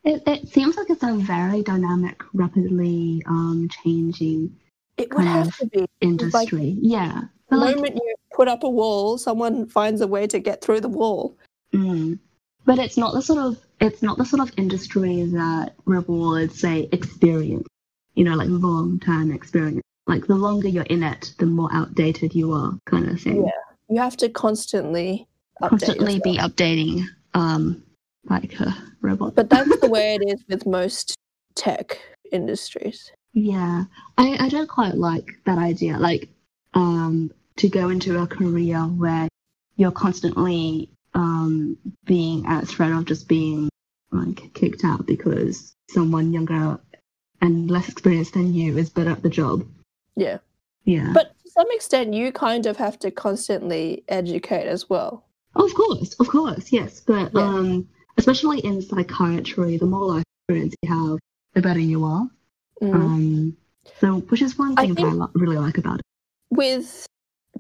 It, 0.04 0.22
it 0.26 0.48
seems 0.48 0.76
like 0.76 0.90
it's 0.90 1.02
a 1.02 1.14
very 1.14 1.62
dynamic, 1.62 2.20
rapidly 2.34 3.22
um, 3.26 3.68
changing 3.84 4.54
It 4.96 5.14
would 5.14 5.24
have 5.24 5.56
to 5.58 5.66
be. 5.66 5.86
industry. 6.00 6.76
yeah. 6.80 7.22
The 7.50 7.56
like, 7.56 7.76
moment 7.76 7.96
you 7.96 8.14
put 8.34 8.48
up 8.48 8.64
a 8.64 8.68
wall, 8.68 9.18
someone 9.18 9.66
finds 9.66 10.00
a 10.00 10.06
way 10.06 10.26
to 10.26 10.38
get 10.40 10.60
through 10.62 10.80
the 10.80 10.88
wall. 10.88 11.36
mm, 11.74 12.18
but 12.64 12.78
it's 12.78 12.96
not 12.96 13.12
the 13.14 13.22
sort 13.22 13.38
of 13.38 13.58
it's 13.80 14.02
not 14.02 14.16
the 14.18 14.24
sort 14.24 14.40
of 14.40 14.52
industry 14.58 15.22
that 15.24 15.74
rewards, 15.84 16.58
say, 16.60 16.88
experience. 16.92 17.66
You 18.14 18.24
know, 18.24 18.36
like 18.36 18.48
long 18.48 19.00
term 19.00 19.32
experience. 19.32 19.82
Like 20.06 20.26
the 20.26 20.34
longer 20.34 20.68
you're 20.68 20.82
in 20.84 21.02
it, 21.02 21.32
the 21.38 21.46
more 21.46 21.70
outdated 21.72 22.34
you 22.34 22.52
are, 22.52 22.72
kind 22.86 23.08
of 23.08 23.20
thing. 23.20 23.44
Yeah. 23.44 23.50
You 23.88 24.00
have 24.00 24.16
to 24.18 24.28
constantly 24.28 25.28
Constantly 25.68 26.20
be 26.24 26.38
updating, 26.38 27.04
um, 27.34 27.82
like 28.24 28.58
a 28.58 28.76
robot. 29.00 29.34
But 29.34 29.50
that's 29.50 29.78
the 29.80 29.88
way 29.88 30.14
it 30.20 30.28
is 30.28 30.42
with 30.48 30.66
most 30.66 31.14
tech. 31.54 32.00
industries. 32.32 33.12
Yeah, 33.34 33.84
I, 34.18 34.36
I 34.40 34.48
don't 34.48 34.68
quite 34.68 34.94
like 34.94 35.30
that 35.44 35.58
idea. 35.58 35.98
Like, 35.98 36.28
um, 36.74 37.30
to 37.56 37.68
go 37.68 37.90
into 37.90 38.20
a 38.20 38.26
career 38.26 38.80
where 38.80 39.28
you're 39.76 39.92
constantly 39.92 40.88
um 41.14 41.76
being 42.06 42.46
at 42.46 42.66
threat 42.66 42.90
of 42.90 43.04
just 43.04 43.28
being 43.28 43.68
like 44.10 44.52
kicked 44.54 44.82
out 44.84 45.06
because 45.06 45.74
someone 45.90 46.32
younger 46.32 46.80
and 47.42 47.70
less 47.70 47.88
experienced 47.88 48.34
than 48.34 48.54
you 48.54 48.78
is 48.78 48.88
better 48.88 49.10
at 49.10 49.22
the 49.22 49.28
job. 49.28 49.66
Yeah. 50.16 50.38
Yeah. 50.84 51.10
But 51.12 51.34
to 51.44 51.50
some 51.50 51.66
extent, 51.70 52.14
you 52.14 52.32
kind 52.32 52.66
of 52.66 52.76
have 52.76 52.98
to 53.00 53.10
constantly 53.10 54.04
educate 54.08 54.66
as 54.66 54.88
well. 54.88 55.24
of 55.54 55.74
course, 55.74 56.14
of 56.18 56.28
course, 56.28 56.72
yes. 56.72 57.00
But 57.00 57.30
Yeah. 57.34 57.42
um, 57.42 57.86
especially 58.16 58.60
in 58.60 58.80
psychiatry, 58.80 59.76
the 59.76 59.84
more 59.86 60.06
life 60.06 60.24
experience 60.48 60.74
you 60.82 60.88
have, 60.88 61.18
the 61.54 61.60
better 61.60 61.80
you 61.80 62.04
are. 62.04 62.26
Mm. 62.80 62.94
Um, 62.94 63.56
so 64.00 64.20
which 64.30 64.40
is 64.40 64.56
one 64.56 64.74
I 64.78 64.86
thing 64.86 64.94
that 64.94 65.04
I 65.04 65.12
li- 65.12 65.26
really 65.34 65.58
like 65.58 65.76
about 65.76 65.98
it. 65.98 66.06
With 66.50 67.06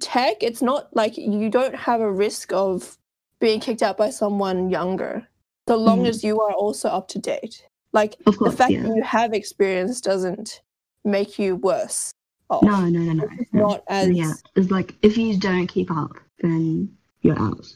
tech, 0.00 0.36
it's 0.42 0.62
not 0.62 0.94
like 0.96 1.18
you 1.18 1.50
don't 1.50 1.74
have 1.74 2.00
a 2.00 2.10
risk 2.10 2.50
of 2.52 2.96
being 3.40 3.60
kicked 3.60 3.82
out 3.82 3.98
by 3.98 4.08
someone 4.10 4.70
younger, 4.70 5.28
so 5.68 5.76
long 5.76 6.04
Mhm. 6.04 6.08
as 6.08 6.24
you 6.24 6.40
are 6.40 6.52
also 6.54 6.88
up 6.88 7.08
to 7.08 7.18
date. 7.18 7.66
Like 7.92 8.16
Of 8.26 8.38
the 8.38 8.50
fact 8.50 8.72
yeah. 8.72 8.82
that 8.82 8.96
you 8.96 9.02
have 9.02 9.32
experience 9.34 10.00
doesn't 10.00 10.62
make 11.04 11.38
you 11.38 11.56
worse 11.56 12.12
off. 12.48 12.62
No, 12.62 12.80
no, 12.88 13.00
no, 13.00 13.12
no. 13.12 13.28
It's 13.38 13.52
no. 13.52 13.60
not 13.68 13.84
as 13.88 14.10
yeah, 14.10 14.32
it's 14.56 14.70
like 14.70 14.94
if 15.02 15.16
you 15.18 15.38
don't 15.38 15.66
keep 15.66 15.90
up, 15.90 16.12
then 16.40 16.90
you're 17.20 17.38
out, 17.38 17.66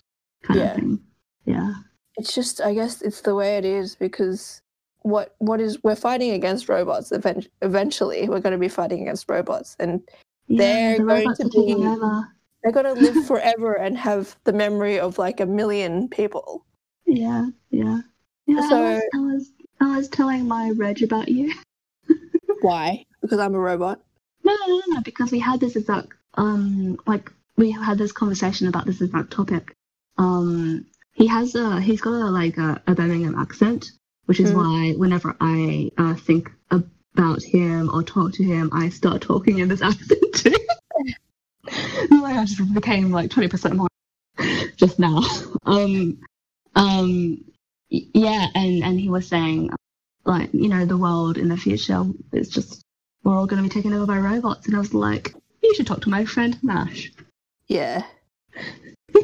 kind 0.43 0.61
Yeah. 0.61 0.71
of 0.71 0.77
thing. 0.77 1.01
Yeah, 1.45 1.75
it's 2.17 2.35
just 2.35 2.61
I 2.61 2.73
guess 2.75 3.03
it's 3.03 3.21
the 3.21 3.35
way 3.35 3.57
it 3.59 3.64
is 3.64 3.95
because 3.95 4.61
what 5.03 5.35
what 5.39 5.61
is 5.61 5.83
we're 5.85 5.95
fighting 5.95 6.33
against 6.33 6.69
robots 6.69 7.12
event- 7.12 7.49
eventually 7.62 8.29
we're 8.29 8.41
going 8.41 8.53
to 8.55 8.59
be 8.59 8.69
fighting 8.69 9.03
against 9.03 9.29
robots 9.29 9.77
and 9.79 10.01
yeah. 10.49 10.59
They're 10.59 10.99
the 10.99 11.05
going 11.05 11.37
to 11.37 11.49
be- 11.49 12.27
they're 12.62 12.73
going 12.73 12.87
to 12.97 13.01
live 13.01 13.27
forever 13.29 13.75
and 13.75 13.97
have 13.99 14.37
the 14.45 14.53
memory 14.53 14.99
of 14.99 15.19
like 15.19 15.39
a 15.41 15.47
million 15.47 16.09
people 16.09 16.64
Yeah, 17.07 17.47
yeah, 17.71 18.01
yeah. 18.47 18.59
I, 18.61 18.69
So- 18.69 18.83
was, 18.83 19.03
I 19.14 19.19
was, 19.19 19.53
I 19.81 19.97
was 19.97 20.09
telling 20.09 20.47
my 20.49 20.70
Reg 20.70 21.03
about 21.03 21.29
you. 21.29 21.53
why 22.61 23.05
because 23.20 23.39
i'm 23.39 23.55
a 23.55 23.59
robot 23.59 24.01
No, 24.45 24.55
no, 24.55 24.66
no, 24.66 24.83
no, 24.89 25.01
because 25.03 25.31
we 25.31 25.39
had 25.41 25.61
this 25.61 25.77
exact, 25.77 26.09
um, 26.35 26.99
like 27.07 27.31
we 27.57 27.70
had 27.72 27.99
this 27.99 28.12
conversation 28.12 28.68
about 28.68 28.87
this 28.87 29.01
exact 29.01 29.33
topic. 29.33 29.74
Um, 30.18 30.87
he 31.12 31.27
has 31.27 31.55
a, 31.55 31.81
he's 31.81 32.01
got 32.01 32.12
a 32.12 32.31
like 32.31 32.57
a, 32.59 32.81
a 32.87 32.95
Birmingham 32.95 33.35
accent, 33.35 33.87
which 34.27 34.41
is 34.41 34.51
Mm. 34.51 34.57
why 34.57 34.93
whenever 34.97 35.37
I 35.41 35.91
uh, 35.99 36.14
think 36.14 36.51
about 36.70 37.43
him 37.43 37.91
or 37.93 38.03
talk 38.03 38.33
to 38.35 38.45
him, 38.45 38.70
I 38.72 38.91
start 38.91 39.22
talking 39.22 39.59
in 39.59 39.68
this 39.68 39.83
accent 39.91 40.22
too. 40.35 40.55
like 42.11 42.37
I 42.37 42.45
just 42.45 42.72
became 42.74 43.11
like 43.11 43.31
twenty 43.31 43.49
percent 43.49 43.74
more 43.77 43.89
just 44.77 44.99
now. 44.99 45.22
Um, 45.64 46.20
um, 46.74 47.45
yeah, 48.14 48.47
and 48.55 48.82
and 48.84 49.01
he 49.01 49.09
was 49.09 49.26
saying 49.28 49.70
like 50.24 50.51
you 50.53 50.68
know 50.68 50.84
the 50.84 50.97
world 50.97 51.38
in 51.38 51.49
the 51.49 51.57
future 51.57 52.05
is 52.32 52.49
just 52.49 52.82
we're 53.22 53.36
all 53.36 53.47
going 53.47 53.62
to 53.62 53.68
be 53.68 53.72
taken 53.74 53.92
over 53.92 54.07
by 54.07 54.18
robots. 54.18 54.66
And 54.66 54.76
I 54.76 54.78
was 54.78 54.94
like, 54.94 55.34
you 55.62 55.74
should 55.74 55.86
talk 55.86 56.01
to 56.03 56.09
my 56.11 56.24
friend 56.24 56.57
Nash. 56.62 57.11
yeah 57.68 58.03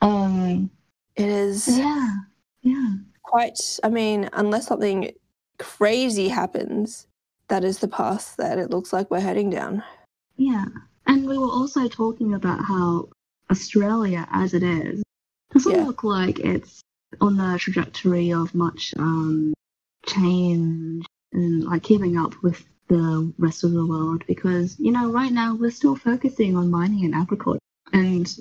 um, 0.00 0.70
it 1.16 1.28
is 1.28 1.68
yeah, 1.78 2.14
yeah, 2.62 2.94
quite 3.22 3.78
i 3.84 3.88
mean 3.88 4.28
unless 4.32 4.66
something 4.68 5.10
crazy 5.58 6.28
happens 6.28 7.06
that 7.48 7.64
is 7.64 7.78
the 7.78 7.88
path 7.88 8.34
that 8.38 8.58
it 8.58 8.70
looks 8.70 8.92
like 8.92 9.10
we're 9.10 9.20
heading 9.20 9.50
down 9.50 9.82
yeah. 10.36 10.66
And 11.08 11.26
we 11.26 11.36
were 11.36 11.50
also 11.50 11.88
talking 11.88 12.34
about 12.34 12.64
how 12.64 13.08
Australia, 13.50 14.28
as 14.30 14.54
it 14.54 14.62
is, 14.62 15.02
doesn't 15.52 15.72
Yeah. 15.72 15.82
look 15.84 16.04
like 16.04 16.38
it's 16.38 16.80
on 17.20 17.36
the 17.36 17.58
trajectory 17.58 18.32
of 18.32 18.54
much 18.54 18.94
um, 18.98 19.52
change 20.06 21.04
and 21.32 21.64
like 21.64 21.82
keeping 21.82 22.16
up 22.16 22.34
with 22.42 22.64
the 22.88 23.32
rest 23.38 23.64
of 23.64 23.72
the 23.72 23.84
world 23.86 24.24
because 24.26 24.78
you 24.78 24.90
know 24.90 25.10
right 25.10 25.32
now 25.32 25.54
we're 25.54 25.70
still 25.70 25.96
focusing 25.96 26.56
on 26.56 26.70
mining 26.70 27.04
and 27.04 27.14
agriculture 27.14 27.58
and 27.92 28.36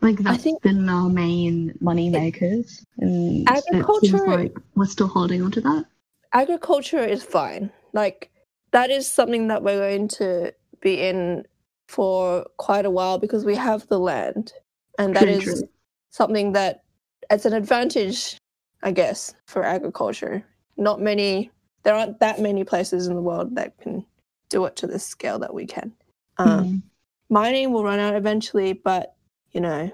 like 0.00 0.18
that's 0.18 0.42
think- 0.42 0.60
been 0.62 0.88
our 0.88 1.08
main 1.08 1.72
money 1.80 2.08
makers 2.10 2.84
and 2.98 3.48
Agriculture- 3.48 4.26
like 4.26 4.56
we're 4.74 4.84
still 4.86 5.06
holding 5.06 5.42
on 5.42 5.50
to 5.52 5.60
that 5.60 5.84
agriculture 6.32 6.98
is 7.04 7.22
fine. 7.22 7.70
Like 7.92 8.30
that 8.72 8.90
is 8.90 9.06
something 9.10 9.48
that 9.48 9.62
we're 9.62 9.78
going 9.78 10.08
to 10.08 10.52
be 10.80 11.00
in 11.00 11.46
for 11.88 12.44
quite 12.56 12.84
a 12.84 12.90
while 12.90 13.18
because 13.18 13.44
we 13.44 13.54
have 13.54 13.86
the 13.88 13.98
land, 14.00 14.52
and 14.98 15.14
that 15.14 15.22
True, 15.22 15.30
is 15.30 15.44
true. 15.44 15.68
something 16.10 16.52
that 16.52 16.82
it's 17.30 17.44
an 17.44 17.52
advantage, 17.52 18.36
I 18.82 18.90
guess, 18.92 19.34
for 19.46 19.64
agriculture. 19.64 20.44
Not 20.76 21.00
many, 21.00 21.50
there 21.82 21.94
aren't 21.94 22.20
that 22.20 22.40
many 22.40 22.64
places 22.64 23.06
in 23.06 23.14
the 23.14 23.20
world 23.22 23.54
that 23.56 23.78
can 23.78 24.04
do 24.48 24.64
it 24.64 24.76
to 24.76 24.86
the 24.86 24.98
scale 24.98 25.38
that 25.38 25.54
we 25.54 25.66
can. 25.66 25.92
Um, 26.38 26.64
Mm, 26.64 26.82
Mining 27.30 27.72
will 27.72 27.84
run 27.84 27.98
out 27.98 28.14
eventually, 28.14 28.72
but 28.74 29.14
you 29.52 29.60
know, 29.60 29.90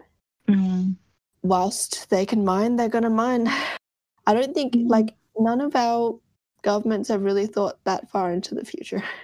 mm. 0.49 0.97
whilst 1.43 2.11
they 2.11 2.27
can 2.27 2.45
mine, 2.45 2.77
they're 2.77 2.89
going 2.89 3.05
to 3.05 3.11
mine. 3.11 3.47
I 4.27 4.35
don't 4.35 4.55
think 4.55 4.75
Mm. 4.75 4.89
like 4.89 5.15
none 5.39 5.61
of 5.61 5.77
our 5.77 6.19
governments 6.63 7.09
have 7.09 7.23
really 7.23 7.47
thought 7.47 7.79
that 7.85 8.11
far 8.11 8.33
into 8.33 8.55
the 8.55 8.65
future. 8.65 9.03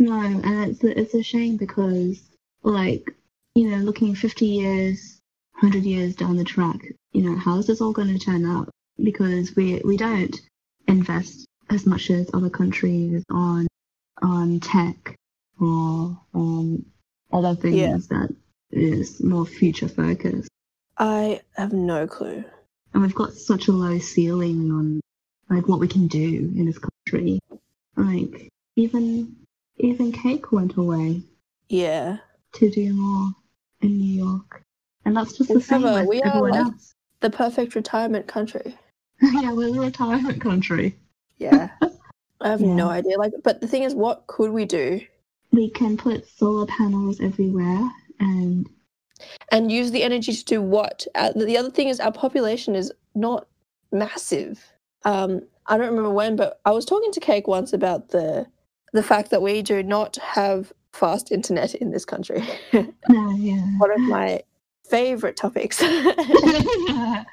No, 0.00 0.20
and 0.20 0.70
it's 0.70 0.84
a, 0.84 0.96
it's 1.00 1.14
a 1.14 1.22
shame 1.24 1.56
because, 1.56 2.20
like, 2.62 3.12
you 3.56 3.68
know, 3.68 3.78
looking 3.78 4.14
50 4.14 4.46
years, 4.46 5.20
100 5.58 5.82
years 5.82 6.14
down 6.14 6.36
the 6.36 6.44
track, 6.44 6.78
you 7.12 7.22
know, 7.22 7.36
how 7.36 7.58
is 7.58 7.66
this 7.66 7.80
all 7.80 7.92
going 7.92 8.08
to 8.16 8.18
turn 8.18 8.44
out? 8.44 8.68
Because 9.02 9.54
we 9.56 9.80
we 9.84 9.96
don't 9.96 10.34
invest 10.86 11.46
as 11.70 11.86
much 11.86 12.10
as 12.10 12.30
other 12.34 12.50
countries 12.50 13.24
on 13.30 13.66
on 14.22 14.60
tech 14.60 15.14
or 15.60 16.18
um, 16.34 16.84
other 17.32 17.54
things 17.54 17.76
Yeah. 17.76 17.96
that 18.10 18.34
is 18.70 19.22
more 19.22 19.46
future 19.46 19.88
focused. 19.88 20.48
I 20.98 21.40
have 21.56 21.72
no 21.72 22.06
clue. 22.06 22.44
And 22.92 23.02
we've 23.02 23.14
got 23.14 23.34
such 23.34 23.68
a 23.68 23.72
low 23.72 23.98
ceiling 23.98 24.72
on 24.72 25.00
like 25.48 25.68
what 25.68 25.78
we 25.80 25.88
can 25.88 26.08
do 26.08 26.52
in 26.56 26.66
this 26.66 26.78
country. 26.78 27.38
Like 27.96 28.48
even 28.76 29.36
even 29.78 30.10
cake 30.12 30.50
went 30.50 30.76
away 30.76 31.22
Yeah. 31.68 32.18
to 32.54 32.70
do 32.70 32.92
more 32.94 33.30
in 33.80 33.98
New 33.98 34.24
York. 34.24 34.62
And 35.04 35.16
that's 35.16 35.34
just 35.38 35.50
We 35.50 35.56
the 35.56 35.60
same 35.62 35.84
a- 35.84 35.94
with 36.00 36.08
we 36.08 36.22
are 36.22 36.40
like- 36.42 36.54
else. 36.54 36.94
The 37.20 37.30
perfect 37.30 37.74
retirement 37.74 38.26
country. 38.26 38.76
yeah, 39.22 39.52
we're 39.52 39.72
the 39.72 39.80
retirement 39.80 40.40
country. 40.40 40.96
Yeah. 41.38 41.70
I 42.40 42.48
have 42.48 42.60
Yeah. 42.60 42.74
no 42.74 42.88
idea. 42.88 43.18
Like 43.18 43.32
but 43.42 43.60
the 43.60 43.66
thing 43.66 43.82
is 43.82 43.94
what 43.94 44.26
could 44.28 44.50
we 44.52 44.64
do? 44.64 45.00
We 45.52 45.70
can 45.70 45.96
put 45.96 46.28
solar 46.28 46.66
panels 46.66 47.20
everywhere 47.20 47.80
and 48.20 48.68
And 49.50 49.72
use 49.72 49.90
the 49.90 50.02
energy 50.04 50.32
to 50.34 50.44
do 50.44 50.62
what? 50.62 51.06
Uh, 51.14 51.32
the 51.32 51.56
other 51.56 51.70
thing 51.70 51.88
is 51.88 51.98
our 52.00 52.12
population 52.12 52.76
is 52.76 52.92
not 53.14 53.48
massive. 53.90 54.64
Um 55.04 55.42
I 55.66 55.76
don't 55.76 55.88
remember 55.88 56.10
when, 56.10 56.36
but 56.36 56.60
I 56.64 56.70
was 56.70 56.84
talking 56.84 57.12
to 57.12 57.20
Cake 57.20 57.48
once 57.48 57.72
about 57.72 58.10
the 58.10 58.46
the 58.92 59.02
fact 59.02 59.30
that 59.30 59.42
we 59.42 59.60
do 59.62 59.82
not 59.82 60.16
have 60.16 60.72
fast 60.92 61.30
internet 61.32 61.74
in 61.74 61.90
this 61.90 62.04
country. 62.06 62.42
no, 62.72 63.30
yeah. 63.36 63.60
One 63.78 63.90
of 63.90 64.00
my 64.00 64.42
favorite 64.90 65.36
topics. 65.36 65.78
oh, 65.82 67.24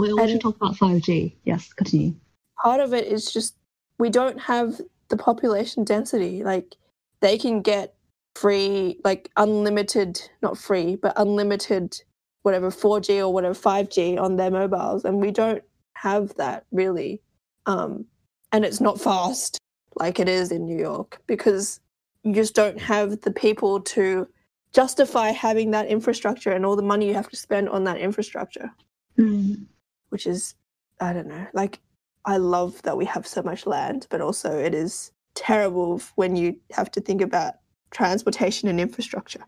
we, 0.00 0.10
And- 0.10 0.30
should 0.30 0.40
talk 0.40 0.56
about 0.56 0.76
5G. 0.76 1.34
Yes, 1.44 1.72
continue. 1.72 2.14
part 2.62 2.80
of 2.80 2.92
it 2.94 3.06
is 3.06 3.32
just 3.32 3.54
we 3.98 4.10
don't 4.10 4.40
have 4.40 4.80
the 5.08 5.16
population 5.16 5.84
density. 5.84 6.42
Like 6.42 6.76
they 7.20 7.36
can 7.38 7.60
get 7.62 7.94
free, 8.34 8.98
like 9.04 9.30
unlimited, 9.36 10.20
not 10.42 10.56
free, 10.56 10.96
but 10.96 11.12
unlimited, 11.16 12.00
whatever 12.42 12.70
4G 12.70 13.18
or 13.18 13.32
whatever 13.32 13.54
5G 13.54 14.18
on 14.20 14.36
their 14.36 14.50
mobiles, 14.50 15.04
and 15.04 15.20
we 15.20 15.30
don't 15.30 15.62
have 15.94 16.34
that 16.36 16.64
really. 16.72 17.20
Um, 17.66 18.06
and 18.52 18.64
it's 18.64 18.80
not 18.80 19.00
fast 19.00 19.58
like 19.96 20.18
it 20.18 20.28
is 20.28 20.50
in 20.50 20.64
New 20.64 20.78
York 20.78 21.20
because 21.26 21.80
you 22.22 22.32
just 22.34 22.54
don't 22.54 22.80
have 22.80 23.20
the 23.20 23.30
people 23.30 23.80
to 23.80 24.26
justify 24.72 25.30
having 25.30 25.70
that 25.72 25.88
infrastructure 25.88 26.52
and 26.52 26.64
all 26.64 26.76
the 26.76 26.82
money 26.82 27.08
you 27.08 27.14
have 27.14 27.28
to 27.30 27.36
spend 27.36 27.68
on 27.68 27.84
that 27.84 27.98
infrastructure 27.98 28.70
Mm. 29.18 29.66
which 30.10 30.26
is 30.26 30.54
I 31.00 31.12
don't 31.12 31.26
know. 31.26 31.46
Like 31.54 31.80
I 32.24 32.36
love 32.36 32.80
that 32.82 32.96
we 32.96 33.04
have 33.06 33.26
so 33.26 33.42
much 33.42 33.66
land, 33.66 34.06
but 34.10 34.20
also 34.20 34.58
it 34.58 34.74
is 34.74 35.12
terrible 35.34 36.00
when 36.16 36.36
you 36.36 36.56
have 36.72 36.90
to 36.92 37.00
think 37.00 37.20
about 37.22 37.54
transportation 37.90 38.68
and 38.68 38.78
infrastructure. 38.80 39.44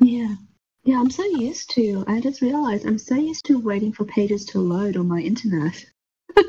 Yeah. 0.00 0.34
Yeah, 0.84 0.98
I'm 1.00 1.10
so 1.10 1.24
used 1.24 1.70
to, 1.74 2.04
I 2.08 2.20
just 2.20 2.40
realized 2.42 2.86
I'm 2.86 2.98
so 2.98 3.14
used 3.14 3.44
to 3.46 3.58
waiting 3.60 3.92
for 3.92 4.04
pages 4.04 4.44
to 4.46 4.58
load 4.58 4.96
on 4.96 5.06
my 5.08 5.20
internet. 5.20 5.84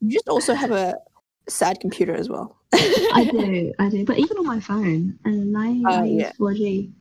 You 0.00 0.10
just 0.10 0.28
also 0.28 0.52
have 0.52 0.70
a 0.70 0.96
sad 1.48 1.80
computer 1.80 2.14
as 2.14 2.28
well. 2.28 2.58
I 2.74 3.24
do, 3.32 3.72
I 3.78 3.88
do. 3.88 4.04
But 4.04 4.18
even 4.18 4.36
on 4.36 4.44
my 4.46 4.60
phone, 4.60 5.18
and 5.24 5.56
I, 5.56 5.68
Oh, 5.86 6.00
I 6.02 6.04
use 6.04 6.20
yeah. 6.22 6.32
4G. 6.38 6.92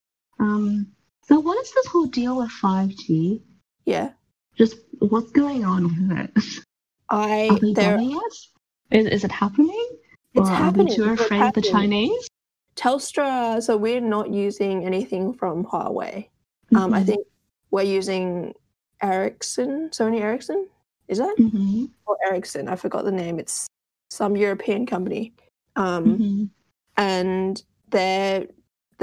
Um, 0.48 0.88
so 1.22 1.40
what 1.40 1.58
is 1.64 1.72
this 1.74 1.88
whole 1.88 2.06
deal 2.06 2.38
with 2.38 2.52
5G? 2.62 3.42
yeah, 3.86 4.12
Just 4.58 4.76
what's 5.00 5.32
going 5.32 5.64
on 5.64 5.84
with 6.10 6.18
it? 6.20 6.64
I 7.10 7.50
Are 7.52 7.60
they 7.60 7.74
there. 7.74 7.98
doing 7.98 8.12
it? 8.12 8.98
Is, 8.98 9.08
is 9.08 9.24
it 9.24 9.32
happening? 9.32 9.88
It's 10.34 10.50
or 10.50 10.54
happening. 10.54 10.88
Are 10.88 10.90
we 10.90 10.96
too 10.96 11.24
afraid 11.24 11.42
of 11.44 11.54
the. 11.54 11.62
Chinese? 11.62 12.28
Telstra. 12.76 13.62
So 13.64 13.78
we're 13.78 14.02
not 14.02 14.30
using 14.32 14.84
anything 14.86 15.34
from 15.34 15.64
Huawei. 15.66 16.28
Um, 16.76 16.94
I 16.94 17.02
Mhm. 17.04 17.06
think 17.06 17.28
we're 17.72 17.84
using 17.84 18.54
Ericsson, 19.02 19.90
Sony 19.92 20.20
Ericsson. 20.22 20.68
Is 21.08 21.20
that 21.20 21.36
Mhm, 21.38 21.90
or 22.06 22.18
Ericsson? 22.28 22.68
I 22.68 22.76
forgot 22.76 23.06
the 23.06 23.12
name. 23.12 23.40
It's 23.40 23.68
some 24.10 24.36
European 24.36 24.86
company. 24.86 25.34
Um, 25.76 26.18
mhm. 26.18 26.50
and 26.98 27.64
they're 27.90 28.48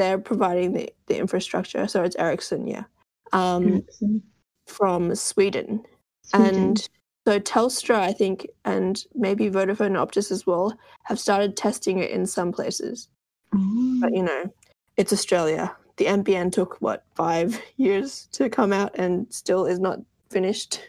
they're 0.00 0.18
providing 0.18 0.72
the, 0.72 0.90
the 1.08 1.18
infrastructure. 1.18 1.86
So 1.86 2.02
it's 2.02 2.16
Ericsson, 2.16 2.66
yeah, 2.66 2.84
um, 3.32 3.68
Ericsson. 3.68 4.22
from 4.66 5.14
Sweden. 5.14 5.84
Sweden. 6.24 6.54
And 6.54 6.88
so 7.28 7.38
Telstra, 7.38 7.96
I 7.96 8.12
think, 8.12 8.48
and 8.64 9.04
maybe 9.14 9.50
Vodafone 9.50 9.88
and 9.88 9.96
Optus 9.96 10.30
as 10.30 10.46
well, 10.46 10.74
have 11.02 11.20
started 11.20 11.54
testing 11.54 11.98
it 11.98 12.10
in 12.10 12.24
some 12.24 12.50
places. 12.50 13.08
Oh. 13.54 13.98
But 14.00 14.14
you 14.14 14.22
know, 14.22 14.50
it's 14.96 15.12
Australia. 15.12 15.76
The 15.98 16.06
NBN 16.06 16.50
took 16.50 16.80
what 16.80 17.04
five 17.14 17.60
years 17.76 18.26
to 18.32 18.48
come 18.48 18.72
out 18.72 18.94
and 18.94 19.26
still 19.28 19.66
is 19.66 19.78
not 19.78 20.00
finished. 20.30 20.80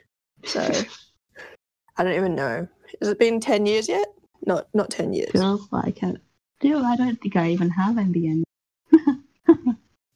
So 0.45 0.61
I 1.97 2.03
don't 2.05 2.15
even 2.15 2.33
know. 2.35 2.65
Has 3.01 3.09
it 3.09 3.19
been 3.19 3.41
ten 3.41 3.65
years 3.65 3.89
yet? 3.89 4.07
Not 4.45 4.69
not 4.73 4.89
ten 4.89 5.11
years. 5.11 5.31
feels 5.31 5.67
like 5.73 6.01
it. 6.01 6.21
Dude, 6.61 6.81
I 6.81 6.95
don't 6.95 7.19
think 7.19 7.35
I 7.35 7.49
even 7.49 7.71
have 7.71 7.95
NBN. 7.95 8.43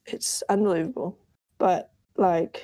It's 0.08 0.44
unbelievable. 0.50 1.18
But 1.58 1.92
like, 2.18 2.64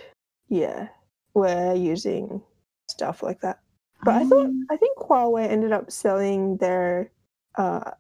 yeah, 0.50 0.90
we're 1.34 1.74
using 1.76 2.42
stuff 2.90 3.24
like 3.24 3.42
that. 3.42 3.60
But 4.04 4.16
I 4.16 4.26
thought 4.26 4.46
Um, 4.46 4.66
I 4.72 4.78
think 4.78 4.98
Huawei 4.98 5.48
ended 5.48 5.72
up 5.72 5.92
selling 5.92 6.58
their 6.58 7.12
uh, 7.56 7.92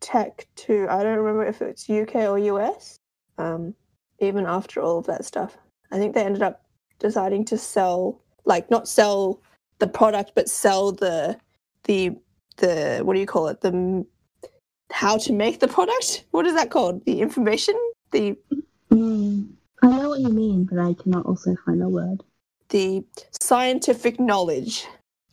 tech 0.00 0.46
to 0.56 0.86
I 0.90 1.02
don't 1.02 1.18
remember 1.18 1.44
if 1.46 1.62
it's 1.62 1.88
UK 1.90 2.16
or 2.16 2.38
US. 2.38 2.98
Um, 3.38 3.74
even 4.20 4.46
after 4.46 4.82
all 4.82 4.98
of 4.98 5.06
that 5.06 5.24
stuff, 5.24 5.56
I 5.92 5.98
think 5.98 6.14
they 6.14 6.24
ended 6.24 6.42
up 6.42 6.62
deciding 6.98 7.44
to 7.46 7.58
sell, 7.58 8.20
like 8.44 8.70
not 8.70 8.88
sell 8.88 9.40
the 9.78 9.86
product, 9.88 10.32
but 10.34 10.48
sell 10.48 10.92
the 10.92 11.38
the 11.84 12.16
the 12.58 13.00
what 13.04 13.14
do 13.14 13.20
you 13.20 13.26
call 13.26 13.48
it? 13.48 13.60
The 13.62 14.04
how 14.92 15.18
to 15.18 15.32
make 15.32 15.60
the 15.60 15.68
product. 15.68 16.24
What 16.32 16.46
is 16.46 16.54
that 16.54 16.70
called? 16.70 17.04
The 17.06 17.20
information. 17.20 17.74
The 18.12 18.36
mm, 18.90 19.48
I 19.82 19.86
know 19.86 20.08
what 20.10 20.20
you 20.20 20.28
mean, 20.30 20.64
but 20.64 20.78
I 20.78 20.94
cannot 20.94 21.26
also 21.26 21.56
find 21.64 21.82
a 21.82 21.88
word. 21.88 22.22
the 22.70 23.04
scientific 23.40 24.20
knowledge. 24.20 24.86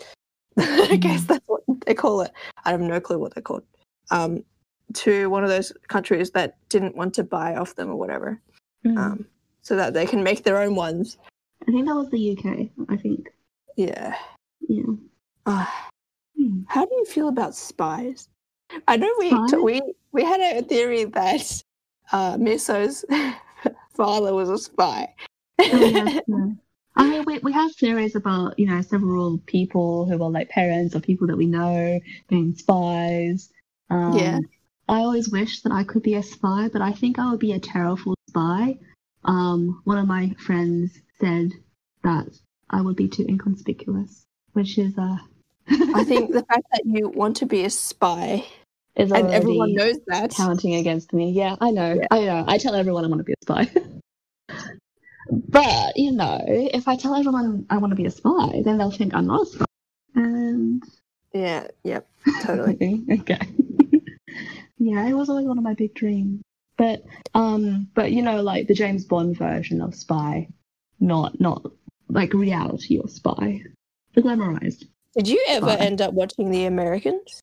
I 0.58 0.97
guess 0.99 1.24
Mm. 1.24 1.28
that's 1.28 1.47
what 1.47 1.62
they 1.86 1.93
call 1.93 2.22
it. 2.22 2.32
I 2.66 2.72
have 2.72 2.82
no 2.82 2.99
clue 2.99 3.20
what 3.20 3.36
they're 3.36 3.43
called. 3.43 3.64
Um, 4.10 4.43
to 4.93 5.30
one 5.30 5.43
of 5.43 5.49
those 5.49 5.72
countries 5.88 6.32
that 6.32 6.58
didn't 6.70 6.95
want 6.95 7.14
to 7.16 7.24
buy 7.24 7.55
off 7.55 7.76
them 7.76 7.89
or 7.89 7.95
whatever, 7.95 8.41
Mm. 8.86 8.97
um, 8.97 9.26
so 9.62 9.76
that 9.76 9.93
they 9.93 10.05
can 10.08 10.24
make 10.24 10.43
their 10.43 10.58
own 10.62 10.74
ones. 10.76 11.18
I 11.68 11.72
think 11.72 11.86
that 11.88 11.95
was 11.95 12.10
the 12.10 12.32
UK. 12.32 12.72
I 12.89 12.97
think. 12.97 13.30
Yeah. 13.76 14.16
Yeah. 14.68 14.84
Ah, 15.45 15.89
Hmm. 16.36 16.62
how 16.68 16.86
do 16.86 16.95
you 16.95 17.05
feel 17.05 17.28
about 17.28 17.53
spies? 17.55 18.30
I 18.88 18.97
know 18.97 19.12
we 19.20 19.30
Spies? 19.30 19.53
we 19.62 19.82
we 20.12 20.24
had 20.24 20.39
a 20.41 20.62
theory 20.64 21.03
that 21.05 21.62
uh, 22.12 22.38
Miso's 22.39 23.05
father 23.98 24.34
was 24.34 24.50
a 24.50 24.58
spy. 24.58 25.14
Oh. 25.60 26.56
I 27.00 27.08
mean, 27.08 27.24
we, 27.28 27.38
we 27.39 27.52
have 27.54 27.76
theories 27.76 28.16
about, 28.16 28.58
you 28.58 28.66
know, 28.66 28.82
several 28.82 29.38
people 29.45 30.08
who 30.08 30.14
are 30.24 30.32
like 30.32 30.50
parents 30.50 30.95
or 30.95 31.00
people 31.00 31.28
that 31.28 31.38
we 31.38 31.45
know 31.45 32.00
being 32.28 32.56
spies. 32.56 33.52
Um, 33.89 34.18
Yeah. 34.18 34.39
I 34.89 35.00
always 35.00 35.30
wish 35.30 35.62
that 35.62 35.72
I 35.72 35.84
could 35.84 36.02
be 36.02 36.16
a 36.16 36.24
spy, 36.24 36.70
but 36.72 36.82
I 36.82 36.93
think 36.93 37.20
I 37.20 37.30
would 37.30 37.39
be 37.39 37.52
a 37.52 37.60
terrible 37.60 38.16
spy. 38.30 38.78
Um, 39.26 39.82
one 39.84 39.98
of 39.98 40.08
my 40.08 40.34
friends 40.39 41.00
said 41.20 41.52
that 42.04 42.28
I 42.70 42.82
would 42.82 42.95
be 42.95 43.10
too 43.10 43.26
inconspicuous, 43.28 44.26
which 44.54 44.78
is 44.78 44.98
uh, 44.98 45.18
I 45.70 46.04
think 46.06 46.32
the 46.32 46.45
fact 46.45 46.66
that 46.72 46.84
you 46.86 47.10
want 47.10 47.36
to 47.38 47.45
be 47.45 47.66
a 47.66 47.70
spy 47.70 48.45
is 48.98 49.12
and 49.12 49.32
everyone 49.32 49.74
knows 49.74 49.98
that. 50.08 50.32
counting 50.32 50.76
against 50.76 51.14
me. 51.14 51.32
Yeah, 51.32 51.56
I 51.62 51.72
know. 51.72 51.93
Yeah. 51.93 52.08
I 52.12 52.20
know. 52.26 52.45
I 52.48 52.58
tell 52.58 52.76
everyone 52.76 53.06
I 53.06 53.08
want 53.08 53.20
to 53.20 53.24
be 53.24 53.34
a 53.34 53.41
spy. 53.41 53.70
but, 55.30 55.98
you 55.98 56.12
know, 56.12 56.43
if 56.48 56.88
I 56.88 56.95
tell 56.95 57.16
everyone 57.16 57.66
I 57.70 57.78
want 57.78 57.91
to 57.91 57.95
be 57.95 58.06
a 58.06 58.12
spy, 58.12 58.62
then 58.66 58.78
they'll 58.78 58.91
think 58.91 59.14
I'm 59.14 59.28
not 59.28 59.43
a 59.43 59.45
spy. 59.45 59.66
And 60.16 60.84
Yeah. 61.34 61.68
Yep. 61.84 62.10
Totally. 62.41 63.04
okay. 63.12 63.39
yeah, 64.80 65.08
it 65.08 65.14
was 65.14 65.30
always 65.30 65.45
one 65.45 65.58
of 65.58 65.64
my 65.64 65.76
big 65.76 65.93
dreams. 65.93 66.41
But 66.78 67.04
um 67.34 67.88
but 67.95 68.12
you 68.12 68.22
know, 68.22 68.41
like 68.41 68.68
the 68.68 68.74
James 68.74 69.06
Bond 69.06 69.38
version 69.38 69.82
of 69.82 69.95
spy, 69.95 70.48
not 71.00 71.39
not 71.39 71.72
like 72.10 72.34
reality 72.34 72.98
or 73.00 73.08
spy. 73.08 73.64
The 74.14 74.22
glamorized. 74.22 74.86
Did 75.16 75.28
you 75.28 75.43
ever 75.48 75.72
Spy. 75.72 75.78
end 75.78 76.02
up 76.02 76.14
watching 76.14 76.52
The 76.52 76.66
Americans? 76.66 77.41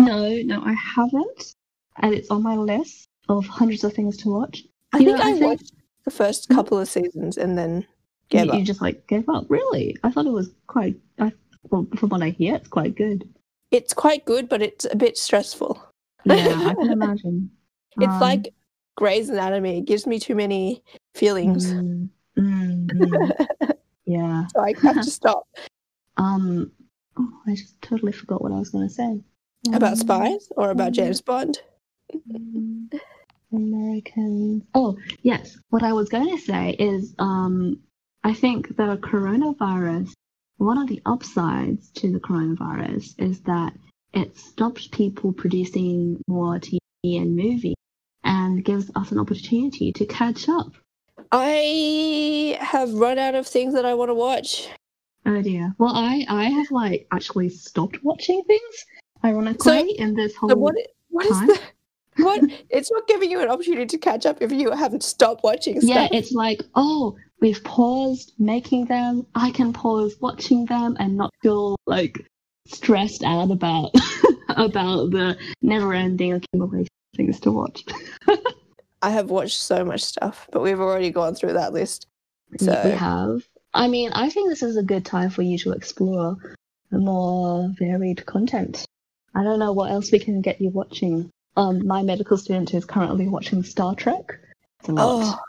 No, 0.00 0.34
no, 0.42 0.62
I 0.64 0.72
haven't. 0.74 1.54
And 2.02 2.14
it's 2.14 2.30
on 2.30 2.42
my 2.42 2.56
list 2.56 3.08
of 3.28 3.46
hundreds 3.46 3.84
of 3.84 3.92
things 3.92 4.16
to 4.18 4.30
watch. 4.30 4.62
I 4.92 4.98
You 4.98 5.04
think 5.06 5.18
know, 5.18 5.24
I 5.24 5.28
I, 5.28 5.32
think- 5.32 5.44
watched 5.60 5.72
the 6.04 6.10
first 6.10 6.48
couple 6.48 6.78
of 6.78 6.88
seasons 6.88 7.36
and 7.36 7.56
then 7.58 7.86
gave 8.30 8.46
you, 8.46 8.52
up. 8.52 8.58
you 8.58 8.64
just 8.64 8.80
like 8.80 9.06
gave 9.06 9.28
up. 9.28 9.44
Really? 9.48 9.96
I 10.02 10.10
thought 10.10 10.26
it 10.26 10.30
was 10.32 10.50
quite. 10.66 10.96
I, 11.18 11.32
well, 11.70 11.86
from 11.96 12.08
what 12.08 12.22
I 12.22 12.30
hear, 12.30 12.54
it's 12.56 12.68
quite 12.68 12.94
good. 12.96 13.28
It's 13.70 13.92
quite 13.92 14.24
good, 14.24 14.48
but 14.48 14.62
it's 14.62 14.86
a 14.90 14.96
bit 14.96 15.16
stressful. 15.18 15.80
Yeah, 16.24 16.34
I 16.70 16.74
can 16.80 16.90
imagine. 16.90 17.50
It's 17.98 18.06
Um, 18.12 18.20
like 18.20 18.52
Grey's 18.96 19.28
Anatomy. 19.28 19.78
It 19.78 19.84
gives 19.86 20.06
me 20.06 20.18
too 20.18 20.34
many 20.34 20.82
feelings, 21.14 21.72
mm, 21.72 22.08
mm, 22.38 22.86
mm. 22.90 23.72
yeah. 24.06 24.46
so 24.54 24.60
I 24.62 24.74
have 24.82 24.96
to 24.96 25.10
stop. 25.10 25.46
Um. 26.16 26.72
Oh, 27.18 27.28
I 27.46 27.54
just 27.54 27.80
totally 27.82 28.12
forgot 28.12 28.40
what 28.42 28.52
I 28.52 28.58
was 28.58 28.70
going 28.70 28.88
to 28.88 28.92
say. 28.94 29.20
About 29.68 29.92
Um, 29.92 29.96
spies 29.96 30.48
or 30.56 30.70
about 30.70 30.88
um, 30.88 30.92
James 30.94 31.20
Bond? 31.20 31.60
mm, 32.30 33.00
Americans. 33.52 34.62
Oh 34.74 34.96
yes. 35.22 35.56
What 35.70 35.82
I 35.82 35.92
was 35.92 36.08
going 36.08 36.30
to 36.36 36.42
say 36.42 36.70
is, 36.78 37.14
um, 37.18 37.80
I 38.24 38.32
think 38.34 38.76
the 38.76 38.96
coronavirus. 38.96 40.12
One 40.58 40.76
of 40.76 40.88
the 40.88 41.00
upsides 41.06 41.90
to 41.92 42.12
the 42.12 42.20
coronavirus 42.20 43.14
is 43.18 43.40
that 43.42 43.72
it 44.12 44.36
stopped 44.36 44.92
people 44.92 45.32
producing 45.32 46.20
more 46.28 46.58
TV 46.58 46.78
and 47.04 47.34
movies 47.34 47.76
and 48.24 48.62
gives 48.62 48.90
us 48.94 49.10
an 49.10 49.18
opportunity 49.18 49.90
to 49.92 50.04
catch 50.04 50.48
up. 50.50 50.72
I 51.32 52.58
have 52.60 52.92
run 52.92 53.18
out 53.18 53.34
of 53.34 53.46
things 53.46 53.72
that 53.74 53.86
I 53.86 53.94
want 53.94 54.10
to 54.10 54.14
watch. 54.14 54.68
Oh 55.24 55.40
dear. 55.42 55.74
Well, 55.78 55.94
I 55.94 56.26
I 56.28 56.44
have 56.50 56.70
like 56.70 57.06
actually 57.12 57.48
stopped 57.50 58.02
watching 58.02 58.42
things. 58.46 58.84
Ironically, 59.24 59.92
in 59.98 60.14
this 60.14 60.34
whole 60.34 60.50
So 60.50 60.56
what? 60.56 60.74
What 61.10 61.26
is 61.26 61.32
time? 61.32 61.46
the? 61.48 61.60
What? 62.16 62.42
It's 62.68 62.90
not 62.90 63.06
giving 63.06 63.30
you 63.30 63.40
an 63.40 63.48
opportunity 63.48 63.86
to 63.86 63.96
catch 63.96 64.26
up 64.26 64.42
if 64.42 64.52
you 64.52 64.72
haven't 64.72 65.02
stopped 65.02 65.42
watching 65.42 65.78
yeah, 65.80 66.06
stuff. 66.06 66.10
it's 66.12 66.32
like 66.32 66.60
oh, 66.74 67.16
we've 67.40 67.62
paused 67.64 68.32
making 68.38 68.86
them. 68.86 69.26
I 69.34 69.52
can 69.52 69.72
pause 69.72 70.16
watching 70.20 70.66
them 70.66 70.96
and 70.98 71.16
not 71.16 71.32
feel 71.40 71.76
like 71.86 72.18
stressed 72.66 73.22
out 73.22 73.50
about 73.50 73.92
about 74.50 75.12
the 75.12 75.38
never-ending 75.62 76.34
accumulation 76.34 76.88
of 77.12 77.16
things 77.16 77.40
to 77.40 77.52
watch. 77.52 77.84
I 79.02 79.10
have 79.10 79.30
watched 79.30 79.58
so 79.58 79.84
much 79.84 80.02
stuff, 80.02 80.46
but 80.52 80.60
we've 80.60 80.80
already 80.80 81.10
gone 81.10 81.34
through 81.34 81.54
that 81.54 81.72
list. 81.72 82.06
Yeah, 82.60 82.84
we 82.84 82.90
have. 82.90 83.42
I 83.72 83.88
mean, 83.88 84.10
I 84.12 84.28
think 84.28 84.50
this 84.50 84.62
is 84.62 84.76
a 84.76 84.82
good 84.82 85.06
time 85.06 85.30
for 85.30 85.42
you 85.42 85.56
to 85.58 85.72
explore 85.72 86.36
more 86.90 87.72
varied 87.78 88.26
content. 88.26 88.84
I 89.34 89.44
don't 89.44 89.58
know 89.58 89.72
what 89.72 89.90
else 89.90 90.10
we 90.10 90.18
can 90.18 90.40
get 90.40 90.60
you 90.60 90.70
watching. 90.70 91.30
Um, 91.56 91.86
my 91.86 92.02
medical 92.02 92.36
student 92.36 92.74
is 92.74 92.84
currently 92.84 93.28
watching 93.28 93.62
Star 93.62 93.94
Trek. 93.94 94.38
It's 94.80 94.88
a 94.88 94.92
lot. 94.92 95.40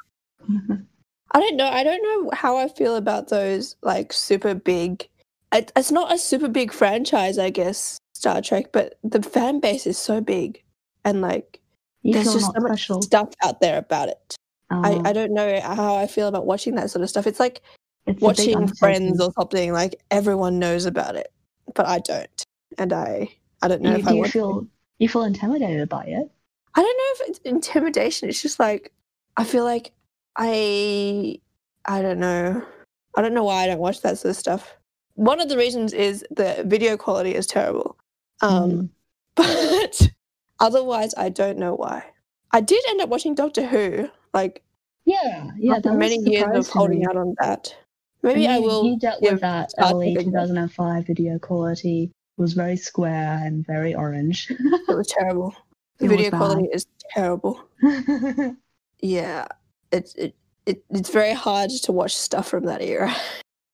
Oh, 0.50 0.78
I 1.34 1.40
don't 1.40 1.56
know. 1.56 1.68
I 1.68 1.84
don't 1.84 2.04
know 2.04 2.32
how 2.34 2.58
I 2.58 2.68
feel 2.68 2.96
about 2.96 3.30
those 3.30 3.76
like 3.82 4.14
super 4.14 4.54
big. 4.54 5.08
It, 5.54 5.72
it's 5.76 5.92
not 5.92 6.14
a 6.14 6.18
super 6.18 6.48
big 6.48 6.72
franchise, 6.72 7.38
I 7.38 7.50
guess, 7.50 7.98
Star 8.14 8.42
Trek, 8.42 8.72
but 8.72 8.98
the 9.04 9.22
fan 9.22 9.60
base 9.60 9.88
is 9.88 9.98
so 9.98 10.22
big, 10.22 10.62
and 11.06 11.22
like 11.22 11.60
you 12.04 12.14
there's 12.14 12.34
just 12.34 12.46
so 12.46 12.60
much 12.60 12.72
special. 12.72 13.02
stuff 13.02 13.30
out 13.44 13.62
there 13.62 13.78
about 13.78 14.10
it. 14.10 14.36
I, 14.70 14.94
Um, 14.94 15.06
I 15.06 15.14
don't 15.14 15.34
know 15.34 15.60
how 15.62 15.96
I 15.96 16.08
feel 16.08 16.28
about 16.28 16.46
watching 16.46 16.76
that 16.76 16.90
sort 16.90 17.04
of 17.04 17.10
stuff. 17.10 17.28
It's 17.28 17.40
like 17.40 17.62
it's 18.06 18.22
watching. 18.22 18.68
Friends 18.76 19.22
or 19.22 19.32
something. 19.38 19.74
Like 19.74 20.02
everyone 20.12 20.60
knows 20.60 20.86
about 20.86 21.16
it, 21.16 21.32
but 21.76 21.88
I 21.88 22.00
don't, 22.00 22.44
and 22.78 22.94
I 22.94 23.30
I 23.62 23.68
don't 23.68 23.82
know 23.82 23.92
You, 23.92 23.98
if 23.98 24.04
do 24.04 24.10
I 24.10 24.14
you 24.14 24.18
want 24.20 24.28
to. 24.28 24.32
feel 24.32 24.68
you 25.00 25.10
feel 25.10 25.24
intimidated 25.24 25.90
by 25.90 26.04
it? 26.06 26.30
I 26.76 26.82
don't 26.82 26.98
know 26.98 27.26
if 27.26 27.30
it's 27.30 27.40
intimidation. 27.40 28.30
It's 28.30 28.42
just 28.42 28.60
like 28.60 28.92
I 29.38 29.44
feel 29.44 29.64
like 29.64 29.92
I 30.38 31.40
I 31.86 32.02
don't 32.02 32.20
know. 32.20 32.64
I 33.16 33.22
don't 33.22 33.34
know 33.34 33.44
why 33.44 33.64
I 33.64 33.68
don't 33.68 33.80
watch 33.80 34.02
that 34.02 34.18
sort 34.18 34.32
of 34.32 34.38
stuff. 34.38 34.78
One 35.16 35.42
of 35.42 35.50
the 35.50 35.58
reasons 35.58 35.94
is 35.94 36.26
the 36.32 36.64
video 36.66 36.96
quality 36.98 37.36
is 37.36 37.48
terrible. 37.48 37.98
Um, 38.42 38.72
Mm. 38.72 38.90
but 39.36 40.12
otherwise 40.60 41.14
I 41.18 41.30
don't 41.30 41.58
know 41.58 41.76
why. 41.76 42.04
I 42.52 42.62
did 42.62 42.84
end 42.90 43.02
up 43.02 43.10
watching 43.10 43.34
Doctor 43.36 43.66
Who, 43.66 44.10
like 44.34 44.62
Yeah, 45.06 45.52
yeah. 45.58 45.76
after 45.76 45.94
many 45.94 46.18
years 46.20 46.56
of 46.56 46.68
holding 46.68 47.06
out 47.06 47.16
on 47.16 47.36
that. 47.40 47.76
Maybe 48.24 48.48
I 48.48 48.56
mean, 48.60 48.64
will 48.64 48.86
You 48.86 49.00
dealt 49.00 49.22
with 49.22 49.40
that 49.42 49.72
early 49.80 50.16
2005 50.16 51.08
video 51.08 51.40
quality. 51.40 52.12
It 52.38 52.42
was 52.42 52.54
very 52.54 52.78
square 52.78 53.40
and 53.44 53.66
very 53.66 53.94
orange. 53.94 54.52
It 54.90 54.96
was 54.96 55.08
terrible. 55.08 55.56
The 56.00 56.06
It 56.06 56.10
video 56.10 56.30
quality 56.32 56.68
is 56.74 56.88
terrible. 57.14 57.62
Yeah, 59.04 59.48
it's 59.92 60.14
it, 60.14 60.36
it 60.68 60.84
it's 60.92 61.10
very 61.10 61.34
hard 61.34 61.72
to 61.84 61.92
watch 61.92 62.16
stuff 62.16 62.48
from 62.48 62.66
that 62.66 62.82
era. 62.84 63.12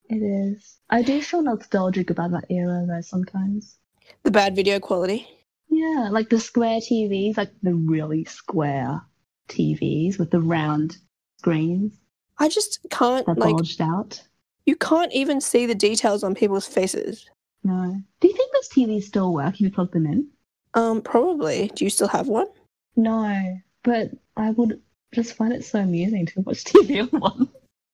It 0.09 0.23
is. 0.23 0.77
I 0.89 1.01
do 1.01 1.21
feel 1.21 1.41
nostalgic 1.41 2.09
about 2.09 2.31
that 2.31 2.45
era 2.49 2.85
though 2.87 3.01
sometimes. 3.01 3.77
The 4.23 4.31
bad 4.31 4.55
video 4.55 4.79
quality. 4.79 5.27
Yeah, 5.69 6.07
like 6.11 6.29
the 6.29 6.39
square 6.39 6.79
TVs, 6.79 7.35
like 7.35 7.51
the 7.61 7.75
really 7.75 8.23
square 8.23 9.01
TVs 9.49 10.17
with 10.17 10.31
the 10.31 10.39
round 10.39 10.97
screens 11.39 11.93
I 12.39 12.47
just 12.49 12.79
can't 12.89 13.25
that 13.25 13.37
like 13.37 13.55
bulged 13.55 13.81
out. 13.81 14.21
you 14.65 14.75
can't 14.75 15.11
even 15.13 15.41
see 15.41 15.65
the 15.65 15.75
details 15.75 16.23
on 16.23 16.35
people's 16.35 16.67
faces. 16.67 17.29
No. 17.67 18.01
Do 18.21 18.27
you 18.29 18.33
think 18.33 18.51
those 18.53 18.69
TVs 18.69 19.03
still 19.03 19.33
work 19.33 19.55
if 19.55 19.61
you 19.61 19.69
plug 19.71 19.91
them 19.91 20.05
in? 20.05 20.27
Um, 20.73 21.01
probably. 21.01 21.69
Do 21.75 21.83
you 21.83 21.89
still 21.89 22.07
have 22.07 22.27
one? 22.27 22.47
No, 22.95 23.57
but 23.83 24.11
I 24.37 24.51
would 24.51 24.81
just 25.13 25.33
find 25.33 25.51
it 25.53 25.65
so 25.65 25.79
amusing 25.79 26.25
to 26.27 26.41
watch 26.41 26.63
TV 26.63 27.01
on 27.11 27.19
one 27.19 27.49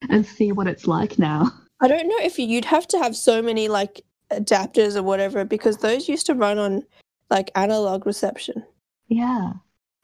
and 0.09 0.25
see 0.25 0.51
what 0.51 0.67
it's 0.67 0.85
like 0.87 1.17
now. 1.17 1.51
I 1.81 1.87
don't 1.87 2.07
know 2.07 2.19
if 2.21 2.37
you, 2.37 2.45
you'd 2.45 2.65
have 2.65 2.87
to 2.89 2.99
have 2.99 3.15
so 3.15 3.41
many 3.41 3.67
like 3.67 4.01
adapters 4.31 4.95
or 4.95 5.03
whatever 5.03 5.43
because 5.43 5.77
those 5.77 6.07
used 6.07 6.27
to 6.27 6.33
run 6.35 6.57
on 6.59 6.83
like 7.29 7.49
analog 7.55 8.05
reception. 8.05 8.63
Yeah. 9.07 9.53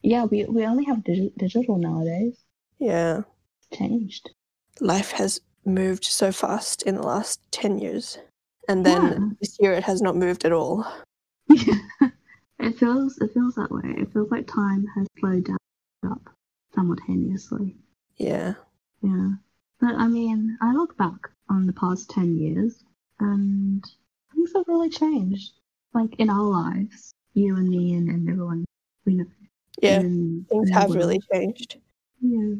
Yeah, 0.02 0.24
we, 0.24 0.44
we 0.46 0.64
only 0.66 0.84
have 0.84 0.98
digi- 0.98 1.36
digital 1.36 1.76
nowadays. 1.78 2.36
Yeah, 2.78 3.22
It's 3.70 3.78
changed. 3.78 4.30
life 4.80 5.12
has 5.12 5.40
moved 5.64 6.04
so 6.04 6.32
fast 6.32 6.82
in 6.82 6.94
the 6.96 7.02
last 7.02 7.40
10 7.52 7.78
years. 7.78 8.18
And 8.70 8.86
then 8.86 9.02
Yeah. 9.04 9.28
this 9.40 9.56
year 9.60 9.72
it 9.72 9.82
has 9.84 10.00
not 10.00 10.16
moved 10.16 10.44
at 10.44 10.52
all. 10.52 10.86
it 11.48 12.78
feels 12.78 13.18
it 13.18 13.32
feels 13.34 13.54
that 13.56 13.70
way. 13.70 13.94
It 13.98 14.12
feels 14.12 14.30
like 14.30 14.46
time 14.46 14.86
has 14.94 15.06
slowed 15.18 15.44
down 15.44 15.56
up 16.10 16.22
simultaneously. 16.74 17.76
Yeah. 18.16 18.54
Yeah. 19.02 19.30
But 19.80 19.94
I 19.96 20.06
mean, 20.06 20.56
I 20.60 20.72
look 20.72 20.96
back 20.96 21.30
on 21.48 21.66
the 21.66 21.72
past 21.72 22.10
ten 22.10 22.36
years 22.36 22.84
and 23.18 23.84
things 24.32 24.52
have 24.54 24.68
really 24.68 24.90
changed. 24.90 25.52
Like 25.92 26.14
in 26.18 26.30
our 26.30 26.44
lives. 26.44 27.10
You 27.34 27.56
and 27.56 27.68
me 27.68 27.94
and, 27.94 28.08
and 28.08 28.28
everyone 28.28 28.64
we 29.04 29.14
know. 29.14 29.24
Yeah. 29.82 30.00
in- 30.00 30.46
Things 30.48 30.70
have 30.70 30.90
really 30.94 31.20
changed. 31.32 31.78
Yeah. 32.20 32.54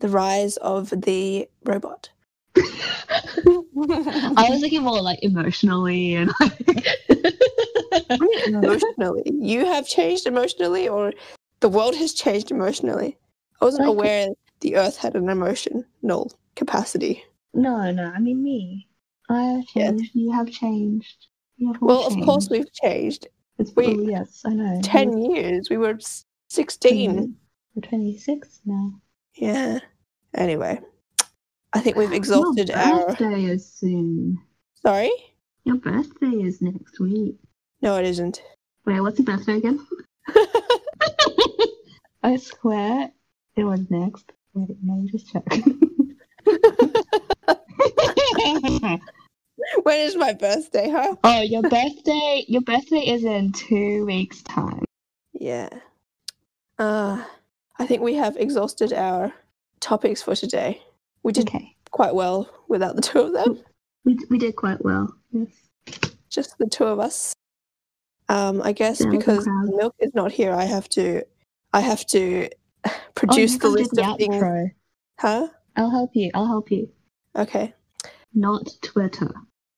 The 0.00 0.08
rise 0.08 0.56
of 0.56 0.90
the 0.90 1.48
robot. 1.64 2.10
I 2.56 4.46
was 4.50 4.60
thinking 4.60 4.82
more 4.82 5.00
like 5.00 5.18
emotionally 5.22 6.14
and 6.14 6.30
like 6.40 6.86
emotionally. 8.46 9.22
You 9.26 9.64
have 9.66 9.86
changed 9.86 10.26
emotionally, 10.26 10.88
or 10.88 11.12
the 11.60 11.68
world 11.68 11.94
has 11.96 12.12
changed 12.12 12.50
emotionally. 12.50 13.16
I 13.60 13.64
wasn't 13.64 13.86
Like- 13.88 13.96
aware 13.96 14.28
the 14.60 14.76
Earth 14.76 14.96
had 14.96 15.14
an 15.16 15.28
emotional 15.28 16.32
capacity. 16.56 17.24
No, 17.54 17.90
no, 17.90 18.04
I 18.14 18.18
mean 18.18 18.42
me. 18.42 18.88
I 19.28 19.42
have 19.42 19.66
changed. 19.66 20.10
You 20.14 20.32
have 20.32 20.50
changed. 20.50 21.26
You 21.56 21.72
have 21.72 21.80
Well, 21.80 22.06
of 22.06 22.14
course, 22.24 22.48
we've 22.50 22.72
changed. 22.72 23.28
It's 23.58 23.72
we- 23.76 23.94
well, 23.96 24.10
yes, 24.10 24.42
I 24.44 24.50
know. 24.50 24.80
10 24.82 25.30
years. 25.30 25.68
We 25.70 25.76
were 25.76 25.98
16. 26.48 27.36
We're 27.74 27.82
26 27.82 28.60
now. 28.66 28.92
Yeah. 29.34 29.78
Anyway, 30.34 30.80
I 31.72 31.80
think 31.80 31.96
we've 31.96 32.12
exhausted 32.20 32.68
Your 32.68 32.78
our. 32.78 33.06
birthday 33.06 33.44
is 33.44 33.72
soon. 33.72 34.38
Sorry? 34.74 35.10
Your 35.64 35.76
birthday 35.76 36.42
is 36.42 36.60
next 36.60 36.98
week. 37.00 37.36
No, 37.80 37.96
it 37.96 38.04
isn't. 38.06 38.42
Wait, 38.84 39.00
what's 39.00 39.18
your 39.18 39.26
birthday 39.26 39.56
again? 39.58 39.86
I 42.22 42.36
swear 42.36 43.10
it 43.56 43.64
was 43.64 43.90
next. 43.90 44.32
Wait, 44.54 44.76
let 44.86 44.98
me 44.98 45.10
just 45.10 45.32
check. 45.32 45.42
when 49.82 50.00
is 50.00 50.16
my 50.16 50.32
birthday, 50.32 50.88
huh? 50.90 51.16
oh, 51.24 51.42
your 51.42 51.62
birthday. 51.62 52.44
Your 52.48 52.62
birthday 52.62 53.06
is 53.06 53.24
in 53.24 53.52
two 53.52 54.04
weeks' 54.04 54.42
time. 54.42 54.84
Yeah. 55.32 55.68
Uh, 56.78 57.24
I 57.78 57.86
think 57.86 58.02
we 58.02 58.14
have 58.14 58.36
exhausted 58.36 58.92
our 58.92 59.32
topics 59.80 60.22
for 60.22 60.36
today. 60.36 60.82
We 61.24 61.32
did 61.32 61.48
Okay, 61.48 61.76
quite 61.90 62.14
well 62.14 62.48
without 62.68 62.96
the 62.96 63.02
two 63.02 63.20
of 63.20 63.32
them, 63.32 63.60
we 64.04 64.16
we 64.30 64.38
did 64.38 64.56
quite 64.56 64.82
well. 64.84 65.12
Yes. 65.30 65.48
just 66.30 66.58
the 66.58 66.66
two 66.66 66.84
of 66.84 66.98
us. 67.00 67.34
Um, 68.28 68.62
I 68.62 68.72
guess 68.72 69.00
Yeah, 69.00 69.10
because. 69.10 69.46
Milk 69.64 69.94
is 69.98 70.14
not 70.14 70.32
here, 70.32 70.52
I 70.52 70.64
have 70.64 70.88
to, 70.90 71.22
I 71.72 71.80
have 71.80 72.06
to 72.06 72.48
Oh, 72.86 72.90
produce 73.14 73.52
you 73.54 73.58
the 73.60 73.68
list 73.68 73.90
the 73.92 74.08
of 74.08 74.16
things. 74.16 74.34
outro. 74.34 74.70
Huh? 75.20 75.48
I'll 75.76 75.90
help 75.90 76.10
you. 76.14 76.30
I'll 76.34 76.46
help 76.46 76.70
you. 76.70 76.88
Okay. 77.36 77.72
Not 78.34 78.68
Twitter. 78.82 79.30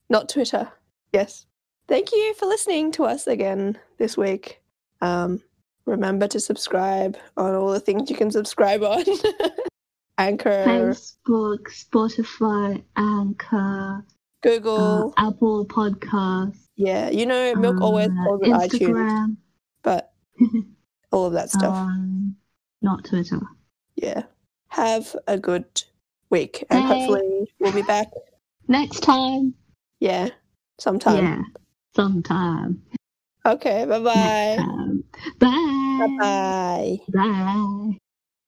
Not 0.09 0.28
Twitter. 0.28 0.70
Yes. 1.12 1.47
Thank 1.88 2.12
you 2.12 2.32
for 2.34 2.47
listening 2.47 2.92
to 2.92 3.05
us 3.05 3.26
again 3.26 3.78
this 3.99 4.16
week. 4.16 4.62
Um, 5.03 5.42
remember 5.84 6.26
to 6.28 6.40
subscribe 6.40 7.18
on 7.36 7.55
all 7.55 7.70
the 7.72 7.80
things 7.80 8.09
you 8.09 8.16
can 8.16 8.30
subscribe 8.30 8.82
on. 8.82 9.05
Anchor, 10.19 10.65
Facebook, 10.65 11.67
Spotify, 11.69 12.83
Anchor, 12.97 13.57
uh, 13.57 14.01
Google. 14.43 15.15
Apple 15.17 15.67
Podcasts, 15.67 16.69
yeah, 16.77 17.11
you 17.11 17.27
know, 17.27 17.55
Milk 17.55 17.81
always 17.81 18.09
uh, 18.09 18.25
calls 18.25 18.41
it 18.43 18.49
iTunes, 18.49 18.89
Instagram, 18.89 19.37
but 19.83 20.12
all 21.12 21.27
of 21.27 21.33
that 21.33 21.51
stuff. 21.51 21.75
um, 21.77 22.37
not 22.83 23.05
Twitter. 23.05 23.41
yeah. 23.97 24.23
Have 24.69 25.15
a 25.29 25.39
good 25.39 25.67
week, 26.31 26.65
and 26.69 26.83
Bye. 26.83 26.95
hopefully 26.95 27.49
we'll 27.61 27.73
be 27.73 27.83
back. 27.83 28.09
Next 28.69 29.01
time. 29.01 29.55
Yeah, 30.01 30.31
sometime. 30.81 31.25
Yeah, 31.25 31.43
sometime. 31.95 32.83
Okay. 33.47 33.85
Bye-bye. 33.85 34.57
Bye. 35.39 35.47
Bye 35.99 36.17
bye. 36.19 36.99
Bye. 37.12 37.99